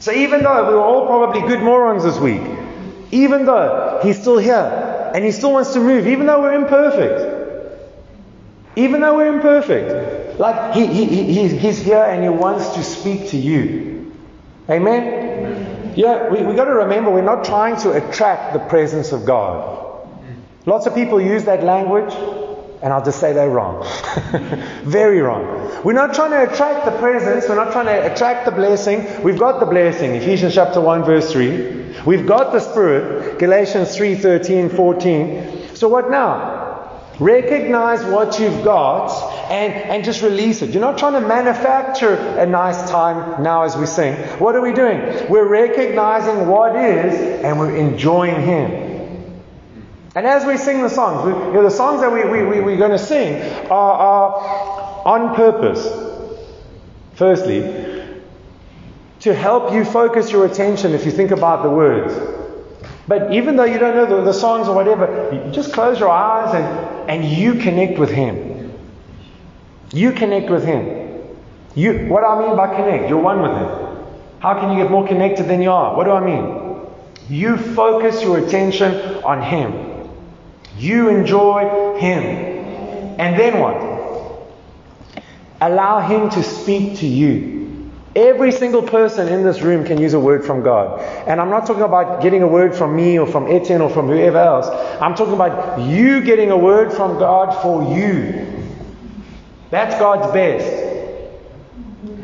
So 0.00 0.12
even 0.12 0.42
though 0.42 0.66
we 0.66 0.74
were 0.74 0.80
all 0.80 1.06
probably 1.06 1.42
good 1.42 1.60
morons 1.60 2.04
this 2.04 2.18
week, 2.18 2.42
even 3.10 3.44
though 3.44 4.00
He's 4.02 4.18
still 4.18 4.38
here 4.38 5.10
and 5.14 5.22
He 5.22 5.30
still 5.30 5.52
wants 5.52 5.74
to 5.74 5.80
move, 5.80 6.06
even 6.06 6.24
though 6.24 6.40
we're 6.40 6.54
imperfect, 6.54 7.32
even 8.76 9.02
though 9.02 9.16
we're 9.16 9.34
imperfect, 9.34 10.23
like 10.38 10.74
he, 10.74 10.86
he, 10.86 11.04
he, 11.06 11.48
he's 11.48 11.78
here 11.78 12.02
and 12.02 12.22
he 12.22 12.28
wants 12.28 12.74
to 12.74 12.82
speak 12.82 13.30
to 13.30 13.36
you. 13.36 14.12
Amen? 14.68 15.92
Yeah, 15.96 16.28
we, 16.28 16.42
we 16.42 16.54
got 16.54 16.64
to 16.64 16.74
remember 16.74 17.10
we're 17.10 17.22
not 17.22 17.44
trying 17.44 17.76
to 17.82 17.92
attract 17.92 18.52
the 18.52 18.58
presence 18.58 19.12
of 19.12 19.24
God. 19.24 20.08
Lots 20.66 20.86
of 20.86 20.94
people 20.94 21.20
use 21.20 21.44
that 21.44 21.62
language, 21.62 22.12
and 22.82 22.92
I'll 22.92 23.04
just 23.04 23.20
say 23.20 23.32
they're 23.32 23.50
wrong. 23.50 23.86
Very 24.82 25.20
wrong. 25.20 25.82
We're 25.84 25.92
not 25.92 26.14
trying 26.14 26.30
to 26.30 26.50
attract 26.50 26.86
the 26.86 26.98
presence, 26.98 27.48
we're 27.48 27.54
not 27.54 27.72
trying 27.72 27.86
to 27.86 28.12
attract 28.12 28.46
the 28.46 28.50
blessing. 28.50 29.22
We've 29.22 29.38
got 29.38 29.60
the 29.60 29.66
blessing, 29.66 30.14
Ephesians 30.14 30.54
chapter 30.54 30.80
1, 30.80 31.04
verse 31.04 31.30
3. 31.30 32.02
We've 32.06 32.26
got 32.26 32.52
the 32.52 32.60
Spirit, 32.60 33.38
Galatians 33.38 33.94
3, 33.94 34.16
13, 34.16 34.70
14. 34.70 35.76
So 35.76 35.88
what 35.88 36.10
now? 36.10 37.02
Recognize 37.20 38.04
what 38.04 38.40
you've 38.40 38.64
got 38.64 39.33
and, 39.50 39.72
and 39.72 40.04
just 40.04 40.22
release 40.22 40.62
it. 40.62 40.70
You're 40.70 40.80
not 40.80 40.98
trying 40.98 41.14
to 41.14 41.26
manufacture 41.26 42.14
a 42.14 42.46
nice 42.46 42.90
time 42.90 43.42
now 43.42 43.62
as 43.62 43.76
we 43.76 43.86
sing. 43.86 44.14
What 44.38 44.56
are 44.56 44.60
we 44.60 44.72
doing? 44.72 45.28
We're 45.28 45.48
recognizing 45.48 46.48
what 46.48 46.76
is 46.76 47.42
and 47.44 47.58
we're 47.58 47.76
enjoying 47.76 48.40
Him. 48.42 48.84
And 50.14 50.26
as 50.26 50.44
we 50.44 50.56
sing 50.56 50.82
the 50.82 50.88
songs, 50.88 51.26
we, 51.26 51.32
you 51.32 51.52
know, 51.54 51.62
the 51.62 51.70
songs 51.70 52.00
that 52.00 52.12
we, 52.12 52.24
we, 52.24 52.44
we, 52.44 52.60
we're 52.60 52.76
going 52.76 52.92
to 52.92 52.98
sing 52.98 53.42
are, 53.66 53.92
are 53.92 55.02
on 55.04 55.34
purpose. 55.34 55.88
Firstly, 57.16 57.62
to 59.20 59.34
help 59.34 59.72
you 59.72 59.84
focus 59.84 60.30
your 60.30 60.46
attention 60.46 60.92
if 60.92 61.04
you 61.04 61.10
think 61.10 61.30
about 61.30 61.62
the 61.62 61.70
words. 61.70 62.14
But 63.08 63.34
even 63.34 63.56
though 63.56 63.64
you 63.64 63.78
don't 63.78 63.96
know 63.96 64.06
the, 64.06 64.22
the 64.22 64.32
songs 64.32 64.68
or 64.68 64.74
whatever, 64.74 65.50
just 65.52 65.72
close 65.72 65.98
your 65.98 66.10
eyes 66.10 66.54
and, 66.54 67.10
and 67.10 67.24
you 67.24 67.54
connect 67.54 67.98
with 67.98 68.10
Him. 68.10 68.53
You 69.94 70.12
connect 70.12 70.50
with 70.50 70.64
Him. 70.64 71.04
You, 71.76 72.06
what 72.08 72.20
do 72.20 72.26
I 72.26 72.46
mean 72.46 72.56
by 72.56 72.74
connect? 72.74 73.08
You're 73.08 73.22
one 73.22 73.40
with 73.40 73.52
Him. 73.52 74.04
How 74.40 74.60
can 74.60 74.76
you 74.76 74.82
get 74.82 74.90
more 74.90 75.06
connected 75.06 75.46
than 75.48 75.62
you 75.62 75.70
are? 75.70 75.96
What 75.96 76.04
do 76.04 76.10
I 76.10 76.24
mean? 76.24 76.64
You 77.28 77.56
focus 77.56 78.20
your 78.22 78.38
attention 78.38 78.92
on 79.22 79.40
Him. 79.40 80.10
You 80.76 81.08
enjoy 81.08 81.96
Him. 81.98 82.22
And 83.18 83.38
then 83.38 83.60
what? 83.60 83.94
Allow 85.60 86.00
Him 86.00 86.28
to 86.30 86.42
speak 86.42 86.98
to 86.98 87.06
you. 87.06 87.92
Every 88.16 88.52
single 88.52 88.82
person 88.82 89.28
in 89.28 89.42
this 89.42 89.60
room 89.60 89.84
can 89.84 90.00
use 90.00 90.14
a 90.14 90.20
word 90.20 90.44
from 90.44 90.62
God. 90.62 91.00
And 91.28 91.40
I'm 91.40 91.50
not 91.50 91.66
talking 91.66 91.82
about 91.82 92.22
getting 92.22 92.42
a 92.42 92.48
word 92.48 92.74
from 92.74 92.94
me 92.94 93.18
or 93.18 93.26
from 93.26 93.50
Etienne 93.50 93.80
or 93.80 93.90
from 93.90 94.06
whoever 94.06 94.38
else. 94.38 94.68
I'm 95.00 95.14
talking 95.14 95.34
about 95.34 95.80
you 95.80 96.20
getting 96.20 96.50
a 96.50 96.56
word 96.56 96.92
from 96.92 97.18
God 97.18 97.60
for 97.62 97.96
you. 97.96 98.43
That's 99.70 99.94
God's 99.98 100.32
best. 100.32 100.66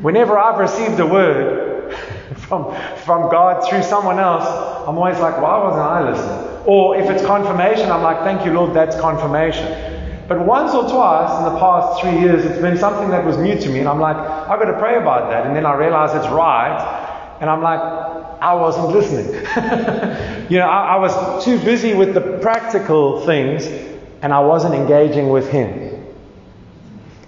Whenever 0.02 0.38
I've 0.38 0.58
received 0.58 1.00
a 1.00 1.06
word 1.06 1.94
from, 2.36 2.74
from 3.04 3.30
God 3.30 3.68
through 3.68 3.82
someone 3.82 4.18
else, 4.18 4.44
I'm 4.88 4.96
always 4.96 5.18
like, 5.18 5.40
why 5.40 5.58
wasn't 5.58 5.82
I 5.82 6.10
listening? 6.10 6.50
Or 6.66 6.96
if 6.96 7.10
it's 7.10 7.24
confirmation, 7.24 7.90
I'm 7.90 8.02
like, 8.02 8.18
thank 8.20 8.44
you, 8.44 8.52
Lord, 8.52 8.74
that's 8.74 8.98
confirmation. 9.00 9.90
But 10.28 10.46
once 10.46 10.72
or 10.72 10.88
twice 10.88 11.38
in 11.38 11.52
the 11.52 11.58
past 11.58 12.00
three 12.00 12.20
years, 12.20 12.44
it's 12.44 12.60
been 12.60 12.78
something 12.78 13.10
that 13.10 13.24
was 13.24 13.36
new 13.36 13.58
to 13.58 13.68
me, 13.68 13.80
and 13.80 13.88
I'm 13.88 13.98
like, 13.98 14.16
I've 14.16 14.60
got 14.60 14.70
to 14.70 14.78
pray 14.78 14.96
about 14.96 15.28
that. 15.30 15.44
And 15.44 15.56
then 15.56 15.66
I 15.66 15.74
realize 15.74 16.14
it's 16.14 16.32
right, 16.32 17.36
and 17.40 17.50
I'm 17.50 17.62
like, 17.62 17.80
I 17.80 18.54
wasn't 18.54 18.90
listening. 18.90 19.34
you 20.50 20.58
know, 20.58 20.68
I, 20.68 20.94
I 20.94 20.96
was 20.98 21.44
too 21.44 21.58
busy 21.58 21.94
with 21.94 22.14
the 22.14 22.38
practical 22.40 23.26
things, 23.26 23.66
and 24.22 24.32
I 24.32 24.38
wasn't 24.38 24.74
engaging 24.74 25.30
with 25.30 25.50
Him. 25.50 25.89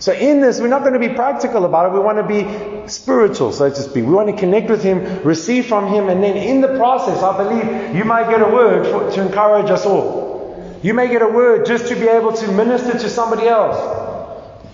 So, 0.03 0.13
in 0.13 0.41
this, 0.41 0.59
we're 0.61 0.67
not 0.67 0.81
going 0.81 0.95
to 0.95 0.99
be 0.99 1.11
practical 1.11 1.65
about 1.65 1.87
it. 1.87 1.93
We 1.93 2.01
want 2.01 2.19
to 2.19 2.27
be 2.27 2.89
spiritual, 2.89 3.53
so 3.53 3.71
to 3.71 3.77
speak. 3.77 4.05
We 4.05 4.11
want 4.11 4.31
to 4.31 4.37
connect 4.37 4.69
with 4.69 4.83
Him, 4.83 5.23
receive 5.23 5.67
from 5.67 5.87
Him, 5.87 6.09
and 6.09 6.21
then 6.21 6.37
in 6.37 6.61
the 6.61 6.77
process, 6.77 7.23
I 7.23 7.37
believe 7.37 7.95
you 7.95 8.05
might 8.05 8.29
get 8.29 8.43
a 8.43 8.49
word 8.49 8.85
for, 8.85 9.09
to 9.13 9.23
encourage 9.23 9.71
us 9.71 9.87
all. 9.87 10.77
You 10.83 10.93
may 10.93 11.07
get 11.07 11.23
a 11.23 11.29
word 11.29 11.67
just 11.67 11.87
to 11.87 11.95
be 11.95 12.09
able 12.09 12.33
to 12.33 12.51
minister 12.51 12.99
to 12.99 13.09
somebody 13.09 13.47
else. 13.47 13.79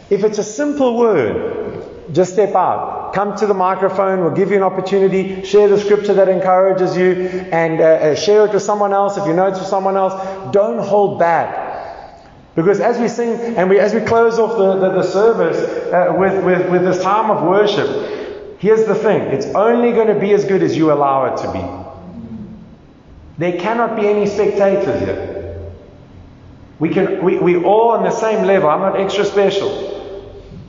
If 0.09 0.25
it's 0.25 0.39
a 0.39 0.43
simple 0.43 0.97
word, 0.97 2.15
just 2.15 2.33
step 2.33 2.55
out. 2.55 3.13
Come 3.13 3.37
to 3.37 3.47
the 3.47 3.53
microphone. 3.53 4.21
We'll 4.21 4.31
give 4.35 4.49
you 4.49 4.57
an 4.57 4.63
opportunity. 4.63 5.45
Share 5.45 5.69
the 5.69 5.79
scripture 5.79 6.15
that 6.15 6.31
encourages 6.31 6.97
you 6.97 7.13
and 7.53 7.83
uh, 7.83 7.85
uh, 7.85 8.15
share 8.15 8.47
it 8.47 8.55
with 8.55 8.63
someone 8.63 8.95
else 8.95 9.19
if 9.19 9.27
you 9.27 9.35
know 9.35 9.49
it's 9.49 9.59
for 9.59 9.67
someone 9.67 9.99
else. 9.99 10.15
Don't 10.55 10.79
hold 10.79 11.19
back. 11.19 11.68
Because 12.59 12.81
as 12.81 12.99
we 12.99 13.07
sing 13.07 13.57
and 13.57 13.71
we, 13.71 13.79
as 13.79 13.95
we 13.95 14.01
close 14.01 14.37
off 14.41 14.59
the, 14.59 14.81
the, 14.81 14.95
the 14.97 15.03
service 15.05 15.59
uh, 15.93 16.13
with, 16.19 16.45
with, 16.45 16.69
with 16.69 16.83
this 16.83 17.01
time 17.01 17.31
of 17.31 17.45
worship, 17.45 18.59
here's 18.59 18.85
the 18.85 18.97
thing 18.97 19.21
it's 19.29 19.47
only 19.55 19.93
going 19.93 20.09
to 20.09 20.19
be 20.19 20.33
as 20.33 20.45
good 20.45 20.65
as 20.65 20.77
you 20.77 20.91
allow 20.91 21.27
it 21.27 21.37
to 21.37 21.53
be. 21.53 21.61
There 23.39 23.61
cannot 23.61 23.95
be 23.95 24.09
any 24.09 24.27
spectators 24.27 25.01
here. 25.01 25.71
We 26.81 26.89
can 26.89 27.23
we, 27.25 27.39
we 27.39 27.63
all 27.63 27.91
on 27.91 28.03
the 28.03 28.11
same 28.11 28.45
level. 28.45 28.69
I'm 28.69 28.81
not 28.81 28.99
extra 28.99 29.25
special. 29.25 29.71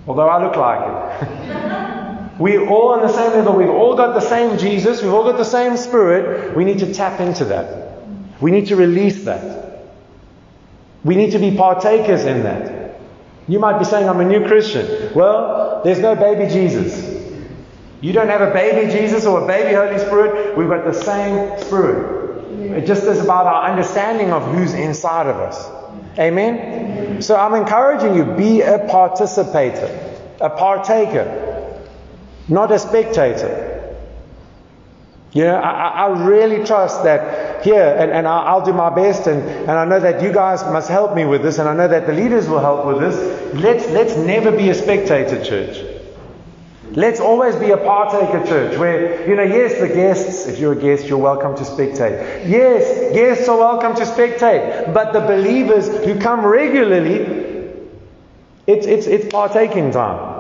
Although 0.06 0.30
I 0.30 0.44
look 0.46 0.58
like 0.58 0.82
it. 1.24 2.36
We're 2.40 2.70
all 2.70 2.90
on 2.90 3.02
the 3.02 3.12
same 3.12 3.32
level. 3.32 3.56
We've 3.56 3.68
all 3.68 3.96
got 3.96 4.14
the 4.14 4.22
same 4.22 4.60
Jesus. 4.60 5.02
We've 5.02 5.12
all 5.12 5.24
got 5.24 5.38
the 5.38 5.44
same 5.44 5.76
spirit. 5.76 6.56
We 6.56 6.66
need 6.66 6.78
to 6.80 6.94
tap 6.94 7.20
into 7.20 7.46
that. 7.46 8.04
We 8.40 8.52
need 8.52 8.68
to 8.68 8.76
release 8.76 9.24
that. 9.24 9.69
We 11.04 11.16
need 11.16 11.32
to 11.32 11.40
be 11.40 11.56
partakers 11.56 12.26
in 12.26 12.44
that. 12.44 13.00
You 13.48 13.60
might 13.60 13.80
be 13.80 13.86
saying, 13.86 14.08
I'm 14.08 14.20
a 14.20 14.26
new 14.26 14.46
Christian. 14.48 15.14
Well, 15.16 15.82
there's 15.84 16.00
no 16.00 16.16
baby 16.16 16.52
Jesus. 16.52 17.18
You 18.02 18.14
don't 18.14 18.28
have 18.28 18.42
a 18.42 18.54
baby 18.54 18.92
Jesus 18.92 19.26
or 19.26 19.44
a 19.44 19.48
baby 19.48 19.76
Holy 19.76 19.98
Spirit. 19.98 20.58
We've 20.58 20.70
got 20.70 20.86
the 20.86 20.94
same 20.94 21.60
Spirit. 21.62 22.20
It 22.78 22.86
just 22.86 23.04
is 23.04 23.20
about 23.20 23.46
our 23.48 23.70
understanding 23.70 24.32
of 24.32 24.44
who's 24.54 24.74
inside 24.74 25.28
of 25.28 25.38
us. 25.38 25.70
Amen? 26.20 27.22
So 27.22 27.36
I'm 27.36 27.54
encouraging 27.56 28.16
you 28.16 28.24
be 28.24 28.62
a 28.62 28.80
participator, 28.90 29.88
a 30.42 30.50
partaker, 30.50 31.82
not 32.48 32.72
a 32.72 32.80
spectator. 32.80 33.96
You 35.32 35.44
know, 35.44 35.56
I, 35.56 36.08
I 36.08 36.26
really 36.26 36.66
trust 36.66 37.04
that 37.04 37.49
here, 37.64 37.96
and, 37.98 38.12
and 38.12 38.28
I'll 38.28 38.64
do 38.64 38.74
my 38.74 38.90
best, 38.90 39.28
and, 39.28 39.42
and 39.42 39.72
I 39.72 39.86
know 39.86 40.00
that 40.00 40.22
you 40.22 40.32
guys 40.32 40.64
must 40.64 40.90
help 40.90 41.16
me 41.16 41.26
with 41.26 41.42
this, 41.42 41.60
and 41.60 41.68
I 41.68 41.74
know 41.74 41.88
that 41.88 42.08
the 42.08 42.14
leaders 42.14 42.48
will 42.48 42.60
help 42.60 42.86
with 42.86 43.00
this. 43.00 43.54
Let's, 43.54 43.88
let's 43.90 44.16
never 44.16 44.52
be 44.52 44.70
a 44.70 44.74
spectator 44.74 45.44
church. 45.44 45.86
Let's 46.92 47.20
always 47.20 47.56
be 47.56 47.70
a 47.70 47.78
partaker 47.78 48.46
church 48.48 48.78
where, 48.80 49.30
you 49.30 49.36
know, 49.36 49.44
yes, 49.44 49.80
the 49.80 49.88
guests, 49.88 50.48
if 50.48 50.58
you're 50.58 50.74
a 50.74 50.76
guest, 50.76 51.06
you're 51.06 51.20
welcome 51.20 51.56
to 51.56 51.64
spectate. 51.64 52.50
Yes, 52.50 53.14
guests 53.14 53.48
are 53.48 53.58
welcome 53.58 53.96
to 53.96 54.02
spectate. 54.02 54.92
But 54.92 55.14
the 55.14 55.20
believers 55.20 55.88
who 55.88 56.20
come 56.20 56.44
regularly, 56.44 57.60
it's, 58.66 58.88
it's, 58.88 59.06
it's 59.06 59.32
partaking 59.32 59.92
time. 59.92 60.39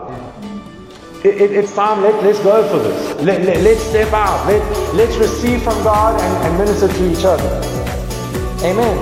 It, 1.21 1.41
it, 1.41 1.51
it's 1.51 1.75
time, 1.75 2.01
let, 2.01 2.23
let's 2.23 2.39
go 2.39 2.65
for 2.69 2.79
this. 2.79 3.21
Let, 3.21 3.41
let, 3.41 3.61
let's 3.61 3.81
step 3.81 4.13
out. 4.13 4.47
Let, 4.47 4.95
let's 4.95 5.17
receive 5.17 5.61
from 5.61 5.83
God 5.83 6.19
and, 6.21 6.47
and 6.47 6.57
minister 6.57 6.87
to 6.87 7.11
each 7.11 7.25
other. 7.25 7.43
Amen. 8.63 8.97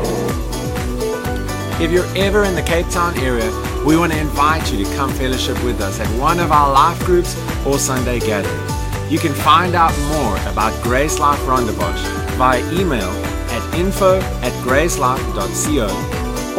If 1.79 1.91
you're 1.91 2.07
ever 2.15 2.43
in 2.45 2.55
the 2.55 2.63
Cape 2.63 2.89
Town 2.89 3.15
area, 3.19 3.51
we 3.85 3.97
want 3.97 4.13
to 4.13 4.19
invite 4.19 4.71
you 4.71 4.83
to 4.83 4.95
come 4.95 5.13
fellowship 5.13 5.63
with 5.63 5.79
us 5.79 5.99
at 5.99 6.07
one 6.19 6.39
of 6.39 6.51
our 6.51 6.73
life 6.73 6.99
groups 7.05 7.37
or 7.67 7.77
Sunday 7.77 8.19
gatherings. 8.19 9.11
You 9.11 9.19
can 9.19 9.33
find 9.33 9.75
out 9.75 9.95
more 10.09 10.37
about 10.51 10.73
Grace 10.81 11.19
Life 11.19 11.39
Rondebosch 11.41 12.01
via 12.35 12.61
email 12.73 13.11
at 13.51 13.75
info 13.75 14.19
at 14.41 14.53
gracelife.co 14.63 15.85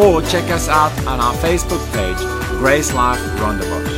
or 0.01 0.23
check 0.23 0.49
us 0.53 0.69
out 0.69 0.97
on 1.05 1.19
our 1.19 1.35
Facebook 1.35 1.85
page, 1.93 2.19
Grace 2.61 2.95
Life 2.95 3.19
Rondebosch. 3.41 3.98